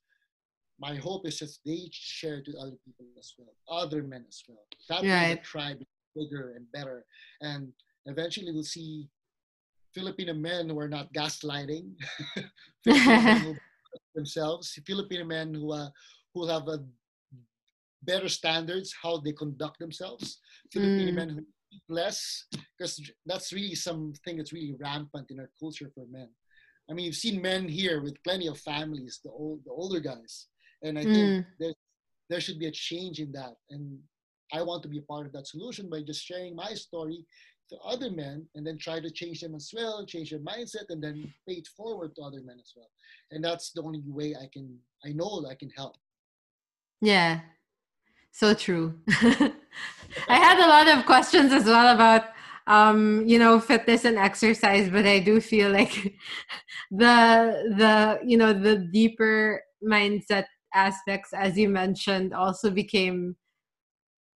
my 0.81 0.95
hope 0.95 1.27
is 1.27 1.39
that 1.41 1.57
they 1.67 1.89
share 1.93 2.41
to 2.43 2.57
other 2.59 2.77
people 2.85 3.07
as 3.19 3.35
well, 3.37 3.53
other 3.69 4.03
men 4.03 4.25
as 4.29 4.43
well. 4.49 4.65
That 4.89 5.03
right. 5.03 5.35
the 5.35 5.45
tribe 5.45 5.79
bigger 6.15 6.55
and 6.57 6.71
better. 6.73 7.05
And 7.41 7.73
eventually 8.07 8.53
we'll 8.53 8.63
see 8.63 9.09
Filipino 9.95 10.35
men 10.35 10.69
who 10.69 10.79
are 10.79 10.89
not 10.89 11.13
gaslighting, 11.13 11.95
themselves, 14.15 14.79
Filipino 14.87 15.25
men 15.25 15.55
who 15.55 15.73
uh, 15.73 15.89
who 16.35 16.47
have 16.47 16.69
a 16.69 16.85
better 18.03 18.29
standards 18.29 18.95
how 19.03 19.19
they 19.19 19.33
conduct 19.33 19.79
themselves. 19.79 20.39
Filipino 20.73 21.13
mm. 21.13 21.15
men 21.15 21.29
who 21.31 21.41
eat 21.73 21.83
less, 21.89 22.47
because 22.77 23.01
that's 23.27 23.53
really 23.53 23.75
something 23.75 24.37
that's 24.37 24.53
really 24.53 24.75
rampant 24.81 25.31
in 25.31 25.41
our 25.41 25.51
culture 25.59 25.91
for 25.95 26.07
men. 26.11 26.29
I 26.91 26.95
mean, 26.95 27.07
you've 27.07 27.15
seen 27.17 27.43
men 27.43 27.69
here 27.69 28.01
with 28.03 28.23
plenty 28.23 28.47
of 28.47 28.59
families, 28.61 29.21
the 29.23 29.31
old, 29.31 29.61
the 29.65 29.73
older 29.73 30.01
guys, 30.01 30.47
and 30.83 30.99
I 30.99 31.05
mm. 31.05 31.15
think 31.15 31.47
there 31.59 31.75
there 32.31 32.41
should 32.41 32.59
be 32.59 32.67
a 32.67 32.71
change 32.73 33.21
in 33.21 33.33
that. 33.33 33.55
And 33.71 33.99
I 34.53 34.63
want 34.63 34.83
to 34.83 34.89
be 34.89 34.99
a 34.99 35.03
part 35.03 35.27
of 35.27 35.33
that 35.33 35.47
solution 35.47 35.91
by 35.91 36.03
just 36.03 36.25
sharing 36.25 36.55
my 36.55 36.75
story 36.75 37.25
to 37.71 37.77
other 37.79 38.11
men 38.11 38.47
and 38.55 38.67
then 38.67 38.79
try 38.79 39.01
to 39.01 39.11
change 39.11 39.41
them 39.41 39.55
as 39.55 39.71
well, 39.75 40.05
change 40.07 40.31
their 40.31 40.41
mindset, 40.41 40.89
and 40.89 41.03
then 41.03 41.33
pay 41.47 41.55
it 41.55 41.69
forward 41.77 42.15
to 42.17 42.23
other 42.23 42.41
men 42.43 42.57
as 42.61 42.73
well. 42.77 42.91
And 43.31 43.45
that's 43.45 43.73
the 43.73 43.83
only 43.83 44.03
way 44.07 44.35
I 44.35 44.49
can, 44.53 44.79
I 45.05 45.11
know 45.13 45.45
I 45.49 45.55
can 45.55 45.71
help. 45.71 45.97
Yeah, 47.01 47.41
so 48.33 48.55
true. 48.55 48.95
I 49.09 50.37
had 50.37 50.59
a 50.59 50.69
lot 50.69 50.89
of 50.97 51.07
questions 51.07 51.53
as 51.53 51.65
well 51.65 51.95
about, 51.95 52.25
um, 52.67 53.25
you 53.27 53.39
know, 53.39 53.61
fitness 53.61 54.05
and 54.05 54.19
exercise, 54.19 54.89
but 54.91 55.07
I 55.07 55.19
do 55.19 55.41
feel 55.41 55.71
like 55.71 56.15
the 56.91 57.75
the 57.77 58.21
you 58.25 58.37
know 58.37 58.53
the 58.53 58.77
deeper 58.93 59.63
mindset 59.83 60.47
aspects, 60.75 61.33
as 61.33 61.57
you 61.57 61.69
mentioned, 61.69 62.35
also 62.35 62.71
became 62.71 63.37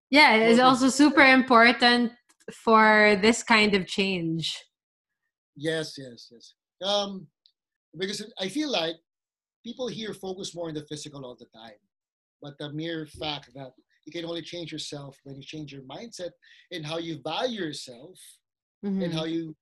yeah, 0.10 0.36
it's 0.36 0.60
also 0.60 0.90
super 0.90 1.22
important 1.22 2.12
for 2.54 3.18
this 3.22 3.44
kind 3.44 3.76
of 3.76 3.88
change? 3.88 4.58
Yes, 5.56 5.96
yes, 5.98 6.28
yes. 6.32 6.54
Um, 6.84 7.28
because 7.98 8.26
I 8.40 8.48
feel 8.48 8.72
like 8.72 8.96
people 9.64 9.88
here 9.88 10.14
focus 10.14 10.56
more 10.56 10.70
on 10.70 10.74
the 10.74 10.86
physical 10.86 11.26
all 11.26 11.38
the 11.38 11.46
time, 11.58 11.80
but 12.42 12.58
the 12.58 12.72
mere 12.74 13.06
fact 13.06 13.50
that 13.56 13.72
you 14.06 14.12
can 14.12 14.26
only 14.26 14.42
change 14.42 14.72
yourself 14.72 15.18
when 15.24 15.36
you 15.36 15.44
change 15.44 15.72
your 15.72 15.84
mindset 15.84 16.32
and 16.72 16.86
how 16.86 16.98
you 16.98 17.20
value 17.24 17.62
yourself 17.62 18.18
mm-hmm. 18.84 19.02
and 19.02 19.14
how 19.14 19.26
you 19.26 19.56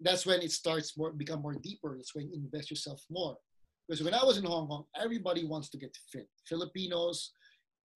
that's 0.00 0.26
when 0.26 0.40
it 0.40 0.50
starts 0.50 0.96
more 0.98 1.12
become 1.12 1.40
more 1.40 1.54
deeper 1.62 1.96
that's 1.96 2.14
when 2.14 2.28
you 2.28 2.34
invest 2.34 2.70
yourself 2.70 3.02
more 3.10 3.36
because 3.88 4.02
when 4.02 4.14
i 4.14 4.24
was 4.24 4.36
in 4.36 4.44
hong 4.44 4.66
kong 4.66 4.84
everybody 5.00 5.44
wants 5.44 5.70
to 5.70 5.78
get 5.78 5.96
fit 6.10 6.28
filipinos 6.48 7.32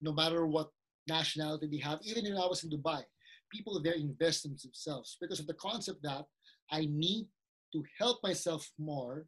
no 0.01 0.13
matter 0.13 0.45
what 0.47 0.69
nationality 1.07 1.67
they 1.69 1.77
have 1.77 1.99
even 2.03 2.23
when 2.23 2.41
i 2.41 2.45
was 2.45 2.63
in 2.63 2.69
dubai 2.69 3.03
people 3.51 3.81
there 3.81 3.93
invest 3.93 4.45
in 4.45 4.51
themselves 4.51 5.17
because 5.19 5.39
of 5.39 5.47
the 5.47 5.53
concept 5.53 6.03
that 6.03 6.25
I 6.71 6.87
need 6.89 7.27
to 7.73 7.83
help 7.99 8.21
myself 8.23 8.69
more. 8.77 9.25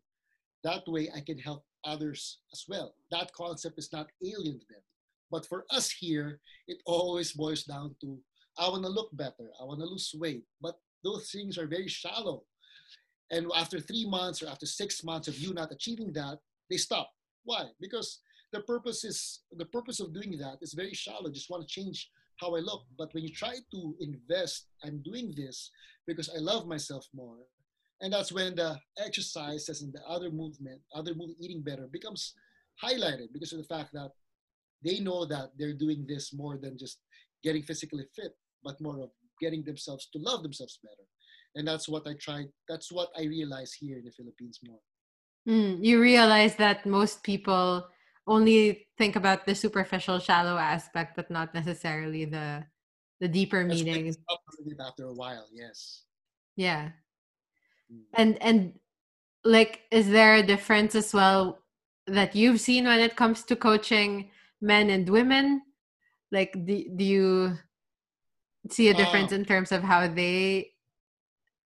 That 0.64 0.84
way 0.88 1.10
I 1.16 1.22
can 1.22 1.38
help 1.38 1.64
others 1.86 2.40
as 2.54 2.66
well. 2.68 2.96
That 3.12 3.34
concept 3.34 3.80
is 3.80 3.92
not 3.94 4.08
alien 4.24 4.60
to 4.60 4.66
them. 4.70 4.82
But 5.32 5.46
for 5.46 5.66
us 5.70 5.92
here, 5.92 6.40
it 6.68 6.80
always 6.86 7.34
boils 7.34 7.64
down 7.64 7.96
to 8.02 8.20
I 8.58 8.68
want 8.68 8.84
to 8.84 8.90
look 8.90 9.10
better, 9.14 9.52
I 9.62 9.64
want 9.64 9.80
to 9.80 9.86
lose 9.86 10.14
weight. 10.14 10.44
But 10.62 10.76
those 11.04 11.32
things 11.32 11.58
are 11.58 11.68
very 11.68 11.88
shallow. 11.88 12.44
And 13.32 13.48
after 13.56 13.80
three 13.80 14.06
months 14.06 14.42
or 14.42 14.48
after 14.48 14.66
six 14.66 15.04
months 15.04 15.28
of 15.28 15.38
you 15.38 15.54
not 15.54 15.72
achieving 15.72 16.12
that, 16.14 16.40
they 16.70 16.78
stop. 16.78 17.10
Why? 17.44 17.68
Because 17.80 18.20
the 18.52 18.62
purpose 18.62 19.04
is 19.04 19.42
the 19.52 19.66
purpose 19.66 20.00
of 20.00 20.14
doing 20.14 20.38
that 20.40 20.58
is 20.62 20.74
very 20.74 20.94
shallow. 20.94 21.30
Just 21.30 21.50
want 21.50 21.68
to 21.68 21.74
change 21.74 22.10
how 22.40 22.56
I 22.56 22.60
look. 22.60 22.84
But 22.98 23.14
when 23.14 23.24
you 23.24 23.34
try 23.34 23.56
to 23.72 23.96
invest, 24.00 24.68
I'm 24.84 25.02
doing 25.04 25.34
this 25.36 25.72
because 26.08 26.30
I 26.30 26.40
love 26.40 26.68
myself 26.68 27.08
more. 27.14 27.38
And 28.02 28.14
that's 28.14 28.32
when 28.32 28.56
the 28.56 28.80
exercises 28.98 29.82
and 29.82 29.94
the 29.94 30.02
other 30.08 30.32
movement, 30.32 30.82
other 30.96 31.14
movement, 31.14 31.40
eating 31.42 31.62
better 31.62 31.88
becomes 31.92 32.34
highlighted 32.84 33.28
because 33.34 33.52
of 33.52 33.60
the 33.60 33.66
fact 33.66 33.90
that 33.94 34.12
they 34.84 35.00
know 35.00 35.26
that 35.26 35.52
they're 35.58 35.74
doing 35.74 36.06
this 36.08 36.34
more 36.34 36.58
than 36.58 36.78
just 36.78 37.00
getting 37.44 37.64
physically 37.64 38.06
fit, 38.16 38.32
but 38.64 38.80
more 38.80 39.02
of 39.02 39.10
getting 39.42 39.64
themselves 39.64 40.08
to 40.14 40.20
love 40.20 40.44
themselves 40.44 40.80
better. 40.82 41.08
And 41.56 41.68
that's 41.68 41.90
what 41.90 42.08
I 42.08 42.14
try, 42.20 42.46
that's 42.70 42.92
what 42.92 43.10
I 43.18 43.24
realize 43.24 43.74
here 43.74 43.98
in 43.98 44.06
the 44.06 44.12
Philippines 44.12 44.60
more. 44.66 44.80
Mm, 45.48 45.84
you 45.84 46.00
realize 46.00 46.56
that 46.56 46.86
most 46.86 47.24
people 47.24 47.88
only 48.30 48.88
think 48.98 49.18
about 49.18 49.46
the 49.46 49.56
superficial, 49.56 50.20
shallow 50.20 50.58
aspect, 50.58 51.18
but 51.18 51.32
not 51.32 51.54
necessarily 51.54 52.26
the 52.26 52.66
the 53.20 53.28
deeper 53.28 53.66
That's 53.68 53.84
meaning. 53.84 54.08
it's 54.08 54.18
up 54.32 54.42
with 54.60 54.72
it 54.72 54.80
after 54.80 55.06
a 55.06 55.14
while, 55.14 55.48
yes. 55.52 56.06
Yeah. 56.56 56.92
Mm. 57.92 58.04
And 58.14 58.32
and 58.42 58.80
like 59.44 59.84
is 59.92 60.10
there 60.10 60.36
a 60.36 60.44
difference 60.44 60.96
as 60.96 61.14
well 61.14 61.60
that 62.08 62.36
you've 62.36 62.62
seen 62.62 62.86
when 62.86 63.00
it 63.00 63.16
comes 63.16 63.44
to 63.46 63.56
coaching 63.56 64.32
men 64.62 64.90
and 64.90 65.10
women? 65.10 65.62
Like 66.32 66.54
do, 66.66 66.86
do 66.96 67.04
you 67.06 67.58
see 68.70 68.90
a 68.90 68.94
difference 68.94 69.32
Uh, 69.32 69.36
in 69.36 69.46
terms 69.46 69.72
of 69.72 69.84
how 69.84 70.08
they 70.08 70.72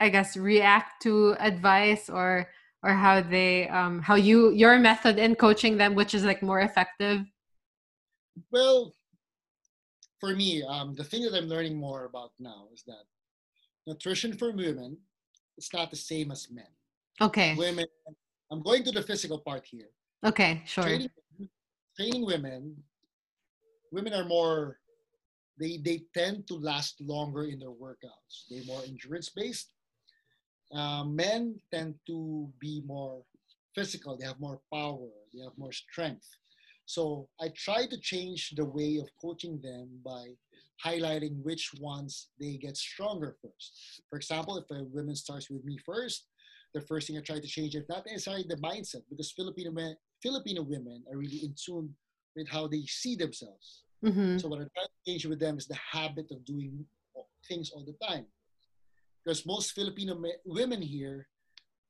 I 0.01 0.09
guess 0.09 0.37
react 0.37 1.03
to 1.03 1.37
advice 1.39 2.09
or 2.09 2.49
or 2.83 2.93
how 2.93 3.21
they 3.21 3.69
um 3.69 4.01
how 4.01 4.15
you 4.15 4.51
your 4.53 4.79
method 4.79 5.19
in 5.19 5.35
coaching 5.35 5.77
them 5.77 5.95
which 5.95 6.15
is 6.15 6.25
like 6.25 6.43
more 6.43 6.61
effective? 6.61 7.25
well, 8.51 8.95
for 10.19 10.35
me, 10.35 10.63
um, 10.63 10.95
the 10.95 11.05
thing 11.05 11.23
that 11.25 11.35
I'm 11.35 11.49
learning 11.49 11.77
more 11.77 12.05
about 12.05 12.33
now 12.39 12.69
is 12.73 12.83
that 12.87 13.05
nutrition 13.87 14.33
for 14.33 14.53
women 14.53 14.97
it's 15.61 15.75
not 15.75 15.91
the 15.91 15.97
same 15.97 16.31
as 16.31 16.51
men. 16.51 16.73
Okay. 17.21 17.55
Women, 17.55 17.85
I'm 18.51 18.63
going 18.63 18.83
to 18.85 18.91
the 18.91 19.03
physical 19.03 19.39
part 19.39 19.67
here. 19.67 19.91
Okay, 20.25 20.63
sure. 20.65 20.85
Training, 20.85 21.11
training 21.95 22.25
women, 22.25 22.77
women 23.93 24.15
are 24.15 24.25
more, 24.25 24.79
they, 25.59 25.77
they 25.85 26.01
tend 26.15 26.49
to 26.49 26.55
last 26.55 26.99
longer 27.03 27.45
in 27.45 27.59
their 27.59 27.77
workouts. 27.77 28.49
They're 28.49 28.65
more 28.65 28.81
endurance 28.87 29.29
based. 29.29 29.75
Uh, 30.75 31.05
men 31.05 31.57
tend 31.73 31.95
to 32.07 32.49
be 32.61 32.83
more 32.87 33.23
physical, 33.75 34.17
they 34.17 34.27
have 34.27 34.41
more 34.41 34.61
power, 34.73 35.09
they 35.33 35.43
have 35.43 35.57
more 35.57 35.73
strength. 35.73 36.27
So 36.87 37.29
I 37.41 37.51
try 37.57 37.87
to 37.87 37.99
change 38.01 38.51
the 38.57 38.65
way 38.65 38.99
of 38.99 39.09
coaching 39.21 39.61
them 39.63 39.89
by 40.05 40.27
highlighting 40.85 41.43
which 41.43 41.71
ones 41.81 42.31
they 42.41 42.57
get 42.57 42.77
stronger 42.77 43.37
first. 43.43 44.03
For 44.09 44.17
example, 44.17 44.59
if 44.59 44.65
a 44.71 44.85
woman 44.85 45.15
starts 45.15 45.51
with 45.51 45.65
me 45.65 45.79
first, 45.85 46.27
the 46.75 46.81
first 46.81 47.07
thing 47.07 47.17
I 47.19 47.21
try 47.21 47.39
to 47.39 47.47
change 47.47 47.75
is 47.75 47.89
not 47.89 48.07
necessarily 48.07 48.45
the 48.49 48.57
mindset 48.57 49.03
because 49.09 49.33
Filipino 49.33 49.71
men, 49.71 49.97
Filipino 50.23 50.63
women 50.63 51.05
are 51.11 51.17
really 51.17 51.45
in 51.45 51.55
tune 51.65 51.95
with 52.37 52.49
how 52.49 52.67
they 52.67 52.83
see 52.87 53.17
themselves. 53.17 53.85
hmm 54.03 54.39
So 54.39 54.49
what 54.49 54.61
I 54.61 54.67
try 54.75 54.85
to 54.85 55.11
change 55.11 55.27
with 55.27 55.41
them 55.41 55.59
is 55.59 55.67
the 55.67 55.79
habit 55.93 56.27
of 56.31 56.45
doing 56.45 56.85
things 57.49 57.71
all 57.71 57.85
the 57.85 57.97
time. 58.07 58.27
Because 59.25 59.47
most 59.47 59.73
Filipino 59.73 60.15
me- 60.19 60.43
women 60.45 60.83
here 60.83 61.29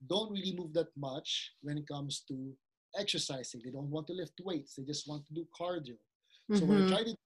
don't 0.08 0.32
really 0.32 0.54
move 0.56 0.72
that 0.74 0.88
much 0.96 1.52
when 1.62 1.78
it 1.78 1.86
comes 1.86 2.24
to 2.28 2.52
exercising. 2.98 3.60
They 3.64 3.70
don't 3.70 3.90
want 3.90 4.06
to 4.08 4.14
lift 4.14 4.40
weights. 4.44 4.74
They 4.74 4.84
just 4.84 5.08
want 5.08 5.26
to 5.26 5.34
do 5.34 5.46
cardio. 5.58 5.96
So 6.52 6.64
what 6.64 6.78
I 6.78 6.80
mm-hmm. 6.80 6.88
try 6.88 7.04
to 7.04 7.04
do, 7.04 7.16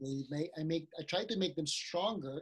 is 0.00 0.28
they 0.30 0.36
make, 0.36 0.50
I 0.58 0.62
make, 0.62 0.88
I 0.98 1.02
try 1.02 1.24
to 1.24 1.36
make 1.36 1.54
them 1.54 1.66
stronger 1.66 2.40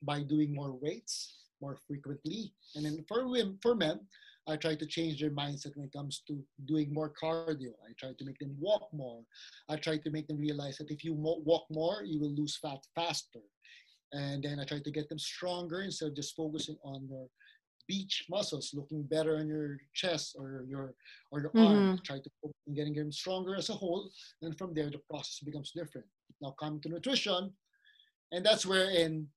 by 0.00 0.22
doing 0.22 0.54
more 0.54 0.72
weights 0.72 1.34
more 1.60 1.76
frequently. 1.86 2.52
And 2.74 2.84
then 2.84 3.04
for 3.08 3.28
women, 3.28 3.58
for 3.62 3.74
men, 3.74 4.00
I 4.48 4.56
try 4.56 4.76
to 4.76 4.86
change 4.86 5.20
their 5.20 5.30
mindset 5.30 5.76
when 5.76 5.86
it 5.86 5.92
comes 5.92 6.22
to 6.28 6.40
doing 6.66 6.94
more 6.94 7.12
cardio. 7.20 7.72
I 7.84 7.92
try 7.98 8.12
to 8.16 8.24
make 8.24 8.38
them 8.38 8.54
walk 8.60 8.88
more. 8.92 9.22
I 9.68 9.76
try 9.76 9.96
to 9.98 10.10
make 10.10 10.28
them 10.28 10.38
realize 10.38 10.78
that 10.78 10.90
if 10.90 11.02
you 11.02 11.14
walk 11.14 11.64
more, 11.70 12.02
you 12.04 12.20
will 12.20 12.34
lose 12.34 12.56
fat 12.62 12.78
faster. 12.94 13.40
And 14.12 14.42
then 14.42 14.60
I 14.60 14.64
try 14.64 14.78
to 14.78 14.90
get 14.90 15.08
them 15.08 15.18
stronger 15.18 15.82
instead 15.82 16.08
of 16.08 16.16
just 16.16 16.36
focusing 16.36 16.76
on 16.84 17.06
your 17.08 17.26
beach 17.88 18.26
muscles, 18.28 18.72
looking 18.74 19.02
better 19.02 19.36
on 19.36 19.48
your 19.48 19.78
chest 19.94 20.36
or 20.38 20.64
your 20.68 20.94
or 21.30 21.40
your 21.40 21.52
arm. 21.56 22.00
Try 22.04 22.18
to 22.18 22.30
focus 22.42 22.56
on 22.68 22.74
getting 22.74 22.94
them 22.94 23.12
stronger 23.12 23.56
as 23.56 23.68
a 23.70 23.74
whole. 23.74 24.10
And 24.42 24.56
from 24.56 24.74
there, 24.74 24.90
the 24.90 25.00
process 25.10 25.40
becomes 25.44 25.72
different. 25.72 26.06
Now, 26.40 26.54
coming 26.58 26.80
to 26.82 26.88
nutrition, 26.88 27.52
and 28.32 28.44
that's 28.44 28.66
where 28.66 28.90
in 28.90 29.28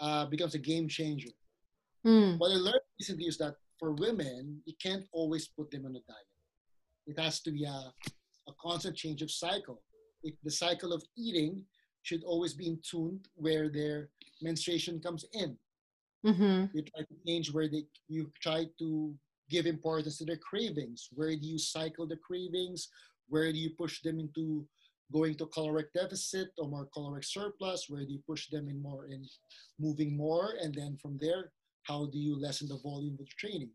uh, 0.00 0.26
becomes 0.26 0.54
a 0.54 0.58
game 0.58 0.88
changer. 0.88 1.30
Mm. 2.06 2.38
What 2.38 2.50
I 2.50 2.54
learned 2.54 2.80
recently 3.00 3.26
is 3.26 3.38
that 3.38 3.54
for 3.78 3.92
women, 3.92 4.60
you 4.64 4.74
can't 4.80 5.04
always 5.12 5.48
put 5.48 5.70
them 5.70 5.84
on 5.84 5.92
a 5.92 6.02
diet. 6.06 6.28
It 7.06 7.18
has 7.18 7.40
to 7.40 7.50
be 7.50 7.64
a, 7.64 7.92
a 8.48 8.52
constant 8.60 8.96
change 8.96 9.22
of 9.22 9.30
cycle. 9.30 9.82
It, 10.22 10.34
the 10.42 10.50
cycle 10.50 10.92
of 10.92 11.02
eating 11.16 11.64
should 12.08 12.24
always 12.24 12.54
be 12.54 12.66
in 12.72 12.78
tune 12.90 13.20
where 13.44 13.68
their 13.78 14.08
menstruation 14.40 14.94
comes 15.06 15.22
in. 15.42 15.50
hmm 16.24 16.64
You 16.74 16.82
try 16.92 17.02
to 17.10 17.16
change 17.26 17.46
where 17.56 17.68
they, 17.74 17.84
you 18.08 18.22
try 18.46 18.60
to 18.82 18.88
give 19.54 19.64
importance 19.66 20.16
to 20.18 20.24
their 20.24 20.42
cravings. 20.50 21.00
Where 21.18 21.34
do 21.42 21.46
you 21.52 21.58
cycle 21.58 22.06
the 22.08 22.20
cravings? 22.28 22.80
Where 23.32 23.50
do 23.54 23.58
you 23.64 23.70
push 23.82 23.94
them 24.06 24.16
into 24.24 24.44
going 25.16 25.34
to 25.40 25.46
caloric 25.56 25.88
deficit 26.00 26.48
or 26.58 26.66
more 26.74 26.88
caloric 26.94 27.24
surplus? 27.24 27.80
Where 27.90 28.04
do 28.06 28.12
you 28.16 28.22
push 28.30 28.42
them 28.54 28.64
in 28.72 28.78
more 28.88 29.04
in 29.14 29.20
moving 29.78 30.10
more? 30.26 30.48
And 30.62 30.70
then 30.80 30.92
from 31.02 31.14
there, 31.24 31.42
how 31.90 32.00
do 32.12 32.18
you 32.26 32.34
lessen 32.46 32.66
the 32.68 32.80
volume 32.88 33.16
of 33.20 33.28
training? 33.42 33.72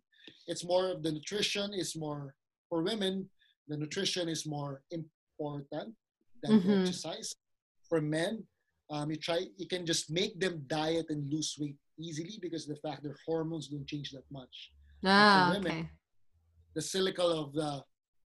It's 0.52 0.64
more 0.74 0.86
of 0.94 0.98
the 1.06 1.12
nutrition 1.18 1.68
is 1.84 1.92
more 2.06 2.24
for 2.70 2.80
women. 2.92 3.16
The 3.72 3.78
nutrition 3.84 4.26
is 4.36 4.42
more 4.58 4.74
important 5.00 5.90
than 6.42 6.52
the 6.52 6.68
Mhm. 6.68 6.82
exercise. 6.82 7.30
For 7.94 8.02
men, 8.02 8.44
um, 8.90 9.12
you 9.12 9.18
try 9.18 9.46
you 9.56 9.68
can 9.68 9.86
just 9.86 10.10
make 10.10 10.40
them 10.40 10.64
diet 10.66 11.06
and 11.10 11.32
lose 11.32 11.54
weight 11.60 11.78
easily 12.00 12.40
because 12.42 12.66
the 12.66 12.76
fact 12.78 13.04
their 13.04 13.18
hormones 13.28 13.68
don't 13.68 13.86
change 13.86 14.10
that 14.14 14.24
much. 14.32 14.72
Ah, 15.06 15.52
women, 15.54 15.72
okay. 15.72 15.90
The 16.74 16.82
cyclical 16.82 17.30
of 17.42 17.54
the 17.54 17.84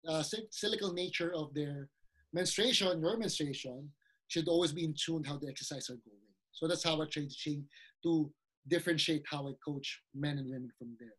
uh, 0.06 0.22
cyclical 0.52 0.92
nature 0.92 1.32
of 1.34 1.54
their 1.54 1.88
menstruation, 2.34 3.02
your 3.02 3.16
menstruation, 3.18 3.90
should 4.28 4.50
always 4.50 4.74
be 4.74 4.84
in 4.84 4.94
tune 5.02 5.24
how 5.24 5.38
the 5.38 5.48
exercise 5.48 5.90
are 5.90 6.02
going. 6.10 6.28
So 6.52 6.68
that's 6.68 6.84
how 6.84 6.96
I 7.02 7.06
try 7.06 7.24
to 7.24 7.30
change 7.30 7.64
to 8.04 8.30
differentiate 8.68 9.24
how 9.32 9.48
I 9.48 9.54
coach 9.66 9.88
men 10.14 10.40
and 10.40 10.48
women 10.50 10.72
from 10.78 10.90
there. 11.00 11.18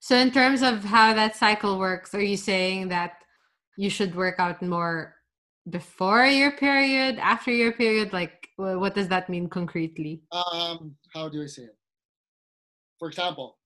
So, 0.00 0.16
in 0.16 0.32
terms 0.32 0.60
of 0.62 0.82
how 0.82 1.14
that 1.14 1.36
cycle 1.36 1.78
works, 1.78 2.16
are 2.16 2.28
you 2.32 2.36
saying 2.36 2.88
that 2.88 3.12
you 3.76 3.90
should 3.90 4.16
work 4.16 4.40
out 4.40 4.60
more 4.60 5.14
before 5.68 6.26
your 6.26 6.52
period, 6.52 7.18
after 7.18 7.50
your 7.50 7.72
period? 7.72 8.12
Like, 8.12 8.48
what 8.56 8.94
does 8.94 9.08
that 9.08 9.28
mean 9.28 9.48
concretely? 9.48 10.22
Um, 10.32 10.96
how 11.12 11.28
do 11.28 11.42
I 11.42 11.46
say 11.46 11.62
it? 11.62 11.76
For 12.98 13.08
example, 13.08 13.58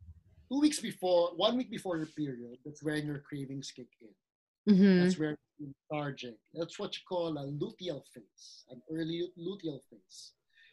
two 0.50 0.60
weeks 0.60 0.80
before, 0.80 1.30
one 1.36 1.56
week 1.56 1.70
before 1.70 1.96
your 1.96 2.06
period, 2.06 2.58
that's 2.64 2.82
when 2.82 3.06
your 3.06 3.18
cravings 3.20 3.70
kick 3.70 3.88
in. 4.00 4.76
hmm 4.76 5.00
That's 5.02 5.18
where 5.18 5.36
you're 5.58 5.70
lethargic. 5.90 6.36
That's 6.54 6.78
what 6.78 6.94
you 6.94 7.02
call 7.08 7.36
a 7.36 7.46
luteal 7.46 8.02
phase, 8.14 8.64
an 8.70 8.80
early 8.90 9.28
luteal 9.38 9.80
phase. 9.90 10.32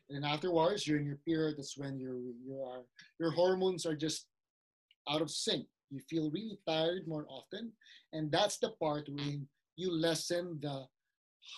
And 0.10 0.24
then 0.24 0.30
afterwards, 0.30 0.84
during 0.84 1.06
your 1.06 1.18
period, 1.26 1.56
that's 1.58 1.78
when 1.78 2.00
your 2.00 2.18
your 2.46 2.86
your 3.20 3.32
hormones 3.32 3.86
are 3.86 3.96
just 3.96 4.28
out 5.10 5.22
of 5.22 5.32
sync. 5.32 5.66
You 5.90 6.00
feel 6.10 6.30
really 6.32 6.60
tired 6.68 7.08
more 7.08 7.26
often, 7.30 7.72
and 8.14 8.32
that's 8.32 8.58
the 8.58 8.70
part 8.82 9.10
when 9.10 9.48
you 9.76 9.92
lessen 9.92 10.60
the 10.62 10.86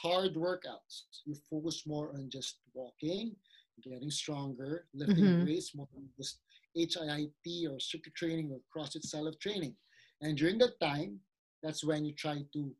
hard 0.01 0.35
workouts. 0.35 1.03
You 1.25 1.35
focus 1.49 1.83
more 1.85 2.11
on 2.13 2.29
just 2.29 2.59
walking, 2.73 3.35
getting 3.83 4.11
stronger, 4.11 4.87
lifting 4.93 5.25
Mhm. 5.25 5.45
weights, 5.45 5.75
more 5.75 5.87
on 5.95 6.09
just 6.17 6.39
HIIT 6.75 7.69
or 7.69 7.79
circuit 7.79 8.15
training 8.15 8.51
or 8.51 8.59
CrossFit 8.73 9.03
style 9.03 9.27
of 9.27 9.39
training. 9.39 9.75
And 10.21 10.37
during 10.37 10.57
that 10.59 10.79
time, 10.79 11.19
that's 11.63 11.83
when 11.83 12.05
you 12.05 12.13
try 12.13 12.43
to 12.53 12.75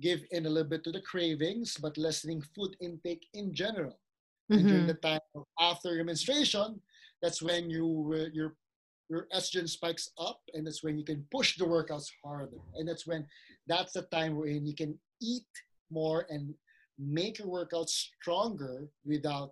give 0.00 0.24
in 0.30 0.46
a 0.46 0.48
little 0.50 0.68
bit 0.68 0.84
to 0.84 0.92
the 0.92 1.00
cravings, 1.02 1.76
but 1.76 1.96
lessening 1.98 2.42
food 2.54 2.76
intake 2.80 3.26
in 3.34 3.54
general. 3.54 3.98
And 4.50 4.66
during 4.66 4.86
hmm 4.86 4.86
the 4.86 4.94
time 4.94 5.20
of 5.34 5.44
after 5.60 5.94
your 5.94 6.04
menstruation, 6.04 6.80
that's 7.22 7.42
when 7.42 7.70
you 7.70 8.12
uh, 8.14 8.28
your 8.32 8.56
your 9.08 9.26
estrogen 9.34 9.68
spikes 9.68 10.10
up, 10.18 10.40
and 10.54 10.66
that's 10.66 10.82
when 10.82 10.98
you 10.98 11.04
can 11.04 11.26
push 11.30 11.56
the 11.58 11.64
workouts 11.64 12.08
harder. 12.24 12.58
And 12.74 12.88
that's 12.88 13.06
when 13.06 13.26
that's 13.66 13.92
the 13.92 14.02
time 14.02 14.36
wherein 14.36 14.66
you 14.66 14.74
can 14.74 14.98
eat 15.20 15.46
more 15.90 16.26
and 16.28 16.54
make 16.98 17.38
your 17.38 17.48
workout 17.48 17.88
stronger 17.88 18.88
without 19.04 19.50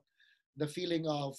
the 0.57 0.66
feeling 0.66 1.07
of 1.07 1.36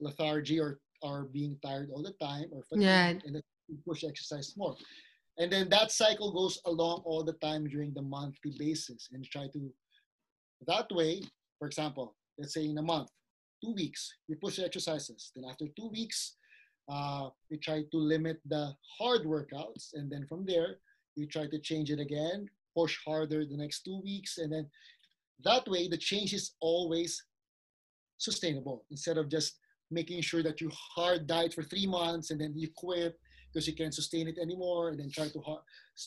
lethargy 0.00 0.58
or 0.58 0.80
or 1.02 1.24
being 1.32 1.56
tired 1.64 1.88
all 1.92 2.02
the 2.02 2.12
time 2.20 2.46
or 2.52 2.62
fatigue 2.64 2.82
Yeah. 2.84 3.10
and 3.24 3.42
push 3.86 4.02
exercise 4.04 4.54
more 4.56 4.76
and 5.38 5.50
then 5.52 5.68
that 5.70 5.92
cycle 5.92 6.32
goes 6.32 6.60
along 6.66 7.02
all 7.04 7.22
the 7.24 7.34
time 7.34 7.68
during 7.68 7.94
the 7.94 8.02
monthly 8.02 8.52
basis 8.58 9.08
and 9.12 9.24
try 9.24 9.46
to 9.54 9.72
that 10.66 10.90
way 10.90 11.22
for 11.58 11.66
example 11.68 12.16
let's 12.38 12.52
say 12.52 12.64
in 12.66 12.76
a 12.78 12.82
month 12.82 13.10
two 13.62 13.72
weeks 13.72 14.12
you 14.28 14.36
push 14.36 14.56
the 14.56 14.64
exercises 14.64 15.30
then 15.34 15.44
after 15.48 15.66
two 15.78 15.88
weeks 15.88 16.36
uh, 16.88 17.28
you 17.48 17.56
try 17.58 17.82
to 17.92 17.98
limit 17.98 18.40
the 18.46 18.74
hard 18.98 19.22
workouts 19.24 19.94
and 19.94 20.10
then 20.10 20.26
from 20.26 20.44
there 20.44 20.78
you 21.14 21.26
try 21.26 21.46
to 21.46 21.58
change 21.60 21.90
it 21.90 22.00
again 22.00 22.48
push 22.76 22.96
harder 23.06 23.44
the 23.44 23.56
next 23.56 23.82
two 23.82 24.00
weeks 24.02 24.38
and 24.38 24.52
then 24.52 24.66
that 25.44 25.66
way 25.68 25.88
the 25.88 25.96
change 25.96 26.32
is 26.34 26.52
always 26.60 27.22
sustainable. 28.18 28.84
Instead 28.90 29.16
of 29.18 29.28
just 29.28 29.58
making 29.90 30.20
sure 30.22 30.42
that 30.42 30.60
you 30.60 30.70
hard 30.72 31.26
diet 31.26 31.52
for 31.54 31.62
three 31.62 31.86
months 31.86 32.30
and 32.30 32.40
then 32.40 32.52
you 32.56 32.68
quit 32.76 33.18
because 33.52 33.66
you 33.66 33.74
can't 33.74 33.94
sustain 33.94 34.28
it 34.28 34.38
anymore 34.38 34.90
and 34.90 35.00
then 35.00 35.10
try 35.10 35.28
to 35.28 35.40
hard, 35.40 35.62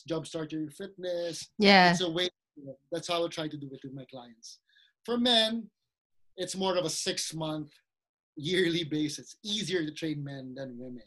jumpstart 0.08 0.52
your 0.52 0.70
fitness. 0.70 1.48
Yeah. 1.58 1.90
it's 1.90 2.00
a 2.00 2.10
way 2.10 2.28
that's 2.92 3.08
how 3.08 3.24
i 3.24 3.28
try 3.28 3.48
to 3.48 3.56
do 3.56 3.68
it 3.72 3.80
with 3.82 3.92
my 3.94 4.04
clients. 4.10 4.60
For 5.04 5.18
men 5.18 5.68
it's 6.36 6.56
more 6.56 6.76
of 6.76 6.84
a 6.84 6.90
six 6.90 7.34
month 7.34 7.70
yearly 8.36 8.84
basis. 8.84 9.36
Easier 9.44 9.84
to 9.84 9.92
train 9.92 10.22
men 10.22 10.54
than 10.56 10.78
women. 10.78 11.02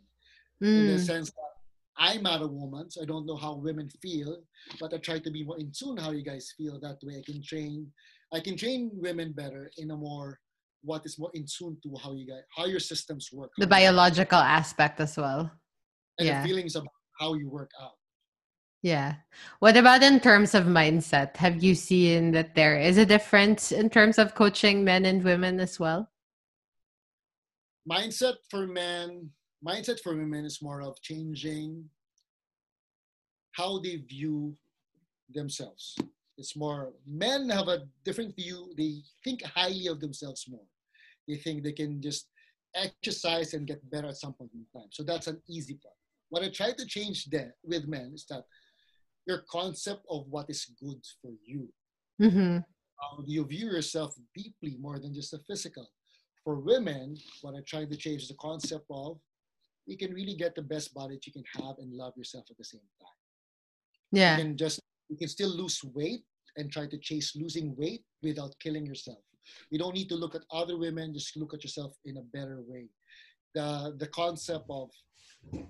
In 0.61 0.87
the 0.87 0.93
Mm. 0.93 1.05
sense 1.05 1.29
that 1.31 1.53
i'm 1.99 2.23
not 2.23 2.41
a 2.41 2.47
woman 2.47 2.89
so 2.89 3.01
i 3.01 3.05
don't 3.05 3.25
know 3.25 3.35
how 3.35 3.53
women 3.55 3.89
feel 4.01 4.37
but 4.79 4.93
i 4.93 4.97
try 4.97 5.17
to 5.19 5.31
be 5.31 5.43
more 5.43 5.57
in 5.59 5.71
tune 5.77 5.97
how 5.97 6.11
you 6.11 6.23
guys 6.23 6.53
feel 6.57 6.79
that 6.79 6.97
way 7.03 7.15
i 7.17 7.23
can 7.31 7.41
train 7.43 7.87
i 8.33 8.39
can 8.39 8.55
train 8.57 8.89
women 8.93 9.31
better 9.31 9.69
in 9.77 9.91
a 9.91 9.95
more 9.95 10.39
what 10.83 11.01
is 11.05 11.17
more 11.17 11.31
in 11.33 11.45
tune 11.45 11.77
to 11.83 11.89
how 12.03 12.13
you 12.13 12.25
guys 12.27 12.43
how 12.55 12.65
your 12.65 12.79
systems 12.79 13.29
work 13.33 13.51
The 13.57 13.67
biological 13.67 14.39
aspect 14.39 14.99
as 14.99 15.17
well. 15.17 15.51
and 16.19 16.27
yeah. 16.27 16.41
the 16.41 16.47
feelings 16.47 16.75
about 16.75 16.93
how 17.19 17.33
you 17.33 17.49
work 17.49 17.71
out 17.81 17.97
Yeah. 18.83 19.25
What 19.59 19.75
about 19.75 20.03
in 20.05 20.21
terms 20.21 20.53
of 20.53 20.69
mindset? 20.69 21.35
Have 21.41 21.63
you 21.65 21.73
seen 21.73 22.31
that 22.37 22.53
there 22.53 22.77
is 22.77 22.97
a 23.01 23.05
difference 23.09 23.73
in 23.73 23.89
terms 23.89 24.21
of 24.21 24.37
coaching 24.37 24.85
men 24.85 25.03
and 25.09 25.23
women 25.25 25.59
as 25.59 25.79
well? 25.81 26.13
mindset 27.89 28.35
for 28.51 28.67
men 28.67 29.29
mindset 29.65 29.99
for 29.99 30.15
women 30.15 30.45
is 30.45 30.61
more 30.61 30.81
of 30.81 31.01
changing 31.01 31.85
how 33.51 33.79
they 33.79 33.97
view 33.97 34.55
themselves. 35.33 35.97
It's 36.37 36.55
more 36.55 36.93
men 37.07 37.49
have 37.49 37.67
a 37.67 37.87
different 38.05 38.35
view. 38.35 38.71
They 38.77 39.01
think 39.23 39.43
highly 39.43 39.87
of 39.87 39.99
themselves 39.99 40.45
more. 40.47 40.67
They 41.27 41.35
think 41.35 41.63
they 41.63 41.71
can 41.71 42.01
just 42.01 42.27
exercise 42.75 43.53
and 43.53 43.65
get 43.65 43.89
better 43.89 44.07
at 44.07 44.17
some 44.17 44.33
point 44.33 44.51
in 44.53 44.65
time. 44.79 44.89
So 44.91 45.03
that's 45.03 45.27
an 45.27 45.41
easy 45.49 45.73
part. 45.75 45.95
What 46.29 46.43
i 46.43 46.49
try 46.49 46.73
to 46.73 46.85
change 46.85 47.25
there 47.25 47.55
with 47.63 47.87
men 47.87 48.11
is 48.13 48.25
that 48.29 48.43
your 49.25 49.43
concept 49.49 50.03
of 50.09 50.27
what 50.29 50.49
is 50.49 50.65
good 50.79 51.01
for 51.21 51.31
you. 51.43 51.67
Mm-hmm. 52.21 52.57
how 52.99 53.23
you 53.27 53.45
view 53.45 53.67
yourself 53.67 54.15
deeply 54.35 54.75
more 54.79 54.97
than 54.97 55.13
just 55.13 55.29
the 55.29 55.39
physical. 55.47 55.87
For 56.43 56.55
women, 56.55 57.15
what 57.41 57.53
I 57.53 57.61
try 57.61 57.85
to 57.85 57.95
change 57.95 58.23
is 58.23 58.29
the 58.29 58.33
concept 58.41 58.85
of 58.89 59.19
you 59.87 59.97
can 59.97 60.13
really 60.13 60.35
get 60.35 60.55
the 60.55 60.61
best 60.61 60.93
body 60.93 61.15
that 61.15 61.25
you 61.25 61.33
can 61.33 61.43
have 61.55 61.75
and 61.79 61.93
love 61.93 62.13
yourself 62.17 62.45
at 62.51 62.57
the 62.57 62.63
same 62.63 62.81
time. 63.01 63.09
Yeah. 64.11 64.37
You 64.37 64.43
can 64.43 64.57
just 64.57 64.81
you 65.09 65.17
can 65.17 65.29
still 65.29 65.49
lose 65.49 65.81
weight 65.95 66.23
and 66.57 66.71
try 66.71 66.87
to 66.87 66.97
chase 66.97 67.35
losing 67.35 67.75
weight 67.77 68.03
without 68.21 68.53
killing 68.59 68.85
yourself. 68.85 69.19
You 69.71 69.79
don't 69.79 69.95
need 69.95 70.09
to 70.09 70.15
look 70.15 70.35
at 70.35 70.41
other 70.51 70.77
women, 70.77 71.13
just 71.13 71.37
look 71.37 71.53
at 71.53 71.63
yourself 71.63 71.93
in 72.05 72.17
a 72.17 72.23
better 72.37 72.59
way. 72.67 72.89
The 73.55 73.95
the 73.97 74.07
concept 74.07 74.65
of 74.69 74.89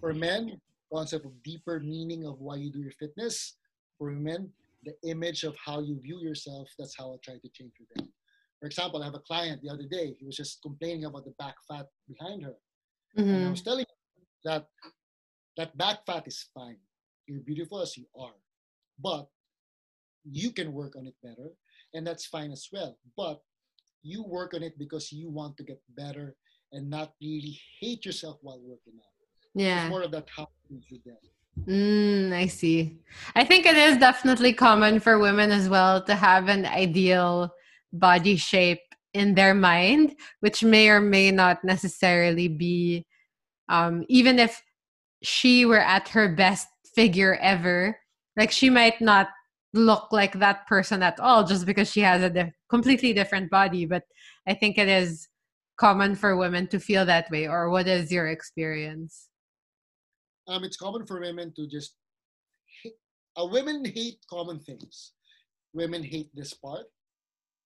for 0.01 0.13
men, 0.13 0.59
concept 0.93 1.25
of 1.25 1.33
deeper 1.43 1.79
meaning 1.79 2.25
of 2.25 2.39
why 2.39 2.55
you 2.57 2.71
do 2.71 2.79
your 2.81 2.97
fitness. 2.99 3.57
For 3.97 4.11
women, 4.11 4.51
the 4.83 4.93
image 5.09 5.43
of 5.43 5.55
how 5.63 5.79
you 5.81 5.99
view 6.01 6.19
yourself, 6.21 6.69
that's 6.77 6.95
how 6.97 7.13
I 7.13 7.17
try 7.23 7.35
to 7.35 7.49
change 7.49 7.73
with 7.79 7.89
them. 7.95 8.13
For 8.59 8.67
example, 8.67 9.01
I 9.01 9.05
have 9.05 9.15
a 9.15 9.19
client 9.31 9.61
the 9.63 9.69
other 9.69 9.87
day, 9.89 10.15
he 10.19 10.25
was 10.25 10.37
just 10.37 10.61
complaining 10.61 11.05
about 11.05 11.25
the 11.25 11.33
back 11.39 11.55
fat 11.67 11.87
behind 12.07 12.43
her. 12.43 12.55
And 13.33 13.45
I 13.45 13.49
Mm-hmm. 13.49 13.51
was 13.51 13.63
telling 13.63 13.85
that 14.47 14.65
that 15.57 15.77
back 15.77 16.05
fat 16.05 16.23
is 16.27 16.47
fine. 16.53 16.77
You're 17.27 17.41
beautiful 17.41 17.81
as 17.81 17.97
you 17.97 18.05
are. 18.17 18.37
But 18.99 19.27
you 20.23 20.51
can 20.51 20.73
work 20.73 20.95
on 20.95 21.05
it 21.05 21.15
better, 21.21 21.49
and 21.93 22.05
that's 22.07 22.25
fine 22.25 22.51
as 22.51 22.67
well. 22.71 22.97
But 23.15 23.41
you 24.03 24.23
work 24.23 24.53
on 24.53 24.63
it 24.63 24.79
because 24.79 25.11
you 25.11 25.29
want 25.29 25.57
to 25.57 25.63
get 25.63 25.81
better 25.95 26.35
and 26.71 26.89
not 26.89 27.13
really 27.21 27.59
hate 27.79 28.05
yourself 28.05 28.37
while 28.41 28.59
working 28.59 28.93
out. 28.97 29.17
Yeah. 29.53 29.83
It's 29.83 29.89
more 29.89 30.03
of 30.03 30.11
that 30.11 30.27
how 30.35 30.47
you 30.69 30.99
that. 31.05 31.19
Mm, 31.65 32.33
I 32.33 32.45
see. 32.47 32.99
I 33.35 33.43
think 33.43 33.65
it 33.65 33.75
is 33.75 33.97
definitely 33.97 34.53
common 34.53 34.99
for 34.99 35.17
women 35.17 35.51
as 35.51 35.67
well 35.67 36.03
to 36.03 36.15
have 36.15 36.47
an 36.49 36.65
ideal 36.65 37.51
body 37.91 38.35
shape 38.35 38.81
in 39.13 39.33
their 39.33 39.53
mind, 39.53 40.15
which 40.41 40.63
may 40.63 40.89
or 40.89 41.01
may 41.01 41.31
not 41.31 41.63
necessarily 41.63 42.47
be, 42.47 43.05
um, 43.69 44.05
even 44.07 44.39
if 44.39 44.61
she 45.23 45.65
were 45.65 45.79
at 45.79 46.09
her 46.09 46.35
best 46.35 46.67
figure 46.95 47.35
ever, 47.41 47.97
like 48.35 48.51
she 48.51 48.69
might 48.69 48.99
not 49.01 49.29
look 49.73 50.11
like 50.11 50.39
that 50.39 50.65
person 50.67 51.03
at 51.03 51.19
all 51.19 51.43
just 51.43 51.65
because 51.65 51.91
she 51.91 52.01
has 52.01 52.21
a 52.23 52.29
dif- 52.29 52.53
completely 52.69 53.13
different 53.13 53.49
body. 53.49 53.85
But 53.85 54.03
I 54.47 54.53
think 54.53 54.77
it 54.77 54.87
is 54.87 55.27
common 55.77 56.15
for 56.15 56.35
women 56.35 56.67
to 56.67 56.79
feel 56.79 57.05
that 57.05 57.29
way. 57.29 57.47
Or 57.47 57.69
what 57.69 57.87
is 57.87 58.11
your 58.11 58.27
experience? 58.27 59.29
um, 60.47 60.63
it's 60.63 60.77
common 60.77 61.05
for 61.05 61.19
women 61.19 61.53
to 61.55 61.67
just 61.67 61.95
hate, 62.81 62.95
uh, 63.39 63.45
women 63.45 63.83
hate 63.83 64.19
common 64.29 64.59
things. 64.59 65.13
Women 65.73 66.03
hate 66.03 66.29
this 66.33 66.53
part. 66.53 66.85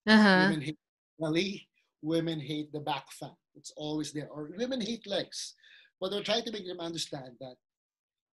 Uh 0.08 0.18
huh. 0.18 0.38
Women 0.42 0.62
hate 0.62 0.80
belly. 1.20 1.68
Women 2.02 2.40
hate 2.40 2.72
the 2.74 2.80
back 2.80 3.12
fat. 3.12 3.36
It's 3.56 3.72
always 3.78 4.12
there. 4.12 4.28
Or 4.30 4.50
women 4.58 4.82
hate 4.82 5.06
legs. 5.06 5.54
But 6.02 6.12
we're 6.12 6.24
trying 6.24 6.44
to 6.46 6.52
make 6.52 6.66
them 6.68 6.80
understand 6.80 7.34
that 7.40 7.56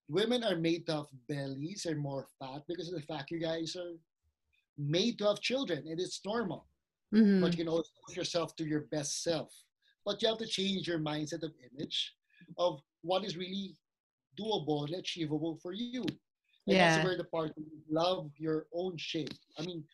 women 0.09 0.43
are 0.43 0.57
made 0.57 0.87
to 0.87 0.93
have 0.97 1.07
bellies 1.29 1.85
and 1.85 1.99
more 2.01 2.27
fat 2.39 2.63
because 2.67 2.89
of 2.89 2.95
the 2.95 3.07
fact 3.07 3.31
you 3.31 3.39
guys 3.39 3.77
are 3.77 3.95
made 4.79 5.19
to 5.19 5.27
have 5.27 5.41
children 5.41 5.87
and 5.87 6.01
it's 6.01 6.21
normal. 6.25 6.67
Mm-hmm. 7.15 7.43
But 7.43 7.53
you 7.53 7.59
can 7.59 7.69
always 7.69 7.91
push 8.07 8.17
yourself 8.17 8.57
to 8.57 8.65
your 8.65 8.83
best 8.91 9.23
self. 9.23 9.53
But 10.07 10.23
you 10.23 10.29
have 10.29 10.39
to 10.39 10.47
change 10.47 10.89
your 10.89 10.99
mindset 10.99 11.43
of 11.43 11.53
image 11.71 12.15
of 12.57 12.81
what 13.03 13.25
is 13.25 13.37
really 13.37 13.77
doable 14.41 14.87
and 14.87 14.95
achievable 14.95 15.59
for 15.63 15.73
you. 15.73 16.03
And 16.67 16.77
Yeah. 16.77 16.89
that's 16.95 17.05
where 17.05 17.17
the 17.17 17.25
part 17.25 17.53
love 17.91 18.31
your 18.39 18.67
own 18.73 18.97
shape. 18.97 19.35
I 19.59 19.63
mean, 19.63 19.85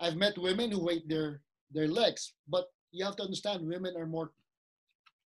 I've 0.00 0.16
met 0.16 0.38
women 0.38 0.70
who 0.70 0.84
weight 0.84 1.08
their 1.08 1.42
their 1.72 1.88
legs, 1.88 2.34
but 2.46 2.66
you 2.92 3.04
have 3.04 3.16
to 3.16 3.24
understand 3.24 3.66
women 3.66 3.96
are 3.96 4.06
more 4.06 4.30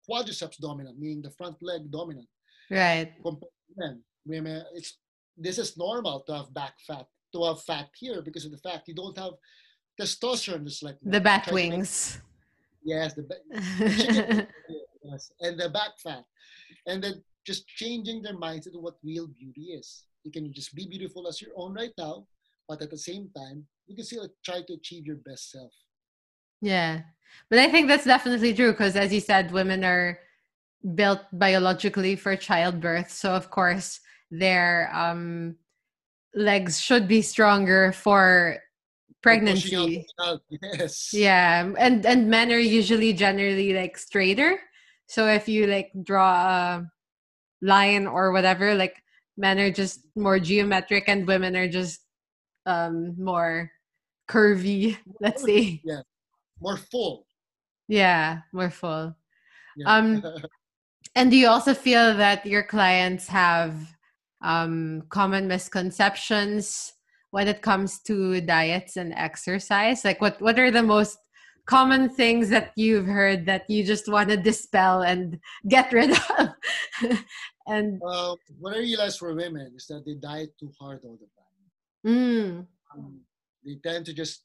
quadriceps 0.09 0.57
dominant, 0.57 0.97
meaning 0.99 1.21
the 1.21 1.31
front 1.31 1.57
leg 1.61 1.89
dominant 1.91 2.27
Right. 2.69 3.13
compared 3.23 3.51
to 3.67 3.73
men. 3.77 4.03
Women, 4.25 4.63
it's 4.73 4.97
this 5.37 5.57
is 5.59 5.77
normal 5.77 6.21
to 6.21 6.33
have 6.35 6.53
back 6.53 6.73
fat, 6.87 7.05
to 7.33 7.43
have 7.43 7.61
fat 7.63 7.89
here 7.99 8.21
because 8.21 8.45
of 8.45 8.51
the 8.51 8.57
fact 8.57 8.87
you 8.87 8.95
don't 8.95 9.17
have 9.17 9.33
testosterone 9.99 10.63
just 10.65 10.81
like 10.83 10.97
The 11.03 11.19
back 11.21 11.45
to 11.45 11.53
make- 11.53 11.71
wings. 11.71 12.19
yes, 12.83 13.13
the 13.13 13.23
back. 13.23 13.43
yes, 15.03 15.31
and 15.41 15.59
the 15.59 15.69
back 15.69 15.91
fat, 16.03 16.23
and 16.87 17.03
then 17.03 17.23
just 17.45 17.67
changing 17.67 18.21
their 18.23 18.35
mindset 18.35 18.71
to 18.73 18.79
what 18.79 18.95
real 19.03 19.27
beauty 19.27 19.73
is. 19.79 20.05
You 20.23 20.31
can 20.31 20.51
just 20.53 20.73
be 20.73 20.87
beautiful 20.87 21.27
as 21.27 21.41
your 21.41 21.51
own 21.55 21.73
right 21.75 21.93
now, 21.97 22.25
but 22.67 22.81
at 22.81 22.89
the 22.89 22.97
same 22.97 23.29
time, 23.37 23.67
you 23.87 23.95
can 23.95 24.05
still 24.05 24.27
try 24.43 24.61
to 24.65 24.73
achieve 24.73 25.05
your 25.05 25.17
best 25.17 25.51
self. 25.51 25.71
Yeah. 26.61 27.01
But 27.49 27.59
I 27.59 27.69
think 27.69 27.87
that's 27.87 28.05
definitely 28.05 28.53
true 28.53 28.71
because, 28.71 28.95
as 28.95 29.13
you 29.13 29.19
said, 29.19 29.51
women 29.51 29.83
are 29.83 30.19
built 30.95 31.21
biologically 31.31 32.15
for 32.15 32.35
childbirth. 32.35 33.11
So, 33.11 33.33
of 33.33 33.49
course, 33.49 33.99
their 34.31 34.91
um, 34.93 35.55
legs 36.33 36.79
should 36.79 37.07
be 37.07 37.21
stronger 37.21 37.91
for 37.91 38.59
pregnancy. 39.21 40.05
Yes. 40.49 41.09
Yeah, 41.13 41.73
and 41.77 42.05
and 42.05 42.29
men 42.29 42.51
are 42.51 42.59
usually 42.59 43.13
generally 43.13 43.73
like 43.73 43.97
straighter. 43.97 44.59
So 45.07 45.27
if 45.27 45.47
you 45.47 45.67
like 45.67 45.91
draw 46.03 46.79
a 46.79 46.91
lion 47.61 48.07
or 48.07 48.31
whatever, 48.31 48.75
like 48.75 49.01
men 49.37 49.59
are 49.59 49.71
just 49.71 50.01
more 50.15 50.39
geometric 50.39 51.05
and 51.07 51.27
women 51.27 51.55
are 51.55 51.67
just 51.67 52.01
um 52.65 53.15
more 53.17 53.71
curvy, 54.29 54.97
let's 55.19 55.43
say. 55.43 55.81
More 56.61 56.77
full. 56.77 57.25
Yeah, 57.87 58.39
more 58.53 58.69
full. 58.69 59.15
Yeah. 59.77 59.95
Um, 59.95 60.23
And 61.15 61.31
do 61.31 61.37
you 61.37 61.47
also 61.47 61.73
feel 61.73 62.15
that 62.17 62.45
your 62.45 62.63
clients 62.63 63.27
have 63.27 63.95
um 64.43 65.03
common 65.09 65.47
misconceptions 65.47 66.93
when 67.31 67.47
it 67.47 67.61
comes 67.61 68.01
to 68.03 68.41
diets 68.41 68.97
and 68.97 69.13
exercise? 69.13 70.03
Like 70.03 70.19
what 70.19 70.41
what 70.41 70.59
are 70.59 70.71
the 70.71 70.83
most 70.83 71.17
common 71.65 72.09
things 72.09 72.49
that 72.49 72.71
you've 72.75 73.07
heard 73.07 73.45
that 73.45 73.67
you 73.69 73.83
just 73.83 74.11
want 74.11 74.29
to 74.29 74.37
dispel 74.37 75.03
and 75.03 75.39
get 75.69 75.93
rid 75.93 76.11
of? 76.11 76.49
and 77.67 78.01
uh, 78.05 78.35
what 78.59 78.75
I 78.75 78.79
realize 78.79 79.17
for 79.17 79.33
women 79.33 79.71
is 79.75 79.87
that 79.87 80.03
they 80.05 80.15
diet 80.15 80.51
too 80.59 80.71
hard 80.79 80.99
all 81.05 81.17
the 81.17 81.31
time. 81.31 82.15
Mm. 82.15 82.67
Um, 82.93 83.21
they 83.63 83.79
tend 83.83 84.05
to 84.05 84.13
just 84.13 84.43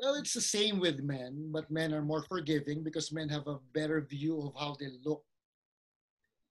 well, 0.00 0.14
it's 0.14 0.34
the 0.34 0.40
same 0.40 0.80
with 0.80 1.00
men, 1.00 1.50
but 1.52 1.70
men 1.70 1.92
are 1.92 2.02
more 2.02 2.24
forgiving 2.24 2.82
because 2.82 3.12
men 3.12 3.28
have 3.28 3.46
a 3.46 3.58
better 3.74 4.00
view 4.00 4.40
of 4.40 4.52
how 4.58 4.76
they 4.80 4.88
look. 5.04 5.22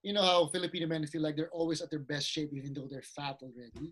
You 0.04 0.14
know 0.14 0.22
how 0.22 0.48
Filipino 0.48 0.88
men 0.88 1.06
feel 1.08 1.22
like 1.22 1.36
they're 1.36 1.52
always 1.52 1.82
at 1.82 1.90
their 1.90 2.00
best 2.00 2.30
shape 2.30 2.52
even 2.54 2.74
though 2.74 2.88
they're 2.90 3.02
fat 3.02 3.42
already. 3.42 3.92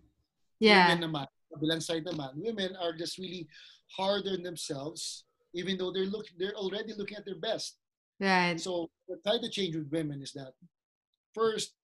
Yeah. 0.58 0.88
Women 0.88 1.10
naman, 1.10 1.26
kabilang 1.52 1.82
side 1.82 2.06
naman, 2.06 2.32
women 2.36 2.76
are 2.80 2.96
just 2.96 3.18
really 3.18 3.46
hard 3.96 4.26
on 4.26 4.42
themselves 4.42 5.24
even 5.54 5.76
though 5.78 5.92
they're 5.92 6.06
look 6.06 6.26
they're 6.38 6.54
already 6.54 6.92
looking 6.96 7.16
at 7.16 7.24
their 7.24 7.38
best. 7.40 7.76
Right. 8.20 8.58
So 8.58 8.90
I 9.10 9.14
try 9.26 9.38
to 9.40 9.50
change 9.50 9.76
with 9.76 9.90
women 9.90 10.22
is 10.22 10.32
that 10.32 10.52
first, 11.34 11.74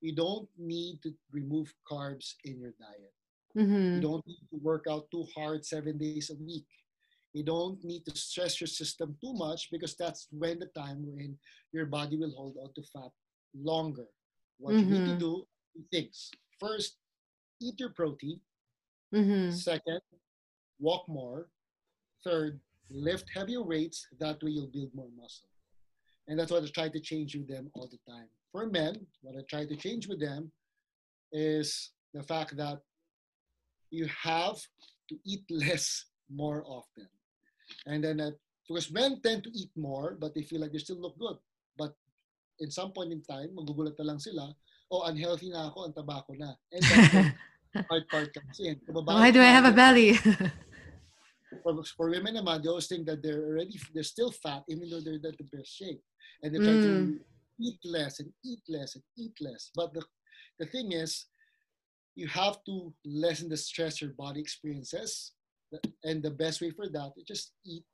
you 0.00 0.14
don't 0.14 0.48
need 0.58 1.00
to 1.02 1.12
remove 1.32 1.72
carbs 1.90 2.34
in 2.44 2.60
your 2.60 2.72
diet. 2.78 3.12
Mm-hmm. 3.56 3.96
You 3.96 4.00
don't 4.00 4.26
need 4.26 4.44
to 4.52 4.58
work 4.62 4.84
out 4.88 5.10
too 5.10 5.24
hard 5.34 5.64
seven 5.64 5.98
days 5.98 6.30
a 6.30 6.36
week. 6.42 6.66
You 7.36 7.42
don't 7.44 7.84
need 7.84 8.06
to 8.06 8.16
stress 8.16 8.62
your 8.62 8.66
system 8.80 9.14
too 9.20 9.34
much 9.34 9.68
because 9.70 9.94
that's 9.94 10.26
when 10.30 10.58
the 10.58 10.70
time 10.74 11.04
when 11.06 11.36
your 11.70 11.84
body 11.84 12.16
will 12.16 12.30
hold 12.34 12.56
on 12.56 12.72
to 12.72 12.82
fat 12.94 13.12
longer. 13.52 14.06
What 14.56 14.72
you 14.80 14.86
need 14.86 15.04
to 15.04 15.16
Mhm. 15.16 15.18
do 15.26 15.32
two 15.74 15.84
things. 15.92 16.30
First, 16.58 16.96
eat 17.60 17.78
your 17.78 17.90
protein. 17.90 18.40
Mm-hmm. 19.14 19.50
Second, 19.54 20.00
walk 20.78 21.06
more. 21.08 21.50
Third, 22.24 22.58
lift 22.88 23.28
heavier 23.28 23.62
weights. 23.62 23.98
That 24.18 24.42
way 24.42 24.52
you'll 24.52 24.72
build 24.78 24.94
more 24.94 25.10
muscle. 25.10 25.50
And 26.28 26.38
that's 26.40 26.50
what 26.50 26.64
I 26.64 26.68
try 26.68 26.88
to 26.88 27.00
change 27.00 27.36
with 27.36 27.48
them 27.48 27.70
all 27.74 27.86
the 27.88 28.00
time. 28.10 28.30
For 28.50 28.64
men, 28.66 29.06
what 29.20 29.36
I 29.36 29.42
try 29.42 29.66
to 29.66 29.76
change 29.76 30.08
with 30.08 30.20
them 30.20 30.50
is 31.32 31.92
the 32.14 32.22
fact 32.22 32.56
that 32.56 32.80
you 33.90 34.06
have 34.06 34.58
to 35.10 35.14
eat 35.24 35.44
less 35.50 36.06
more 36.30 36.64
often. 36.66 37.08
And 37.86 38.02
then, 38.02 38.20
uh, 38.20 38.30
because 38.66 38.90
men 38.90 39.20
tend 39.22 39.44
to 39.44 39.50
eat 39.54 39.70
more, 39.76 40.16
but 40.18 40.34
they 40.34 40.42
feel 40.42 40.60
like 40.60 40.72
they 40.72 40.78
still 40.78 41.00
look 41.00 41.18
good. 41.18 41.36
But 41.78 41.94
in 42.58 42.70
some 42.70 42.92
point 42.92 43.12
in 43.12 43.22
time, 43.22 43.54
magugulat 43.54 43.98
na 43.98 44.04
lang 44.04 44.18
sila, 44.18 44.54
oh, 44.90 45.06
unhealthy 45.06 45.50
na 45.50 45.68
ako, 45.68 45.86
ang 45.86 45.94
taba 45.94 46.26
ko 46.26 46.34
na. 46.34 46.54
And 46.72 46.82
that's 46.82 47.30
hard 47.90 48.04
part 48.10 48.34
comes 48.34 48.58
in. 48.58 48.80
Why 48.88 49.30
do 49.30 49.40
I 49.40 49.52
have 49.52 49.66
a 49.66 49.72
belly? 49.72 50.18
for, 51.62 51.84
for 51.96 52.10
women 52.10 52.36
naman, 52.36 52.62
they 52.62 52.68
always 52.68 52.86
think 52.86 53.06
that 53.06 53.22
they're 53.22 53.44
already 53.44 53.78
they're 53.94 54.02
still 54.06 54.30
fat 54.30 54.64
even 54.68 54.90
though 54.90 55.00
they're 55.00 55.14
at 55.14 55.38
the 55.38 55.48
best 55.52 55.70
shape, 55.76 56.00
and 56.42 56.54
they 56.54 56.58
try 56.58 56.76
to 56.78 57.18
eat 57.60 57.78
less 57.84 58.20
and 58.20 58.30
eat 58.44 58.62
less 58.68 58.94
and 58.94 59.04
eat 59.16 59.34
less. 59.40 59.70
But 59.74 59.94
the 59.94 60.02
the 60.58 60.66
thing 60.66 60.92
is, 60.92 61.26
you 62.14 62.28
have 62.28 62.64
to 62.66 62.92
lessen 63.04 63.48
the 63.48 63.56
stress 63.56 64.00
your 64.00 64.12
body 64.12 64.40
experiences, 64.40 65.32
and 66.04 66.22
the 66.22 66.30
best 66.30 66.60
way 66.60 66.70
for 66.70 66.88
that 66.88 67.12
is 67.16 67.24
just 67.24 67.52
eat 67.64 67.84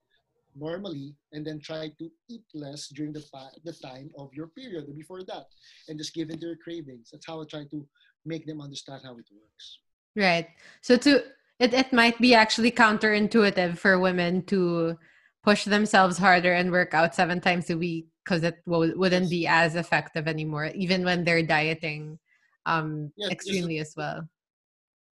normally 0.54 1.14
and 1.32 1.46
then 1.46 1.58
try 1.58 1.88
to 1.98 2.10
eat 2.28 2.44
less 2.52 2.88
during 2.88 3.12
the, 3.12 3.24
the 3.64 3.72
time 3.72 4.10
of 4.18 4.28
your 4.34 4.48
period 4.48 4.84
or 4.86 4.92
before 4.92 5.22
that 5.24 5.46
and 5.88 5.98
just 5.98 6.12
give 6.14 6.28
in 6.28 6.38
to 6.38 6.46
your 6.46 6.56
cravings 6.62 7.08
that's 7.10 7.26
how 7.26 7.40
i 7.40 7.44
try 7.48 7.64
to 7.70 7.86
make 8.26 8.46
them 8.46 8.60
understand 8.60 9.00
how 9.02 9.12
it 9.16 9.24
works 9.32 9.78
right. 10.16 10.48
So 10.80 10.96
to 10.98 11.24
it, 11.58 11.74
it 11.74 11.92
might 11.92 12.18
be 12.18 12.34
actually 12.34 12.72
counterintuitive 12.72 13.78
for 13.78 13.98
women 13.98 14.42
to 14.46 14.98
push 15.44 15.64
themselves 15.64 16.18
harder 16.18 16.52
and 16.52 16.70
work 16.70 16.94
out 16.94 17.14
seven 17.14 17.40
times 17.40 17.70
a 17.70 17.76
week 17.76 18.06
because 18.24 18.42
it 18.42 18.64
w- 18.66 18.98
wouldn't 18.98 19.30
be 19.30 19.46
as 19.46 19.74
effective 19.74 20.28
anymore, 20.28 20.66
even 20.74 21.04
when 21.04 21.24
they're 21.24 21.42
dieting 21.42 22.18
um 22.66 23.12
extremely 23.30 23.78
as 23.78 23.94
well. 23.96 24.28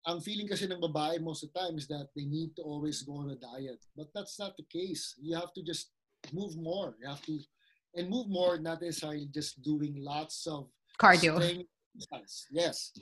Ang 0.09 0.25
feeling 0.25 0.49
kasi 0.49 0.65
ng 0.65 0.81
babae 0.81 1.21
most 1.21 1.45
of 1.45 1.53
the 1.53 1.61
time 1.61 1.77
is 1.77 1.85
that 1.85 2.09
they 2.17 2.25
need 2.25 2.57
to 2.57 2.65
always 2.65 3.05
go 3.05 3.21
on 3.21 3.29
a 3.31 3.37
diet. 3.37 3.85
But 3.93 4.09
that's 4.17 4.41
not 4.41 4.57
the 4.57 4.65
case. 4.65 5.13
You 5.21 5.37
have 5.37 5.53
to 5.53 5.63
just 5.63 5.93
move 6.33 6.57
more. 6.57 6.97
You 6.97 7.13
have 7.13 7.21
to, 7.29 7.37
and 7.93 8.09
move 8.09 8.33
more, 8.33 8.57
not 8.57 8.81
necessarily 8.81 9.29
just 9.29 9.61
doing 9.61 10.01
lots 10.01 10.49
of 10.49 10.73
Cardio. 10.97 11.37
Yes. 12.51 12.97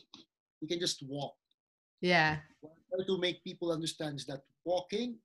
You 0.60 0.66
can 0.66 0.80
just 0.82 1.06
walk. 1.06 1.38
Yeah. 2.02 2.42
What 2.60 3.06
to 3.06 3.18
make 3.22 3.44
people 3.44 3.70
understand 3.70 4.18
is 4.18 4.26
that 4.26 4.42
walking 4.64 5.16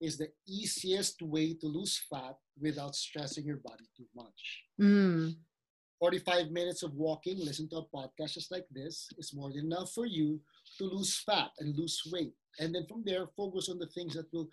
is 0.00 0.16
the 0.16 0.32
easiest 0.48 1.20
way 1.22 1.54
to 1.54 1.66
lose 1.66 2.00
fat 2.08 2.34
without 2.58 2.96
stressing 2.96 3.44
your 3.44 3.60
body 3.60 3.84
too 3.96 4.08
much. 4.16 4.64
Mm. 4.80 5.36
45 6.02 6.50
minutes 6.50 6.82
of 6.82 6.92
walking, 6.94 7.38
listen 7.38 7.68
to 7.70 7.76
a 7.76 7.86
podcast 7.86 8.34
just 8.34 8.50
like 8.50 8.66
this 8.72 9.06
is 9.18 9.30
more 9.32 9.50
than 9.54 9.70
enough 9.70 9.92
for 9.92 10.04
you 10.04 10.40
to 10.78 10.84
lose 10.84 11.18
fat 11.18 11.50
and 11.58 11.76
lose 11.76 12.00
weight. 12.12 12.32
And 12.58 12.74
then 12.74 12.86
from 12.88 13.02
there, 13.04 13.26
focus 13.36 13.68
on 13.68 13.78
the 13.78 13.86
things 13.88 14.14
that 14.14 14.32
will 14.32 14.48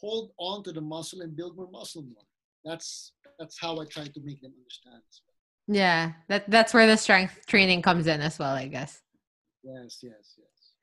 hold 0.00 0.32
on 0.38 0.62
to 0.64 0.72
the 0.72 0.80
muscle 0.80 1.20
and 1.22 1.36
build 1.36 1.56
more 1.56 1.70
muscle 1.70 2.02
more. 2.02 2.24
That's 2.64 3.12
that's 3.38 3.58
how 3.60 3.80
I 3.80 3.84
try 3.84 4.04
to 4.04 4.20
make 4.22 4.40
them 4.42 4.52
understand. 4.58 5.02
well. 5.26 5.76
Yeah. 5.76 6.12
That 6.28 6.50
that's 6.50 6.74
where 6.74 6.86
the 6.86 6.96
strength 6.96 7.46
training 7.46 7.82
comes 7.82 8.06
in 8.06 8.20
as 8.20 8.38
well, 8.38 8.54
I 8.54 8.66
guess. 8.66 9.02
Yes, 9.62 9.98
yes, 10.02 10.34
yes. 10.36 10.74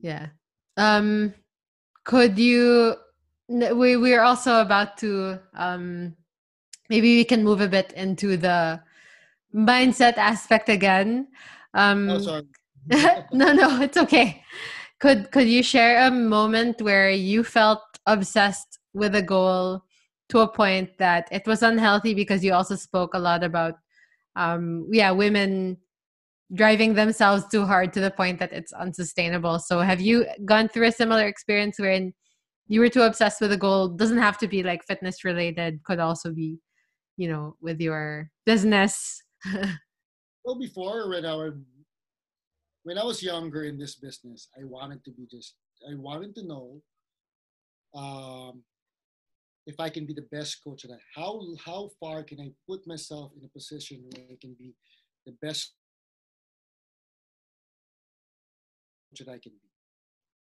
Yeah. 0.00 0.26
Um 0.76 1.34
could 2.04 2.38
you 2.38 2.96
we 3.48 3.96
we're 3.96 4.22
also 4.22 4.60
about 4.60 4.96
to 4.98 5.40
um 5.54 6.16
maybe 6.88 7.16
we 7.16 7.24
can 7.24 7.44
move 7.44 7.60
a 7.60 7.68
bit 7.68 7.92
into 7.92 8.36
the 8.36 8.80
mindset 9.54 10.16
aspect 10.16 10.68
again. 10.68 11.28
Um 11.74 12.10
Oh, 12.10 12.18
sorry. 12.18 12.42
no, 13.32 13.52
no, 13.52 13.80
it's 13.80 13.96
okay. 13.96 14.42
Could 15.00 15.30
could 15.30 15.48
you 15.48 15.62
share 15.62 16.06
a 16.06 16.10
moment 16.10 16.80
where 16.80 17.10
you 17.10 17.44
felt 17.44 17.82
obsessed 18.06 18.78
with 18.92 19.14
a 19.14 19.22
goal 19.22 19.82
to 20.28 20.40
a 20.40 20.48
point 20.48 20.96
that 20.98 21.28
it 21.30 21.46
was 21.46 21.62
unhealthy 21.62 22.14
because 22.14 22.44
you 22.44 22.52
also 22.52 22.76
spoke 22.76 23.14
a 23.14 23.18
lot 23.18 23.42
about 23.44 23.74
um 24.36 24.86
yeah, 24.90 25.10
women 25.10 25.78
driving 26.52 26.94
themselves 26.94 27.44
too 27.50 27.64
hard 27.64 27.92
to 27.92 28.00
the 28.00 28.10
point 28.10 28.38
that 28.38 28.52
it's 28.52 28.72
unsustainable. 28.72 29.58
So 29.58 29.80
have 29.80 30.00
you 30.00 30.26
gone 30.44 30.68
through 30.68 30.88
a 30.88 30.92
similar 30.92 31.26
experience 31.26 31.78
wherein 31.78 32.12
you 32.68 32.80
were 32.80 32.88
too 32.88 33.02
obsessed 33.02 33.40
with 33.40 33.52
a 33.52 33.56
goal? 33.56 33.88
Doesn't 33.88 34.18
have 34.18 34.38
to 34.38 34.48
be 34.48 34.62
like 34.62 34.84
fitness 34.84 35.24
related, 35.24 35.82
could 35.84 35.98
also 35.98 36.32
be, 36.32 36.58
you 37.16 37.28
know, 37.28 37.56
with 37.60 37.80
your 37.80 38.30
business. 38.46 39.22
well, 40.44 40.58
before 40.58 41.08
when 41.08 41.24
I 41.24 41.34
were, 41.34 41.56
when 42.84 42.98
I 42.98 43.04
was 43.04 43.22
younger 43.22 43.64
in 43.64 43.78
this 43.78 43.96
business, 43.96 44.48
I 44.56 44.64
wanted 44.64 45.04
to 45.04 45.10
be 45.10 45.26
just 45.28 45.54
I 45.90 45.94
wanted 45.94 46.34
to 46.36 46.46
know 46.46 46.80
um, 47.94 48.62
if 49.66 49.80
I 49.80 49.88
can 49.88 50.06
be 50.06 50.14
the 50.14 50.28
best 50.30 50.62
coach 50.62 50.84
at 50.84 50.90
that. 50.90 51.00
How 51.14 51.40
how 51.64 51.90
far 51.98 52.22
can 52.22 52.40
I 52.40 52.52
put 52.68 52.86
myself 52.86 53.32
in 53.36 53.44
a 53.44 53.48
position 53.48 54.04
where 54.04 54.24
I 54.30 54.36
can 54.40 54.54
be 54.58 54.74
the 55.26 55.34
best 55.42 55.72
coach 59.10 59.26
that 59.26 59.32
I 59.32 59.38
can 59.38 59.52
be? 59.52 59.70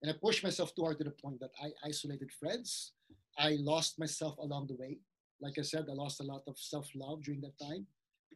And 0.02 0.10
I 0.10 0.14
pushed 0.16 0.44
myself 0.44 0.74
too 0.74 0.84
hard 0.84 0.98
to 0.98 1.04
the 1.04 1.10
point 1.22 1.40
that 1.40 1.50
I 1.62 1.72
isolated 1.84 2.30
friends. 2.32 2.92
I 3.36 3.58
lost 3.60 3.98
myself 3.98 4.38
along 4.38 4.68
the 4.68 4.76
way. 4.76 4.98
Like 5.40 5.58
I 5.58 5.62
said, 5.62 5.86
I 5.90 5.94
lost 5.94 6.20
a 6.20 6.24
lot 6.24 6.42
of 6.46 6.56
self 6.58 6.88
love 6.94 7.24
during 7.24 7.40
that 7.40 7.58
time 7.58 7.86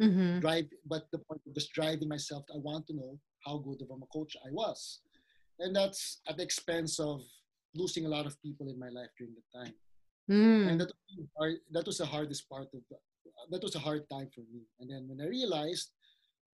hmm 0.00 0.40
drive 0.40 0.66
but 0.92 1.02
the 1.12 1.18
point 1.28 1.40
of 1.46 1.54
just 1.54 1.72
driving 1.72 2.08
myself 2.08 2.42
i 2.54 2.58
want 2.58 2.84
to 2.86 2.94
know 3.00 3.12
how 3.46 3.56
good 3.58 3.80
of 3.82 3.88
a 4.02 4.06
coach 4.16 4.32
i 4.46 4.50
was 4.50 5.00
and 5.60 5.74
that's 5.76 6.20
at 6.28 6.36
the 6.36 6.42
expense 6.42 6.98
of 6.98 7.22
losing 7.74 8.04
a 8.06 8.08
lot 8.08 8.26
of 8.26 8.34
people 8.42 8.68
in 8.72 8.78
my 8.78 8.88
life 8.88 9.10
during 9.18 9.34
that 9.38 9.50
time 9.60 9.74
Mm. 10.26 10.66
and 10.68 10.80
that 10.80 10.90
was, 11.36 11.56
that 11.70 11.84
was 11.86 11.98
the 11.98 12.06
hardest 12.06 12.48
part 12.48 12.68
of 12.72 12.80
that 13.50 13.62
was 13.62 13.74
a 13.74 13.78
hard 13.78 14.08
time 14.08 14.30
for 14.34 14.40
me 14.52 14.62
and 14.80 14.88
then 14.90 15.02
when 15.06 15.20
i 15.20 15.28
realized 15.28 15.92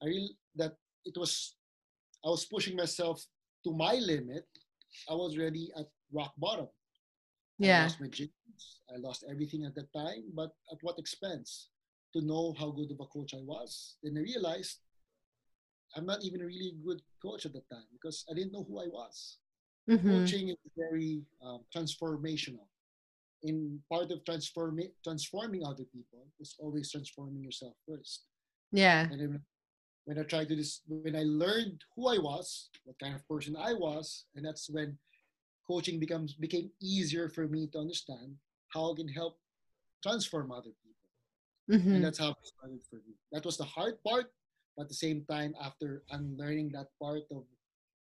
i 0.01 0.07
real 0.07 0.27
that 0.55 0.73
it 1.05 1.15
was 1.15 1.53
i 2.25 2.29
was 2.29 2.45
pushing 2.45 2.75
myself 2.75 3.23
to 3.63 3.69
my 3.71 3.93
limit 4.11 4.45
i 5.07 5.13
was 5.13 5.37
already 5.37 5.69
at 5.77 5.85
rock 6.11 6.33
bottom 6.45 6.67
Yeah. 7.59 7.79
I 7.79 7.83
lost 7.83 8.01
my 8.01 8.07
gyms. 8.07 8.63
I 8.93 8.95
lost 8.97 9.21
everything 9.29 9.61
at 9.67 9.75
that 9.75 9.91
time, 9.93 10.23
but 10.33 10.51
at 10.71 10.79
what 10.81 10.97
expense? 10.97 11.69
To 12.13 12.21
know 12.21 12.55
how 12.57 12.71
good 12.71 12.91
of 12.91 12.99
a 12.99 13.05
coach 13.05 13.33
I 13.35 13.43
was. 13.43 13.97
Then 14.01 14.17
I 14.17 14.21
realized 14.21 14.79
I'm 15.95 16.05
not 16.05 16.23
even 16.23 16.41
a 16.41 16.45
really 16.45 16.73
good 16.83 17.01
coach 17.21 17.45
at 17.45 17.53
the 17.53 17.61
time 17.71 17.85
because 17.91 18.25
I 18.29 18.33
didn't 18.33 18.51
know 18.53 18.63
who 18.63 18.79
I 18.79 18.87
was. 18.87 19.37
Mhm. 19.87 20.03
Coaching 20.03 20.49
is 20.49 20.57
very 20.75 21.23
um, 21.41 21.65
transformational. 21.75 22.67
In 23.43 23.81
part 23.89 24.11
of 24.11 24.23
transforming 24.25 24.91
transforming 25.03 25.63
other 25.65 25.85
people 25.85 26.27
is 26.39 26.55
always 26.59 26.91
transforming 26.91 27.43
yourself 27.43 27.75
first. 27.87 28.25
Yeah. 28.71 29.07
And 29.09 29.19
then 29.19 29.45
when 30.05 30.19
I 30.19 30.23
tried 30.23 30.49
to 30.49 30.55
this, 30.55 30.81
when 30.87 31.15
I 31.15 31.23
learned 31.23 31.83
who 31.95 32.07
I 32.07 32.17
was, 32.17 32.69
what 32.83 32.97
kind 32.99 33.15
of 33.15 33.27
person 33.27 33.55
I 33.55 33.73
was, 33.73 34.25
and 34.35 34.45
that's 34.45 34.69
when 34.69 34.97
coaching 35.67 35.99
becomes 35.99 36.33
became 36.33 36.71
easier 36.81 37.29
for 37.29 37.47
me 37.47 37.67
to 37.67 37.79
understand 37.79 38.35
how 38.73 38.91
I 38.91 38.95
can 38.95 39.07
help 39.07 39.39
transform 40.03 40.51
other 40.51 40.73
people. 40.83 40.88
Mm-hmm. 41.69 41.95
And 41.95 42.03
that's 42.03 42.17
how 42.17 42.29
it 42.31 42.37
started 42.41 42.81
for 42.89 42.97
me. 42.97 43.13
That 43.31 43.45
was 43.45 43.57
the 43.57 43.63
hard 43.63 44.01
part, 44.03 44.31
but 44.75 44.83
at 44.83 44.89
the 44.89 44.95
same 44.95 45.23
time, 45.29 45.53
after 45.61 46.03
unlearning 46.09 46.71
that 46.73 46.87
part 47.01 47.23
of 47.31 47.43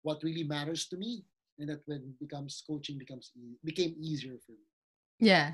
what 0.03 0.23
really 0.23 0.43
matters 0.43 0.87
to 0.89 0.97
me, 0.97 1.25
and 1.59 1.69
that 1.69 1.83
when 1.87 2.15
becomes 2.19 2.63
coaching 2.67 2.99
becomes 2.99 3.31
e- 3.37 3.57
became 3.65 3.95
easier 4.01 4.37
for 4.45 4.53
me. 4.53 4.67
Yeah. 5.21 5.53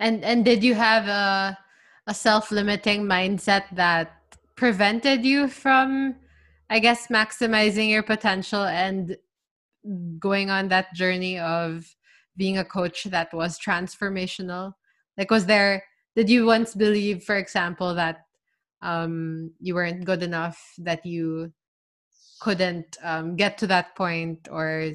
And 0.00 0.24
and 0.24 0.44
did 0.44 0.64
you 0.64 0.74
have 0.74 1.06
a 1.06 1.58
a 2.06 2.14
self-limiting 2.14 3.04
mindset 3.04 3.64
that 3.72 4.12
prevented 4.56 5.24
you 5.24 5.48
from 5.48 6.16
I 6.70 6.78
guess 6.78 7.08
maximizing 7.08 7.90
your 7.90 8.02
potential 8.02 8.64
and 8.64 9.16
going 10.18 10.48
on 10.50 10.68
that 10.68 10.94
journey 10.94 11.38
of 11.38 11.94
being 12.36 12.58
a 12.58 12.64
coach 12.64 13.04
that 13.04 13.34
was 13.34 13.58
transformational? 13.58 14.72
Like 15.18 15.30
was 15.30 15.46
there 15.46 15.84
did 16.16 16.30
you 16.30 16.46
once 16.46 16.74
believe 16.74 17.24
for 17.24 17.36
example 17.36 17.94
that 17.94 18.26
um 18.82 19.50
you 19.60 19.74
weren't 19.74 20.04
good 20.04 20.22
enough 20.22 20.58
that 20.78 21.04
you 21.04 21.52
couldn't 22.40 22.98
um, 23.02 23.36
get 23.36 23.56
to 23.58 23.66
that 23.66 23.94
point 23.96 24.48
or 24.50 24.92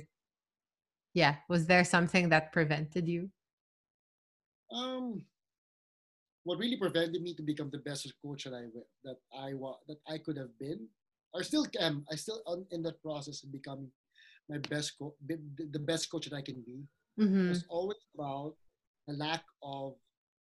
yeah 1.14 1.36
was 1.50 1.66
there 1.66 1.84
something 1.84 2.30
that 2.30 2.52
prevented 2.52 3.08
you 3.08 3.30
Um, 4.72 5.26
what 6.44 6.60
really 6.60 6.78
prevented 6.78 7.22
me 7.22 7.34
to 7.36 7.44
become 7.44 7.70
the 7.72 7.80
best 7.80 8.06
coach 8.24 8.46
that 8.46 8.54
I 8.54 8.70
that 9.04 9.18
I 9.34 9.54
wa- 9.54 9.82
that 9.88 9.98
I 10.08 10.18
could 10.20 10.38
have 10.38 10.54
been, 10.60 10.88
or 11.34 11.44
still 11.44 11.66
am, 11.80 12.06
I 12.12 12.16
still 12.16 12.42
on 12.46 12.66
in 12.72 12.82
that 12.84 13.02
process 13.02 13.44
of 13.44 13.52
becoming 13.52 13.92
my 14.50 14.58
best 14.70 14.98
coach 14.98 15.14
the 15.26 15.80
best 15.80 16.10
coach 16.10 16.30
that 16.30 16.36
I 16.36 16.42
can 16.42 16.62
be. 16.62 16.86
mm-hmm. 17.20 17.50
was 17.50 17.66
always 17.70 17.98
about 18.16 18.56
a 19.10 19.14
lack 19.14 19.44
of 19.64 19.96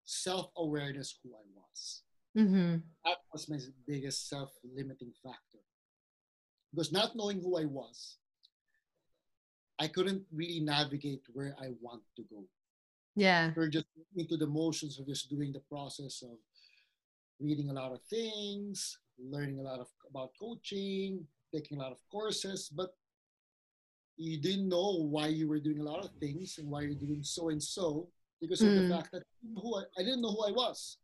self 0.10 0.50
awareness 0.58 1.20
who 1.22 1.30
I 1.36 1.46
was. 1.54 2.02
Mm-hmm. 2.38 2.78
That 3.06 3.18
was 3.32 3.48
my 3.48 3.60
biggest 3.88 4.28
self 4.28 4.50
limiting 4.76 5.14
factor. 5.24 5.62
Because 6.72 6.92
not 6.92 7.16
knowing 7.16 7.42
who 7.42 7.58
I 7.58 7.66
was, 7.66 8.18
I 9.80 9.88
couldn't 9.88 10.24
really 10.34 10.60
navigate 10.60 11.22
where 11.34 11.56
I 11.62 11.70
want 11.82 12.02
to 12.18 12.24
go. 12.30 12.44
yeah 13.16 13.52
We're 13.56 13.70
just 13.70 13.86
into 14.16 14.38
the 14.38 14.48
motions 14.48 15.00
of 15.00 15.08
just 15.08 15.30
doing 15.30 15.54
the 15.54 15.64
process 15.70 16.22
of 16.22 16.38
reading 17.40 17.70
a 17.70 17.74
lot 17.74 17.94
of 17.94 18.02
things, 18.10 18.98
learning 19.18 19.60
a 19.60 19.64
lot 19.64 19.80
of 19.80 19.88
about 20.10 20.32
coaching, 20.40 21.26
taking 21.54 21.78
a 21.78 21.82
lot 21.82 21.92
of 21.92 22.02
courses, 22.12 22.70
but 22.70 22.92
you 24.18 24.42
didn't 24.42 24.68
know 24.68 25.06
why 25.16 25.28
you 25.28 25.48
were 25.48 25.60
doing 25.60 25.80
a 25.80 25.90
lot 25.92 26.04
of 26.04 26.12
things 26.20 26.58
and 26.58 26.68
why 26.70 26.82
you're 26.82 27.06
doing 27.08 27.24
so 27.24 27.50
and 27.50 27.62
so 27.62 28.10
because 28.42 28.62
of 28.62 28.70
Mm. 28.70 28.88
the 28.88 28.96
fact 28.96 29.12
that 29.12 29.24
who 29.62 29.76
I, 29.76 29.84
I 29.98 30.04
didn't 30.04 30.22
know 30.22 30.32
who 30.32 30.44
I 30.46 30.52
was. 30.52 30.98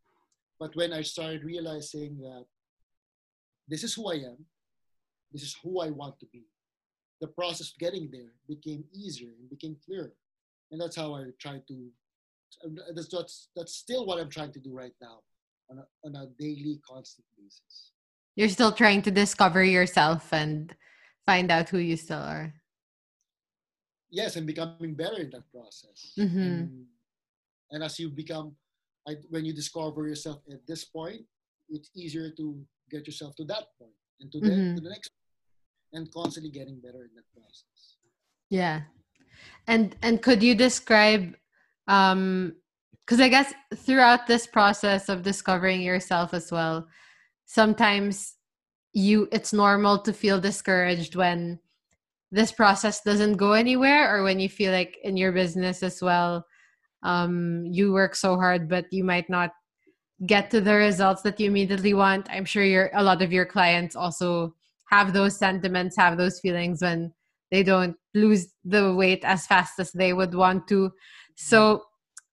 But 0.59 0.75
when 0.75 0.93
I 0.93 1.01
started 1.01 1.43
realizing 1.43 2.17
that 2.19 2.45
this 3.67 3.83
is 3.83 3.93
who 3.93 4.09
I 4.09 4.15
am, 4.15 4.45
this 5.31 5.43
is 5.43 5.55
who 5.61 5.81
I 5.81 5.89
want 5.89 6.19
to 6.21 6.27
be, 6.31 6.43
the 7.19 7.27
process 7.27 7.71
of 7.71 7.77
getting 7.77 8.09
there 8.11 8.31
became 8.47 8.85
easier 8.93 9.31
and 9.39 9.49
became 9.49 9.75
clearer. 9.85 10.13
And 10.71 10.79
that's 10.79 10.95
how 10.95 11.13
I 11.15 11.25
try 11.39 11.59
to. 11.67 11.91
That's 12.95 13.09
that's, 13.09 13.49
that's 13.55 13.75
still 13.75 14.05
what 14.05 14.17
I'm 14.19 14.29
trying 14.29 14.53
to 14.53 14.59
do 14.59 14.73
right 14.73 14.93
now, 15.01 15.19
on 15.69 15.79
a, 15.79 15.85
on 16.07 16.15
a 16.15 16.27
daily, 16.39 16.79
constant 16.87 17.25
basis. 17.37 17.91
you're 18.37 18.49
still 18.49 18.71
trying 18.71 19.01
to 19.01 19.11
discover 19.11 19.63
yourself 19.63 20.31
and 20.31 20.73
find 21.25 21.51
out 21.51 21.69
who 21.69 21.79
you 21.79 21.97
still 21.97 22.19
are 22.35 22.53
Yes, 24.11 24.35
and 24.37 24.47
becoming 24.47 24.93
better 24.95 25.19
in 25.19 25.29
that 25.31 25.43
process. 25.51 26.13
Mhm. 26.17 26.37
And, 26.47 26.85
and 27.71 27.83
as 27.83 27.99
you 27.99 28.09
become, 28.09 28.55
I, 29.07 29.15
when 29.29 29.45
you 29.45 29.53
discover 29.53 30.07
yourself 30.07 30.41
at 30.51 30.65
this 30.67 30.83
point, 30.85 31.21
it's 31.69 31.89
easier 31.95 32.29
to 32.31 32.59
get 32.89 33.05
yourself 33.07 33.35
to 33.37 33.45
that 33.45 33.65
point 33.79 33.93
and 34.19 34.31
to, 34.31 34.39
the, 34.39 34.49
Mhm. 34.51 34.75
to 34.75 34.81
the 34.81 34.89
next, 34.89 35.11
and 35.93 36.11
constantly 36.11 36.51
getting 36.51 36.79
better 36.79 37.03
in 37.03 37.11
that 37.15 37.25
process. 37.33 37.97
yeah 38.49 38.81
and 39.67 39.95
and 40.03 40.21
could 40.21 40.43
you 40.43 40.53
describe 40.53 41.35
um 41.87 42.53
because 43.01 43.19
i 43.19 43.27
guess 43.27 43.53
throughout 43.75 44.27
this 44.27 44.45
process 44.45 45.09
of 45.09 45.23
discovering 45.23 45.81
yourself 45.81 46.31
as 46.33 46.51
well 46.51 46.87
sometimes 47.45 48.35
you 48.93 49.27
it's 49.31 49.51
normal 49.53 49.97
to 49.99 50.13
feel 50.13 50.39
discouraged 50.39 51.15
when 51.15 51.59
this 52.31 52.51
process 52.51 53.01
doesn't 53.01 53.37
go 53.37 53.53
anywhere 53.53 54.13
or 54.15 54.21
when 54.23 54.39
you 54.39 54.49
feel 54.49 54.71
like 54.71 54.97
in 55.03 55.17
your 55.17 55.31
business 55.31 55.81
as 55.81 56.01
well 56.01 56.45
um 57.05 57.65
you 57.71 57.93
work 57.93 58.15
so 58.15 58.35
hard 58.35 58.67
but 58.67 58.85
you 58.91 59.03
might 59.03 59.29
not 59.29 59.51
get 60.25 60.49
to 60.51 60.61
the 60.61 60.73
results 60.75 61.21
that 61.23 61.39
you 61.39 61.47
immediately 61.47 61.93
want. 61.93 62.27
I'm 62.31 62.45
sure 62.45 62.63
your 62.63 62.89
a 62.93 63.03
lot 63.03 63.21
of 63.21 63.31
your 63.31 63.45
clients 63.45 63.95
also 63.95 64.55
have 64.89 65.13
those 65.13 65.37
sentiments 65.37 65.97
have 65.97 66.17
those 66.17 66.39
feelings 66.39 66.81
when 66.81 67.13
they 67.51 67.63
don't 67.63 67.95
lose 68.13 68.47
the 68.63 68.93
weight 68.95 69.23
as 69.25 69.45
fast 69.47 69.79
as 69.79 69.91
they 69.91 70.13
would 70.13 70.33
want 70.35 70.67
to. 70.69 70.91
So 71.35 71.83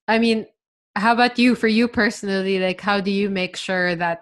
i 0.09 0.19
mean 0.19 0.47
how 0.95 1.13
about 1.15 1.39
you? 1.39 1.55
For 1.55 1.69
you 1.69 1.89
personally 1.89 2.59
like 2.59 2.81
how 2.81 3.01
do 3.01 3.11
you 3.11 3.31
make 3.31 3.57
sure 3.57 3.97
that 3.97 4.21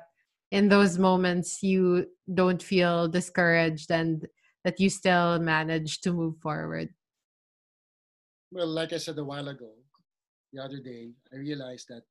in 0.51 0.69
those 0.69 0.99
moments 0.99 1.63
you 1.63 2.07
don't 2.33 2.63
feel 2.63 3.09
discouraged 3.09 3.91
and 3.91 4.27
that 4.65 4.81
you 4.81 4.91
still 4.91 5.39
manage 5.39 6.01
to 6.03 6.13
move 6.13 6.37
forward? 6.39 6.89
Well, 8.53 8.67
like 8.67 8.93
I 8.93 8.99
said 8.99 9.19
a 9.19 9.25
while 9.25 9.49
ago, 9.49 9.71
the 10.53 10.63
other 10.63 10.79
day, 10.79 11.13
I 11.33 11.37
realized 11.37 11.89
that 11.89 12.03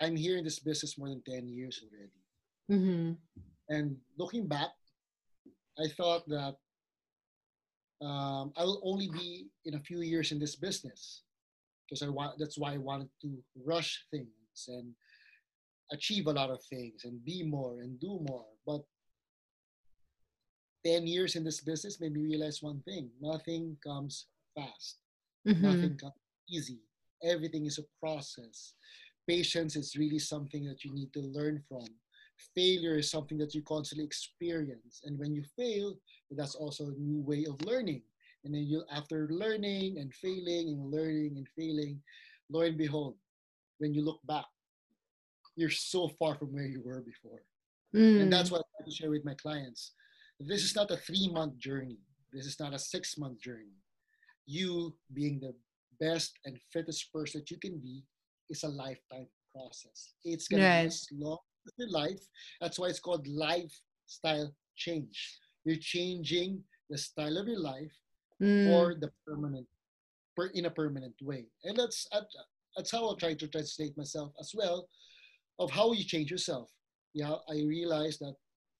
I'm 0.00 0.16
here 0.16 0.36
in 0.36 0.44
this 0.44 0.58
business 0.58 0.98
more 0.98 1.08
than 1.08 1.22
10 1.28 1.48
years 1.48 1.82
already. 1.82 2.82
mm-hmm. 2.84 3.12
And 3.68 3.96
looking 4.18 4.46
back, 4.46 4.70
I 5.78 5.88
thought 5.96 6.28
that 6.28 6.56
um, 8.04 8.52
I 8.56 8.64
will 8.64 8.80
only 8.84 9.08
be 9.08 9.46
in 9.64 9.74
a 9.74 9.80
few 9.80 10.00
years 10.00 10.32
in 10.32 10.38
this 10.38 10.56
business 10.56 11.22
because 11.88 12.02
I 12.02 12.08
want. 12.08 12.38
That's 12.38 12.58
why 12.58 12.74
I 12.74 12.78
wanted 12.78 13.08
to 13.22 13.38
rush 13.64 14.04
things 14.10 14.66
and 14.68 14.92
achieve 15.92 16.26
a 16.26 16.32
lot 16.32 16.50
of 16.50 16.60
things 16.64 17.02
and 17.04 17.24
be 17.24 17.42
more 17.42 17.80
and 17.80 18.00
do 18.00 18.18
more. 18.28 18.46
But 18.66 18.82
ten 20.84 21.06
years 21.06 21.36
in 21.36 21.44
this 21.44 21.60
business 21.60 22.00
made 22.00 22.12
me 22.12 22.22
realize 22.22 22.58
one 22.60 22.82
thing: 22.82 23.10
nothing 23.20 23.76
comes 23.86 24.26
fast. 24.56 24.98
Mm-hmm. 25.46 25.62
Nothing 25.62 25.96
comes 25.96 26.14
easy. 26.50 26.80
Everything 27.22 27.66
is 27.66 27.78
a 27.78 27.84
process. 28.00 28.74
Patience 29.28 29.76
is 29.76 29.96
really 29.96 30.18
something 30.18 30.64
that 30.64 30.84
you 30.84 30.92
need 30.92 31.12
to 31.12 31.20
learn 31.20 31.62
from. 31.68 31.86
Failure 32.54 32.96
is 32.96 33.10
something 33.10 33.38
that 33.38 33.54
you 33.54 33.62
constantly 33.62 34.04
experience. 34.04 35.02
And 35.04 35.18
when 35.18 35.32
you 35.32 35.44
fail, 35.56 35.94
that's 36.30 36.54
also 36.54 36.86
a 36.86 36.98
new 36.98 37.20
way 37.20 37.46
of 37.48 37.64
learning. 37.64 38.02
And 38.44 38.52
then 38.54 38.64
you 38.64 38.82
after 38.92 39.28
learning 39.30 39.98
and 39.98 40.12
failing 40.14 40.68
and 40.68 40.90
learning 40.90 41.34
and 41.36 41.46
failing, 41.56 42.00
lo 42.50 42.62
and 42.62 42.76
behold, 42.76 43.14
when 43.78 43.94
you 43.94 44.02
look 44.02 44.20
back, 44.24 44.46
you're 45.54 45.70
so 45.70 46.08
far 46.18 46.34
from 46.34 46.52
where 46.52 46.66
you 46.66 46.82
were 46.84 47.02
before. 47.02 47.42
Mm. 47.94 48.22
And 48.22 48.32
that's 48.32 48.50
what 48.50 48.64
I 48.80 48.90
share 48.90 49.10
with 49.10 49.24
my 49.24 49.34
clients. 49.34 49.92
This 50.40 50.64
is 50.64 50.74
not 50.74 50.90
a 50.90 50.96
three 50.96 51.30
month 51.32 51.58
journey. 51.58 51.98
This 52.32 52.46
is 52.46 52.58
not 52.58 52.74
a 52.74 52.78
six 52.78 53.16
month 53.18 53.40
journey. 53.40 53.76
You 54.46 54.96
being 55.12 55.38
the 55.38 55.54
best 56.02 56.32
and 56.44 56.58
fittest 56.72 57.12
person 57.12 57.40
that 57.40 57.50
you 57.50 57.58
can 57.58 57.78
be 57.78 58.02
is 58.50 58.62
a 58.64 58.68
lifetime 58.84 59.28
process. 59.54 59.98
It's 60.24 60.48
gonna 60.48 60.64
Right. 60.64 60.82
be 60.82 60.86
as 60.86 61.06
long 61.12 61.38
as 61.66 61.72
your 61.80 61.90
life. 62.02 62.22
That's 62.60 62.78
why 62.78 62.88
it's 62.88 63.04
called 63.06 63.26
lifestyle 63.28 64.50
change. 64.84 65.16
You're 65.64 65.84
changing 65.94 66.50
the 66.90 66.98
style 66.98 67.36
of 67.38 67.46
your 67.52 67.60
life 67.72 67.94
Mm. 68.40 68.64
for 68.66 68.84
the 69.02 69.10
permanent, 69.24 69.68
per, 70.34 70.46
in 70.58 70.64
a 70.66 70.70
permanent 70.70 71.14
way. 71.22 71.42
And 71.64 71.76
that's 71.80 72.08
that's 72.76 72.90
how 72.90 73.02
I 73.10 73.14
try 73.22 73.34
to 73.34 73.48
translate 73.54 73.94
myself 74.02 74.30
as 74.42 74.50
well, 74.60 74.88
of 75.62 75.70
how 75.70 75.92
you 75.92 76.04
change 76.12 76.30
yourself. 76.30 76.68
Yeah, 77.20 77.36
I 77.54 77.56
realize 77.76 78.16
that 78.24 78.34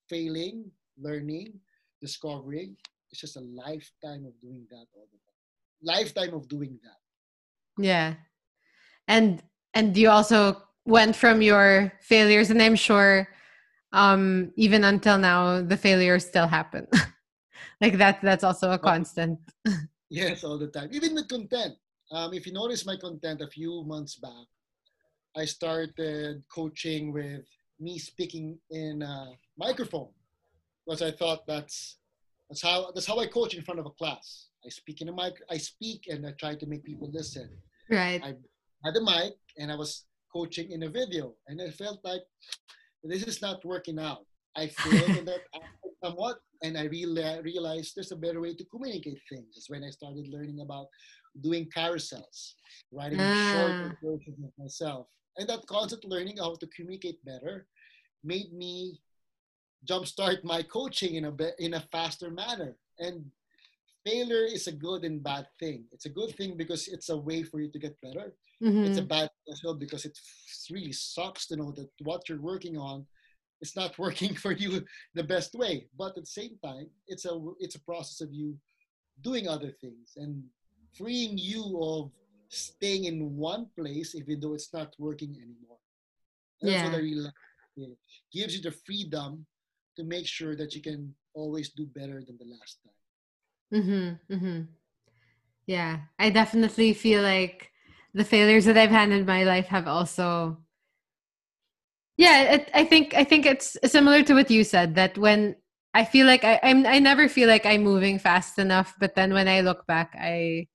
failing, 0.09 0.73
learning, 0.97 1.61
discovering, 2.01 2.71
it's 3.11 3.21
just 3.21 3.37
a 3.37 3.45
lifetime 3.65 4.25
of 4.25 4.35
doing 4.41 4.67
that 4.73 4.87
all 4.97 5.07
the 5.13 5.21
time. 5.29 5.41
Lifetime 5.95 6.33
of 6.35 6.49
doing 6.49 6.81
that. 6.83 7.02
Yeah. 7.79 8.15
And 9.09 9.43
and 9.75 9.97
you 9.97 10.11
also 10.11 10.63
went 10.85 11.17
from 11.17 11.43
your 11.43 11.93
failures 12.01 12.51
and 12.51 12.61
I'm 12.61 12.77
sure 12.77 13.29
um 13.93 14.53
even 14.57 14.85
until 14.85 15.19
now 15.19 15.63
the 15.63 15.77
failures 15.77 16.27
still 16.27 16.47
happen. 16.47 16.87
like 17.81 17.99
that 17.99 18.21
that's 18.23 18.45
also 18.45 18.73
a 18.73 18.79
constant. 18.79 19.39
Yes, 20.13 20.45
all 20.45 20.59
the 20.59 20.67
time. 20.67 20.91
Even 20.93 21.15
with 21.15 21.27
content. 21.27 21.75
Um, 22.11 22.35
if 22.35 22.47
you 22.47 22.53
notice 22.53 22.85
my 22.85 22.97
content 22.99 23.41
a 23.41 23.47
few 23.47 23.83
months 23.85 24.17
back, 24.17 24.45
I 25.35 25.47
started 25.47 26.45
coaching 26.55 27.15
with 27.15 27.47
me 27.81 27.99
speaking 27.99 28.59
in 28.71 29.01
a 29.01 29.33
microphone. 29.57 30.11
because 30.85 31.01
I 31.01 31.11
thought 31.13 31.47
that's 31.47 31.97
that's 32.49 32.61
how 32.63 32.93
that's 32.93 33.07
how 33.07 33.19
I 33.19 33.27
coach 33.27 33.55
in 33.55 33.63
front 33.63 33.81
of 33.81 33.87
a 33.87 33.91
class. 33.91 34.49
I 34.65 34.69
speak 34.69 35.01
in 35.01 35.09
a 35.09 35.13
mic. 35.13 35.35
I 35.51 35.59
speak 35.59 36.07
and 36.09 36.27
I 36.27 36.33
try 36.33 36.55
to 36.55 36.67
make 36.67 36.85
people 36.85 37.11
listen. 37.13 37.49
Right. 37.91 38.23
I 38.23 38.35
had 38.85 38.97
a 38.97 39.03
mic 39.05 39.35
and 39.59 39.71
I 39.73 39.77
was 39.77 40.05
coaching 40.33 40.71
in 40.71 40.85
a 40.85 40.89
video, 40.89 41.35
and 41.49 41.61
I 41.61 41.71
felt 41.71 42.01
like 42.05 42.23
this 43.05 43.23
is 43.25 43.43
not 43.43 43.65
working 43.65 43.99
out. 43.99 44.25
I 44.57 44.69
failed 44.69 45.17
in 45.19 45.25
that 45.27 45.43
somewhat, 46.03 46.39
and 46.63 46.79
I 46.79 46.85
really 46.85 47.41
realized 47.43 47.93
there's 47.97 48.13
a 48.13 48.17
better 48.17 48.41
way 48.41 48.55
to 48.55 48.65
communicate 48.65 49.21
things. 49.29 49.55
It's 49.57 49.69
when 49.69 49.85
I 49.85 49.91
started 49.91 50.29
learning 50.29 50.61
about 50.61 50.87
doing 51.43 51.69
carousels, 51.77 52.55
writing 52.93 53.21
Ah. 53.21 53.53
short 53.53 53.73
versions 54.03 54.39
of 54.45 54.53
myself, 54.59 55.07
and 55.37 55.49
that 55.49 55.67
constant 55.67 56.05
learning 56.05 56.39
how 56.39 56.55
to 56.57 56.67
communicate 56.69 57.23
better 57.25 57.67
made 58.25 58.53
me 58.53 59.01
jumpstart 59.89 60.45
my 60.45 60.63
coaching 60.63 61.17
in 61.17 61.25
a 61.27 61.33
be- 61.33 61.57
in 61.59 61.75
a 61.75 61.81
faster 61.93 62.31
manner. 62.31 62.77
And 62.99 63.25
failure 64.05 64.45
is 64.45 64.67
a 64.67 64.73
good 64.73 65.05
and 65.05 65.23
bad 65.23 65.47
thing. 65.59 65.85
It's 65.93 66.07
a 66.07 66.11
good 66.11 66.35
thing 66.37 66.57
because 66.57 66.89
it's 66.89 67.09
a 67.09 67.17
way 67.17 67.43
for 67.43 67.61
you 67.61 67.71
to 67.71 67.79
get 67.79 68.01
better. 68.01 68.35
It's 68.61 68.99
a 68.99 69.03
Mhm. 69.03 69.09
bad 69.09 69.31
thing 69.47 69.57
well 69.65 69.75
because 69.75 70.05
it 70.05 70.19
really 70.71 70.93
sucks 70.93 71.47
to 71.49 71.57
know 71.57 71.73
that 71.73 71.91
what 72.01 72.29
you're 72.29 72.41
working 72.41 72.77
on 72.77 73.07
is 73.61 73.77
not 73.77 73.99
working 74.07 74.35
for 74.35 74.53
you 74.53 74.85
the 75.15 75.25
best 75.25 75.55
way. 75.55 75.89
But 75.97 76.17
at 76.19 76.25
the 76.25 76.35
same 76.41 76.59
time, 76.59 76.91
it's 77.07 77.25
a 77.25 77.35
it's 77.61 77.77
a 77.77 77.81
process 77.81 78.21
of 78.21 78.33
you 78.33 78.59
doing 79.21 79.47
other 79.49 79.73
things 79.81 80.15
and 80.17 80.43
freeing 80.99 81.39
you 81.39 81.63
of 81.83 82.11
staying 82.49 83.05
in 83.05 83.37
one 83.37 83.67
place 83.79 84.15
even 84.15 84.41
though 84.41 84.55
it's 84.55 84.73
not 84.73 84.95
working 84.99 85.33
anymore. 85.37 85.79
That's 86.61 86.83
what 86.83 86.93
Yeah. 86.93 86.99
I 86.99 87.03
really 87.03 87.25
like. 87.29 87.35
It 87.77 87.99
gives 88.33 88.55
you 88.55 88.63
the 88.63 88.73
freedom 88.87 89.47
to 89.97 90.05
make 90.05 90.27
sure 90.27 90.55
that 90.57 90.75
you 90.75 90.83
can 90.83 91.15
always 91.35 91.71
do 91.71 91.87
better 91.87 92.23
than 92.27 92.37
the 92.39 92.45
last 92.57 92.83
time. 92.83 92.93
Mm-hmm. 93.73 94.35
Mm-hmm. 94.35 94.61
Yeah. 95.67 96.01
I 96.19 96.31
definitely 96.31 96.93
feel 96.93 97.23
like 97.23 97.71
the 98.15 98.25
failures 98.25 98.65
that 98.67 98.77
I've 98.77 98.91
had 98.91 99.11
in 99.11 99.25
my 99.25 99.45
life 99.45 99.67
have 99.67 99.89
also 99.89 100.59
Yeah, 102.17 102.55
it, 102.55 102.71
I 102.75 102.85
think 102.85 103.15
I 103.15 103.25
think 103.25 103.47
it's 103.47 103.77
similar 103.85 104.23
to 104.25 104.35
what 104.35 104.51
you 104.51 104.65
said 104.65 104.95
that 104.97 105.17
when 105.17 105.57
I 105.95 106.05
feel 106.05 106.27
like 106.27 106.45
I, 106.45 106.61
I'm 106.63 106.87
I 106.87 106.99
never 106.99 107.29
feel 107.29 107.49
like 107.49 107.65
I'm 107.67 107.83
moving 107.83 108.19
fast 108.19 108.59
enough, 108.59 108.95
but 109.01 109.15
then 109.15 109.33
when 109.33 109.49
I 109.49 109.61
look 109.63 109.87
back 109.87 110.15
I 110.21 110.69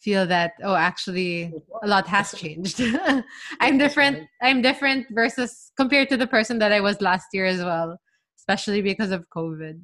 feel 0.00 0.26
that 0.28 0.52
oh 0.62 0.74
actually 0.76 1.52
a 1.82 1.88
lot 1.88 2.06
has 2.06 2.32
changed. 2.32 2.80
I'm 3.60 3.78
different 3.78 4.28
I'm 4.42 4.62
different 4.62 5.06
versus 5.10 5.72
compared 5.76 6.08
to 6.10 6.16
the 6.16 6.26
person 6.28 6.58
that 6.60 6.72
I 6.72 6.80
was 6.80 7.00
last 7.00 7.26
year 7.32 7.46
as 7.46 7.58
well, 7.58 7.98
especially 8.38 8.82
because 8.82 9.10
of 9.10 9.26
COVID. 9.30 9.80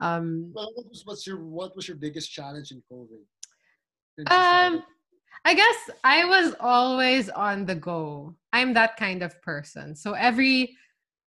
Um 0.00 0.52
Well, 0.54 0.72
what 0.74 0.88
was 0.88 1.02
what's 1.04 1.26
your 1.26 1.38
what 1.38 1.74
was 1.76 1.88
your 1.88 1.96
biggest 1.96 2.32
challenge 2.32 2.70
in 2.70 2.82
COVID? 2.90 3.22
Um. 4.30 4.82
I 5.44 5.54
guess 5.54 5.90
I 6.04 6.24
was 6.24 6.54
always 6.60 7.30
on 7.30 7.64
the 7.64 7.74
go. 7.74 8.34
I'm 8.52 8.74
that 8.74 8.96
kind 8.96 9.22
of 9.22 9.40
person. 9.40 9.94
So 9.94 10.12
every 10.12 10.76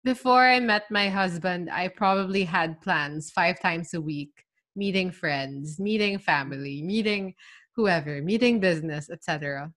before 0.04 0.44
I 0.46 0.60
met 0.60 0.90
my 0.90 1.08
husband, 1.08 1.70
I 1.70 1.88
probably 1.88 2.44
had 2.44 2.80
plans 2.82 3.30
five 3.30 3.58
times 3.60 3.94
a 3.94 4.00
week, 4.00 4.44
meeting 4.76 5.10
friends, 5.10 5.80
meeting 5.80 6.18
family, 6.18 6.82
meeting 6.82 7.34
whoever, 7.74 8.20
meeting 8.20 8.60
business, 8.60 9.08
etc. 9.10 9.72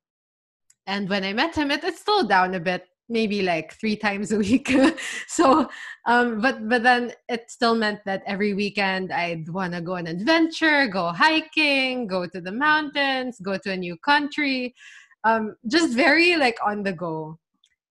And 0.86 1.10
when 1.10 1.24
I 1.24 1.34
met 1.34 1.56
him, 1.56 1.72
it, 1.72 1.84
it 1.84 1.98
slowed 1.98 2.30
down 2.30 2.54
a 2.56 2.60
bit, 2.60 2.86
maybe 3.10 3.42
like 3.42 3.74
three 3.74 3.96
times 3.96 4.32
a 4.32 4.38
week. 4.38 4.70
so, 5.28 5.70
um, 6.06 6.42
but 6.42 6.68
but 6.68 6.84
then 6.84 7.14
it 7.30 7.50
still 7.50 7.76
meant 7.76 8.00
that 8.06 8.24
every 8.26 8.54
weekend 8.54 9.12
I'd 9.12 9.50
want 9.50 9.74
to 9.74 9.82
go 9.82 9.96
on 9.96 10.08
an 10.08 10.18
adventure, 10.18 10.88
go 10.88 11.10
hiking, 11.10 12.08
go 12.08 12.26
to 12.28 12.42
the 12.42 12.52
mountains, 12.52 13.40
go 13.42 13.58
to 13.58 13.72
a 13.72 13.78
new 13.78 13.98
country, 13.98 14.76
um, 15.24 15.56
just 15.68 15.94
very 15.96 16.36
like 16.38 16.58
on 16.66 16.84
the 16.84 16.94
go. 16.94 17.40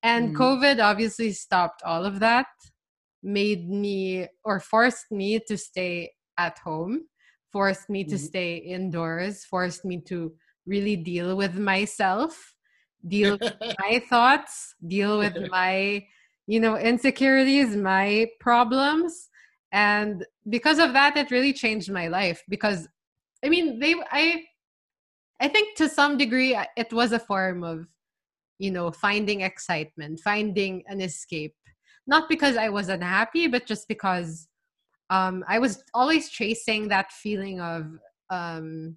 And 0.02 0.34
Mhm. 0.34 0.36
COVID 0.36 0.82
obviously 0.82 1.32
stopped 1.32 1.82
all 1.84 2.04
of 2.04 2.20
that, 2.20 2.46
made 3.22 3.68
me 3.68 4.28
or 4.44 4.60
forced 4.60 5.10
me 5.10 5.40
to 5.48 5.56
stay 5.56 6.12
at 6.38 6.58
home, 6.58 7.08
forced 7.52 7.88
me 7.90 8.04
to 8.04 8.16
Mhm. 8.16 8.18
stay 8.18 8.56
indoors, 8.56 9.44
forced 9.44 9.84
me 9.84 10.00
to 10.02 10.34
really 10.66 10.96
deal 10.96 11.36
with 11.36 11.56
myself, 11.56 12.55
deal 13.08 13.38
with 13.40 13.54
my 13.80 14.02
thoughts, 14.08 14.74
deal 14.86 15.18
with 15.18 15.36
my, 15.50 16.04
you 16.46 16.60
know, 16.60 16.76
insecurities, 16.76 17.76
my 17.76 18.28
problems. 18.40 19.28
And 19.72 20.24
because 20.48 20.78
of 20.78 20.92
that, 20.92 21.16
it 21.16 21.30
really 21.30 21.52
changed 21.52 21.90
my 21.90 22.08
life 22.08 22.42
because 22.48 22.88
I 23.44 23.48
mean, 23.48 23.78
they, 23.78 23.94
I, 24.10 24.42
I 25.40 25.48
think 25.48 25.76
to 25.76 25.88
some 25.88 26.16
degree, 26.16 26.58
it 26.76 26.92
was 26.92 27.12
a 27.12 27.18
form 27.18 27.62
of, 27.62 27.86
you 28.58 28.70
know, 28.70 28.90
finding 28.90 29.42
excitement, 29.42 30.20
finding 30.20 30.82
an 30.88 31.00
escape. 31.00 31.54
Not 32.06 32.28
because 32.28 32.56
I 32.56 32.68
was 32.70 32.88
unhappy, 32.88 33.46
but 33.46 33.66
just 33.66 33.88
because 33.88 34.48
um, 35.10 35.44
I 35.46 35.58
was 35.58 35.82
always 35.92 36.28
chasing 36.28 36.88
that 36.88 37.12
feeling 37.12 37.60
of, 37.60 37.86
um, 38.30 38.96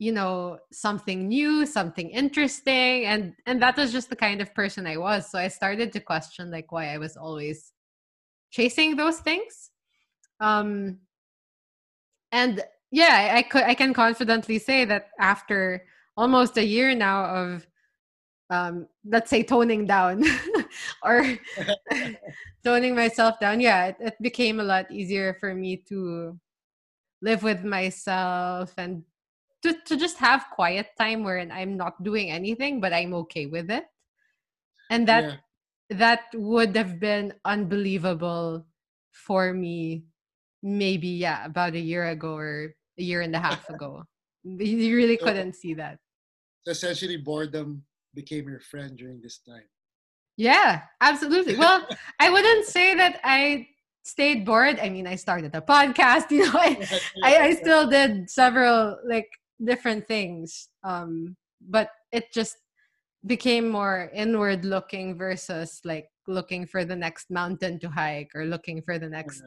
you 0.00 0.12
know, 0.12 0.58
something 0.72 1.28
new, 1.28 1.66
something 1.66 2.08
interesting, 2.08 3.04
and 3.04 3.34
and 3.44 3.60
that 3.60 3.76
was 3.76 3.92
just 3.92 4.08
the 4.08 4.16
kind 4.16 4.40
of 4.40 4.54
person 4.54 4.86
I 4.86 4.96
was. 4.96 5.30
So 5.30 5.38
I 5.38 5.48
started 5.48 5.92
to 5.92 6.00
question 6.00 6.50
like 6.50 6.72
why 6.72 6.94
I 6.94 6.98
was 6.98 7.18
always 7.18 7.72
chasing 8.50 8.96
those 8.96 9.20
things. 9.20 9.70
Um, 10.40 11.00
and 12.32 12.64
yeah, 12.90 13.34
I, 13.36 13.42
could 13.42 13.64
I 13.64 13.74
can 13.74 13.92
confidently 13.92 14.58
say 14.58 14.86
that 14.86 15.10
after 15.20 15.84
almost 16.16 16.56
a 16.56 16.64
year 16.64 16.94
now 16.94 17.26
of 17.26 17.66
um 18.48 18.88
let's 19.04 19.30
say 19.30 19.42
toning 19.44 19.84
down 19.86 20.24
or 21.04 21.38
toning 22.64 22.96
myself 22.96 23.38
down 23.38 23.60
yeah 23.60 23.86
it, 23.86 23.96
it 24.00 24.16
became 24.20 24.58
a 24.58 24.64
lot 24.64 24.90
easier 24.90 25.36
for 25.38 25.54
me 25.54 25.76
to 25.76 26.36
live 27.22 27.44
with 27.44 27.62
myself 27.62 28.74
and 28.76 29.04
to, 29.62 29.74
to 29.86 29.96
just 29.96 30.18
have 30.18 30.46
quiet 30.52 30.88
time 30.98 31.24
where 31.24 31.38
i'm 31.52 31.76
not 31.76 32.02
doing 32.02 32.30
anything 32.30 32.80
but 32.80 32.92
i'm 32.92 33.12
okay 33.14 33.46
with 33.46 33.70
it 33.70 33.84
and 34.90 35.06
that 35.08 35.24
yeah. 35.24 35.36
that 35.96 36.20
would 36.34 36.76
have 36.76 36.98
been 37.00 37.32
unbelievable 37.44 38.66
for 39.12 39.52
me 39.52 40.04
maybe 40.62 41.08
yeah 41.08 41.44
about 41.44 41.74
a 41.74 41.80
year 41.80 42.08
ago 42.08 42.34
or 42.36 42.74
a 42.98 43.02
year 43.02 43.20
and 43.22 43.34
a 43.34 43.40
half 43.40 43.68
ago 43.70 44.04
you 44.44 44.96
really 44.96 45.18
So- 45.18 45.26
couldn't 45.26 45.54
see 45.54 45.74
that 45.74 45.98
So 46.64 46.72
essentially, 46.76 47.16
boredom 47.16 47.88
became 48.12 48.44
your 48.44 48.60
friend 48.60 48.92
during 48.92 49.24
this 49.24 49.40
time. 49.40 49.64
Yeah, 50.36 50.84
absolutely. 51.00 51.56
Well, 51.56 51.88
I 52.20 52.28
wouldn't 52.28 52.68
say 52.68 52.92
that 53.00 53.16
I 53.24 53.68
stayed 54.04 54.44
bored. 54.44 54.76
I 54.76 54.92
mean, 54.92 55.06
I 55.08 55.16
started 55.16 55.56
a 55.56 55.64
podcast, 55.64 56.28
you 56.36 56.44
know, 56.44 56.52
I, 56.60 56.76
I, 57.24 57.32
I 57.48 57.50
still 57.56 57.88
did 57.88 58.28
several 58.28 59.00
like 59.08 59.32
different 59.62 60.06
things. 60.08 60.68
Um, 60.84 61.36
but 61.60 61.90
it 62.12 62.32
just 62.32 62.56
became 63.26 63.68
more 63.68 64.10
inward 64.14 64.64
looking 64.64 65.16
versus 65.16 65.80
like 65.84 66.08
looking 66.26 66.66
for 66.66 66.84
the 66.84 66.96
next 66.96 67.30
mountain 67.30 67.78
to 67.80 67.88
hike 67.88 68.30
or 68.34 68.44
looking 68.46 68.82
for 68.82 68.98
the 68.98 69.08
next, 69.08 69.42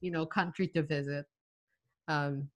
you 0.00 0.10
know, 0.10 0.24
country 0.24 0.68
to 0.68 0.82
visit. 0.82 1.26
Um, 2.06 2.48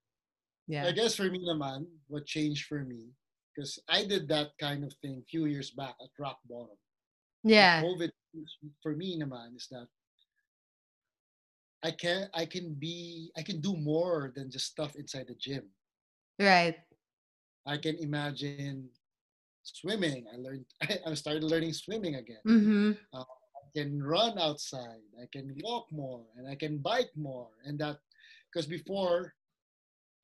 yeah. 0.67 0.87
I 0.87 0.91
guess 0.91 1.15
for 1.15 1.29
me 1.29 1.45
naman, 1.45 1.85
what 2.07 2.25
changed 2.25 2.65
for 2.67 2.83
me, 2.85 3.11
because 3.53 3.77
I 3.89 4.05
did 4.05 4.27
that 4.29 4.51
kind 4.59 4.83
of 4.83 4.93
thing 5.01 5.19
a 5.19 5.25
few 5.29 5.45
years 5.45 5.71
back 5.71 5.95
at 6.01 6.09
rock 6.17 6.39
bottom. 6.49 6.77
Yeah. 7.43 7.83
COVID 7.83 8.11
for 8.81 8.95
me 8.95 9.19
naman 9.19 9.57
is 9.57 9.67
that 9.69 9.87
I 11.83 11.91
can 11.91 12.29
I 12.33 12.45
can 12.45 12.73
be 12.73 13.29
I 13.37 13.43
can 13.43 13.59
do 13.59 13.75
more 13.75 14.31
than 14.33 14.49
just 14.49 14.67
stuff 14.67 14.95
inside 14.95 15.27
the 15.27 15.35
gym. 15.35 15.67
Right. 16.39 16.77
I 17.65 17.77
can 17.77 17.97
imagine 17.97 18.89
swimming. 19.63 20.25
I 20.31 20.37
learned 20.37 20.65
I 21.05 21.13
started 21.13 21.43
learning 21.43 21.73
swimming 21.73 22.15
again. 22.15 22.43
Mm-hmm. 22.47 22.91
I 23.13 23.23
can 23.75 24.03
run 24.03 24.37
outside. 24.39 25.01
I 25.21 25.25
can 25.31 25.55
walk 25.63 25.87
more 25.91 26.23
and 26.37 26.47
I 26.47 26.55
can 26.55 26.77
bike 26.77 27.11
more. 27.15 27.49
And 27.65 27.79
that 27.79 27.97
because 28.51 28.67
before 28.67 29.33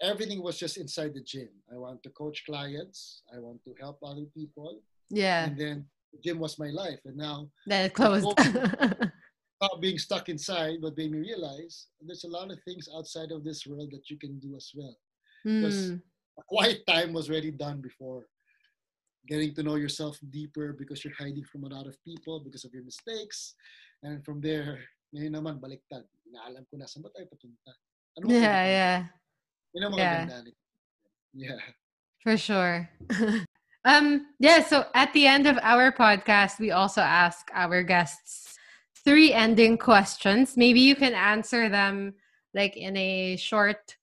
everything 0.02 0.42
was 0.42 0.58
just 0.58 0.78
inside 0.78 1.14
the 1.14 1.22
gym. 1.22 1.50
I 1.74 1.78
want 1.78 2.04
to 2.04 2.10
coach 2.10 2.44
clients. 2.46 3.24
I 3.36 3.40
want 3.40 3.64
to 3.66 3.74
help 3.80 4.00
other 4.04 4.26
people. 4.34 4.82
Yeah. 5.10 5.46
And 5.46 5.58
then 5.58 5.86
the 6.14 6.20
gym 6.20 6.40
was 6.40 6.60
my 6.60 6.70
life. 6.70 7.00
And 7.06 7.18
now 7.18 7.50
Then 7.66 7.86
it 7.86 7.94
closed. 7.94 8.28
not 9.62 9.82
being 9.82 9.98
stuck 9.98 10.30
inside 10.30 10.78
what 10.80 10.96
made 10.96 11.12
me 11.12 11.20
realize 11.20 11.88
there's 12.02 12.24
a 12.24 12.30
lot 12.30 12.50
of 12.50 12.58
things 12.64 12.88
outside 12.96 13.32
of 13.32 13.44
this 13.44 13.68
world 13.68 13.90
that 13.92 14.10
you 14.10 14.18
can 14.18 14.40
do 14.40 14.56
as 14.56 14.72
well. 14.74 14.96
Mm. 15.46 16.02
Quiet 16.48 16.86
time 16.88 17.14
was 17.14 17.30
already 17.30 17.52
done 17.52 17.82
before. 17.82 18.26
Getting 19.28 19.54
to 19.56 19.64
know 19.64 19.76
yourself 19.76 20.18
deeper 20.30 20.74
because 20.74 21.04
you're 21.04 21.14
hiding 21.18 21.44
from 21.44 21.66
a 21.66 21.70
lot 21.70 21.88
of 21.88 21.96
people 22.04 22.40
because 22.40 22.64
of 22.64 22.74
your 22.74 22.84
mistakes. 22.84 23.54
And 24.02 24.24
from 24.24 24.42
there, 24.42 24.80
Ngayon 25.10 25.34
naman, 25.34 25.58
baliktad. 25.58 26.06
Inaalam 26.30 26.64
ko 26.70 26.78
na 26.78 26.86
saan 26.86 27.02
ba 27.02 27.10
tayo 27.10 27.26
patunta. 27.26 27.74
Ano 28.18 28.30
yeah, 28.30 28.62
yeah. 28.66 28.98
Yun 29.74 29.82
ang 29.82 29.94
mga 29.98 30.02
yeah. 30.02 30.22
ganda. 30.30 30.52
Yeah. 31.34 31.62
For 32.22 32.36
sure. 32.38 32.90
um, 33.90 34.30
yeah, 34.38 34.62
so 34.62 34.86
at 34.94 35.10
the 35.18 35.26
end 35.26 35.50
of 35.50 35.58
our 35.66 35.90
podcast, 35.90 36.62
we 36.62 36.70
also 36.70 37.02
ask 37.02 37.50
our 37.58 37.82
guests 37.82 38.54
three 39.02 39.34
ending 39.34 39.82
questions. 39.82 40.54
Maybe 40.58 40.82
you 40.82 40.94
can 40.94 41.18
answer 41.18 41.70
them 41.70 42.14
like 42.54 42.78
in 42.78 42.94
a 42.98 43.38
short 43.38 43.98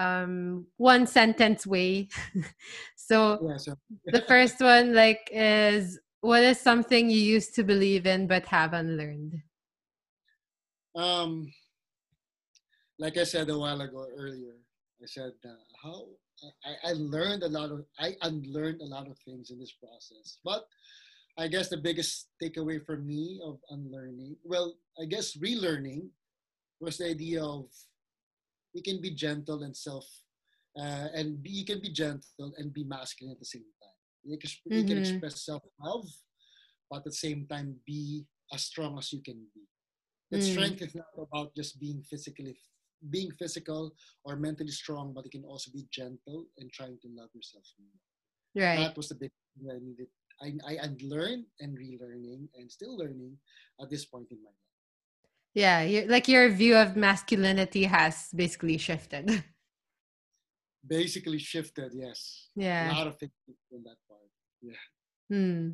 um 0.00 0.66
one 0.76 1.06
sentence 1.06 1.66
way. 1.66 2.08
so, 2.96 3.38
yeah, 3.42 3.56
so. 3.56 3.76
the 4.06 4.22
first 4.22 4.60
one 4.60 4.94
like 4.94 5.28
is 5.30 6.00
what 6.20 6.42
is 6.42 6.58
something 6.58 7.10
you 7.10 7.20
used 7.20 7.54
to 7.56 7.62
believe 7.62 8.06
in 8.06 8.26
but 8.26 8.46
have 8.46 8.72
unlearned? 8.72 9.42
Um 10.96 11.52
like 12.98 13.16
I 13.16 13.24
said 13.24 13.48
a 13.48 13.58
while 13.58 13.80
ago 13.80 14.06
earlier, 14.16 14.56
I 15.02 15.06
said 15.06 15.32
uh, 15.44 15.64
how 15.82 16.04
I, 16.64 16.90
I 16.90 16.92
learned 16.92 17.42
a 17.42 17.48
lot 17.48 17.70
of 17.70 17.84
I 17.98 18.16
unlearned 18.22 18.80
a 18.80 18.88
lot 18.88 19.08
of 19.08 19.18
things 19.18 19.50
in 19.50 19.58
this 19.58 19.72
process. 19.72 20.38
But 20.44 20.64
I 21.38 21.48
guess 21.48 21.68
the 21.68 21.76
biggest 21.76 22.28
takeaway 22.42 22.84
for 22.84 22.96
me 22.96 23.40
of 23.44 23.58
unlearning, 23.70 24.36
well, 24.44 24.74
I 25.00 25.04
guess 25.06 25.36
relearning 25.36 26.08
was 26.80 26.98
the 26.98 27.08
idea 27.08 27.42
of 27.42 27.66
you 28.72 28.82
can 28.82 29.00
be 29.00 29.10
gentle 29.10 29.62
and 29.62 29.76
self 29.76 30.06
uh, 30.78 31.08
and 31.14 31.42
be, 31.42 31.50
you 31.50 31.64
can 31.64 31.80
be 31.80 31.90
gentle 31.90 32.52
and 32.58 32.72
be 32.72 32.84
masculine 32.84 33.32
at 33.32 33.38
the 33.38 33.44
same 33.44 33.62
time. 33.82 33.98
You 34.24 34.38
can, 34.38 34.50
mm-hmm. 34.50 34.74
you 34.74 34.84
can 34.84 35.02
mm-hmm. 35.02 35.12
express 35.14 35.44
self 35.44 35.62
love, 35.82 36.06
but 36.90 36.98
at 36.98 37.04
the 37.04 37.12
same 37.12 37.46
time 37.50 37.76
be 37.86 38.24
as 38.52 38.64
strong 38.64 38.98
as 38.98 39.12
you 39.12 39.20
can 39.22 39.40
be. 39.54 39.62
That 40.30 40.42
mm. 40.42 40.52
strength 40.52 40.82
is 40.82 40.94
not 40.94 41.06
about 41.18 41.54
just 41.56 41.80
being 41.80 42.02
physically 42.08 42.56
being 43.08 43.30
physical 43.38 43.94
or 44.24 44.36
mentally 44.36 44.70
strong, 44.70 45.12
but 45.14 45.24
you 45.24 45.30
can 45.30 45.44
also 45.44 45.70
be 45.72 45.86
gentle 45.90 46.44
and 46.58 46.70
trying 46.70 46.98
to 47.00 47.08
love 47.16 47.30
yourself 47.34 47.64
more. 47.80 48.66
Right. 48.66 48.76
That 48.76 48.96
was 48.96 49.08
the 49.08 49.14
big 49.14 49.30
thing 49.56 49.70
I 49.70 49.78
needed. 49.80 50.08
I, 50.42 50.84
I 50.84 50.88
learned 51.02 51.44
and 51.60 51.76
relearning 51.78 52.48
and 52.54 52.70
still 52.70 52.96
learning 52.96 53.36
at 53.80 53.90
this 53.90 54.04
point 54.04 54.28
in 54.30 54.42
my 54.42 54.50
life. 54.50 54.69
Yeah, 55.54 56.04
like 56.06 56.28
your 56.28 56.48
view 56.48 56.76
of 56.76 56.96
masculinity 56.96 57.84
has 57.84 58.28
basically 58.34 58.78
shifted. 58.78 59.44
basically 60.86 61.38
shifted, 61.38 61.92
yes. 61.94 62.48
Yeah. 62.54 62.92
A 62.92 62.96
lot 62.96 63.06
of 63.06 63.18
things 63.18 63.32
in 63.72 63.82
that 63.82 63.96
part. 64.08 64.20
Yeah. 64.62 64.72
Hmm. 65.28 65.70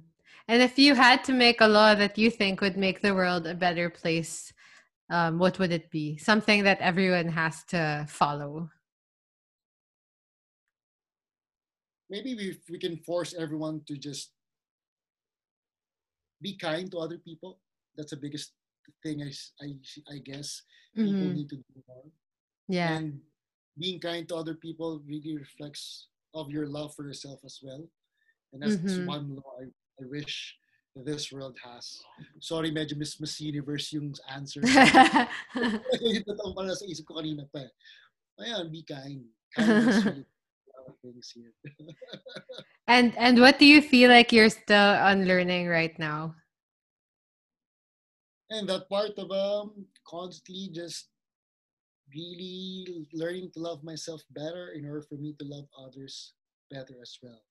And 0.48 0.62
if 0.62 0.78
you 0.78 0.94
had 0.94 1.24
to 1.24 1.32
make 1.32 1.60
a 1.60 1.68
law 1.68 1.94
that 1.94 2.18
you 2.18 2.30
think 2.30 2.60
would 2.60 2.76
make 2.76 3.02
the 3.02 3.14
world 3.14 3.46
a 3.46 3.54
better 3.54 3.90
place, 3.90 4.52
um, 5.10 5.38
what 5.38 5.58
would 5.58 5.72
it 5.72 5.90
be? 5.90 6.16
Something 6.18 6.64
that 6.64 6.80
everyone 6.80 7.28
has 7.28 7.64
to 7.64 8.06
follow. 8.08 8.70
Maybe 12.08 12.34
we, 12.34 12.58
we 12.70 12.78
can 12.78 12.96
force 12.98 13.34
everyone 13.34 13.82
to 13.88 13.96
just 13.96 14.30
be 16.40 16.56
kind 16.56 16.90
to 16.92 16.98
other 16.98 17.18
people. 17.18 17.58
That's 17.96 18.10
the 18.10 18.16
biggest 18.16 18.52
thing 19.02 19.22
I, 19.22 19.32
I, 19.64 20.14
I 20.14 20.18
guess 20.18 20.62
people 20.94 21.12
mm-hmm. 21.12 21.34
need 21.34 21.48
to 21.50 21.56
do 21.56 21.82
more. 21.88 22.04
Yeah. 22.68 22.96
And 22.96 23.20
being 23.78 24.00
kind 24.00 24.28
to 24.28 24.36
other 24.36 24.54
people 24.54 25.02
really 25.06 25.36
reflects 25.36 26.08
of 26.34 26.50
your 26.50 26.66
love 26.66 26.94
for 26.94 27.04
yourself 27.06 27.40
as 27.44 27.60
well. 27.62 27.86
And 28.52 28.62
that's 28.62 28.76
mm-hmm. 28.76 29.06
one 29.06 29.34
law 29.36 29.52
I, 29.60 29.64
I 30.02 30.06
wish 30.08 30.56
this 31.04 31.32
world 31.32 31.56
has. 31.62 32.00
Sorry, 32.40 32.70
medyo 32.72 32.96
Miss 32.96 33.20
Miss 33.20 33.40
Universe 33.40 33.92
yung 33.92 34.14
answer. 34.32 34.60
yung 34.64 36.24
totoo 36.24 36.56
pala 36.56 36.72
sa 36.72 36.88
isip 36.88 37.04
ko 37.04 37.20
kanina 37.20 37.44
pa. 37.52 37.68
Ayan, 38.40 38.72
be 38.72 38.80
kind. 38.80 39.20
Kindness 39.52 40.24
things 41.02 41.34
here. 41.34 41.52
and 42.88 43.12
and 43.18 43.40
what 43.40 43.58
do 43.58 43.66
you 43.66 43.82
feel 43.82 44.08
like 44.10 44.32
you're 44.32 44.52
still 44.52 44.94
unlearning 45.04 45.68
right 45.68 45.96
now? 45.98 46.34
And 48.50 48.68
that 48.68 48.88
part 48.88 49.18
of 49.18 49.30
um 49.30 49.86
constantly 50.06 50.70
just 50.72 51.08
really 52.14 53.08
learning 53.12 53.50
to 53.52 53.60
love 53.60 53.82
myself 53.82 54.22
better 54.30 54.70
in 54.76 54.86
order 54.86 55.02
for 55.02 55.16
me 55.16 55.34
to 55.38 55.44
love 55.44 55.66
others 55.78 56.34
better 56.70 56.94
as 57.02 57.18
well. 57.22 57.42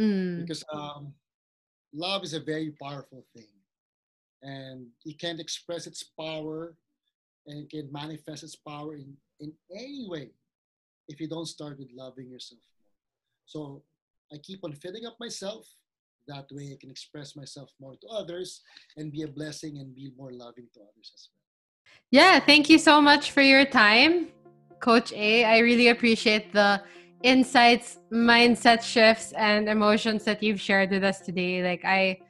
Mm. 0.00 0.40
Because 0.40 0.64
um 0.72 1.14
love 1.92 2.24
is 2.24 2.34
a 2.34 2.40
very 2.40 2.74
powerful 2.82 3.24
thing. 3.36 3.52
And 4.42 4.88
it 5.04 5.18
can't 5.18 5.40
express 5.40 5.86
its 5.86 6.02
power 6.02 6.76
and 7.46 7.64
it 7.64 7.70
can 7.70 7.92
manifest 7.92 8.42
its 8.42 8.56
power 8.56 8.94
in, 8.94 9.14
in 9.40 9.52
any 9.70 10.06
way 10.08 10.30
if 11.08 11.20
you 11.20 11.28
don't 11.28 11.46
start 11.46 11.78
with 11.78 11.90
loving 11.94 12.30
yourself 12.30 12.60
more. 12.72 12.92
So 13.46 13.82
I 14.32 14.38
keep 14.38 14.64
on 14.64 14.72
filling 14.72 15.06
up 15.06 15.16
myself. 15.20 15.66
That 16.26 16.46
way 16.50 16.72
I 16.72 16.76
can 16.80 16.90
express 16.90 17.36
myself 17.36 17.70
more 17.80 17.96
to 18.00 18.08
others 18.08 18.62
and 18.96 19.12
be 19.12 19.22
a 19.22 19.28
blessing 19.28 19.78
and 19.78 19.94
be 19.94 20.10
more 20.16 20.32
loving 20.32 20.68
to 20.74 20.80
others 20.80 21.12
as 21.14 21.28
well. 21.30 21.40
Yeah, 22.10 22.40
thank 22.40 22.70
you 22.70 22.78
so 22.78 23.00
much 23.00 23.32
for 23.32 23.42
your 23.42 23.64
time, 23.64 24.28
Coach 24.80 25.12
A. 25.12 25.44
I 25.44 25.58
really 25.58 25.88
appreciate 25.88 26.52
the 26.52 26.82
insights, 27.22 27.98
mindset 28.12 28.82
shifts, 28.82 29.32
and 29.32 29.68
emotions 29.68 30.24
that 30.24 30.42
you've 30.42 30.60
shared 30.60 30.90
with 30.90 31.04
us 31.04 31.20
today. 31.20 31.62
Like, 31.62 31.84
I 31.84 32.20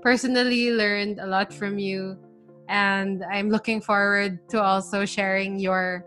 personally 0.00 0.70
learned 0.72 1.20
a 1.20 1.26
lot 1.26 1.52
from 1.52 1.78
you, 1.78 2.18
and 2.68 3.24
I'm 3.24 3.50
looking 3.50 3.80
forward 3.80 4.48
to 4.50 4.62
also 4.62 5.04
sharing 5.04 5.58
your 5.58 6.04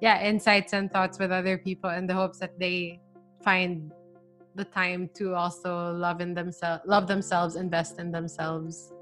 yeah 0.00 0.20
insights 0.22 0.72
and 0.72 0.90
thoughts 0.92 1.18
with 1.18 1.30
other 1.30 1.56
people 1.56 1.90
in 1.90 2.06
the 2.06 2.14
hopes 2.14 2.38
that 2.38 2.58
they 2.58 3.00
find 3.42 3.92
the 4.54 4.64
time 4.64 5.08
to 5.14 5.34
also 5.34 5.92
love 5.92 6.20
in 6.20 6.34
themselves 6.34 6.82
love 6.86 7.06
themselves 7.06 7.56
invest 7.56 7.98
in 7.98 8.10
themselves 8.10 8.92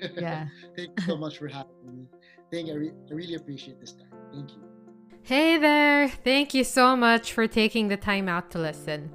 yeah 0.18 0.46
thank 0.76 0.90
you 0.98 1.04
so 1.06 1.16
much 1.16 1.38
for 1.38 1.48
having 1.48 1.72
me 1.86 2.06
thank 2.52 2.66
you 2.66 2.74
I, 2.74 2.76
re- 2.76 2.92
I 3.10 3.14
really 3.14 3.34
appreciate 3.34 3.80
this 3.80 3.92
time 3.92 4.08
thank 4.32 4.50
you 4.52 4.62
Hey 5.26 5.58
there! 5.58 6.08
Thank 6.08 6.54
you 6.54 6.62
so 6.62 6.94
much 6.94 7.32
for 7.32 7.48
taking 7.48 7.88
the 7.88 7.96
time 7.96 8.28
out 8.28 8.48
to 8.52 8.60
listen. 8.60 9.10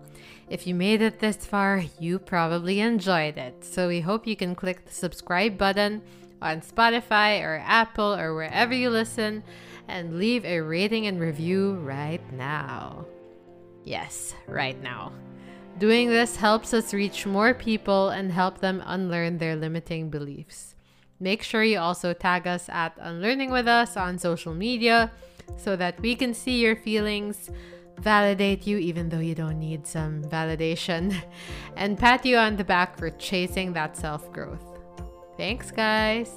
If 0.50 0.68
you 0.68 0.76
made 0.76 1.02
it 1.02 1.20
this 1.20 1.38
far, 1.38 1.86
you 2.02 2.20
probably 2.20 2.82
enjoyed 2.82 3.38
it. 3.38 3.64
So 3.64 3.88
we 3.88 4.02
hope 4.02 4.28
you 4.28 4.36
can 4.36 4.54
click 4.54 4.84
the 4.84 4.92
subscribe 4.92 5.58
button 5.58 6.02
on 6.42 6.60
Spotify 6.60 7.42
or 7.42 7.64
Apple 7.66 8.14
or 8.14 8.36
wherever 8.36 8.74
you 8.74 8.90
listen 8.90 9.42
and 9.88 10.20
leave 10.20 10.44
a 10.44 10.60
rating 10.60 11.08
and 11.08 11.18
review 11.18 11.76
right 11.76 12.22
now. 12.34 13.06
Yes, 13.84 14.34
right 14.48 14.82
now. 14.82 15.12
Doing 15.80 16.10
this 16.10 16.36
helps 16.36 16.74
us 16.74 16.94
reach 16.94 17.26
more 17.26 17.54
people 17.54 18.10
and 18.10 18.32
help 18.32 18.60
them 18.60 18.84
unlearn 18.86 19.38
their 19.38 19.56
limiting 19.56 20.10
beliefs. 20.10 20.76
Make 21.20 21.44
sure 21.44 21.64
you 21.64 21.80
also 21.80 22.14
tag 22.14 22.48
us 22.48 22.68
at 22.70 22.98
Unlearning 23.00 23.52
with 23.52 23.68
Us 23.68 23.96
on 23.96 24.18
social 24.18 24.54
media 24.54 25.12
so 25.58 25.76
that 25.76 26.00
we 26.02 26.16
can 26.16 26.34
see 26.34 26.60
your 26.60 26.76
feelings, 26.76 27.50
validate 28.00 28.66
you 28.66 28.78
even 28.78 29.10
though 29.10 29.20
you 29.20 29.36
don't 29.36 29.60
need 29.60 29.86
some 29.86 30.24
validation, 30.24 31.16
and 31.76 31.98
pat 31.98 32.26
you 32.26 32.38
on 32.38 32.58
the 32.58 32.64
back 32.64 32.98
for 32.98 33.10
chasing 33.12 33.74
that 33.74 33.96
self 33.96 34.32
growth. 34.32 34.66
Thanks, 35.38 35.72
guys. 35.72 36.32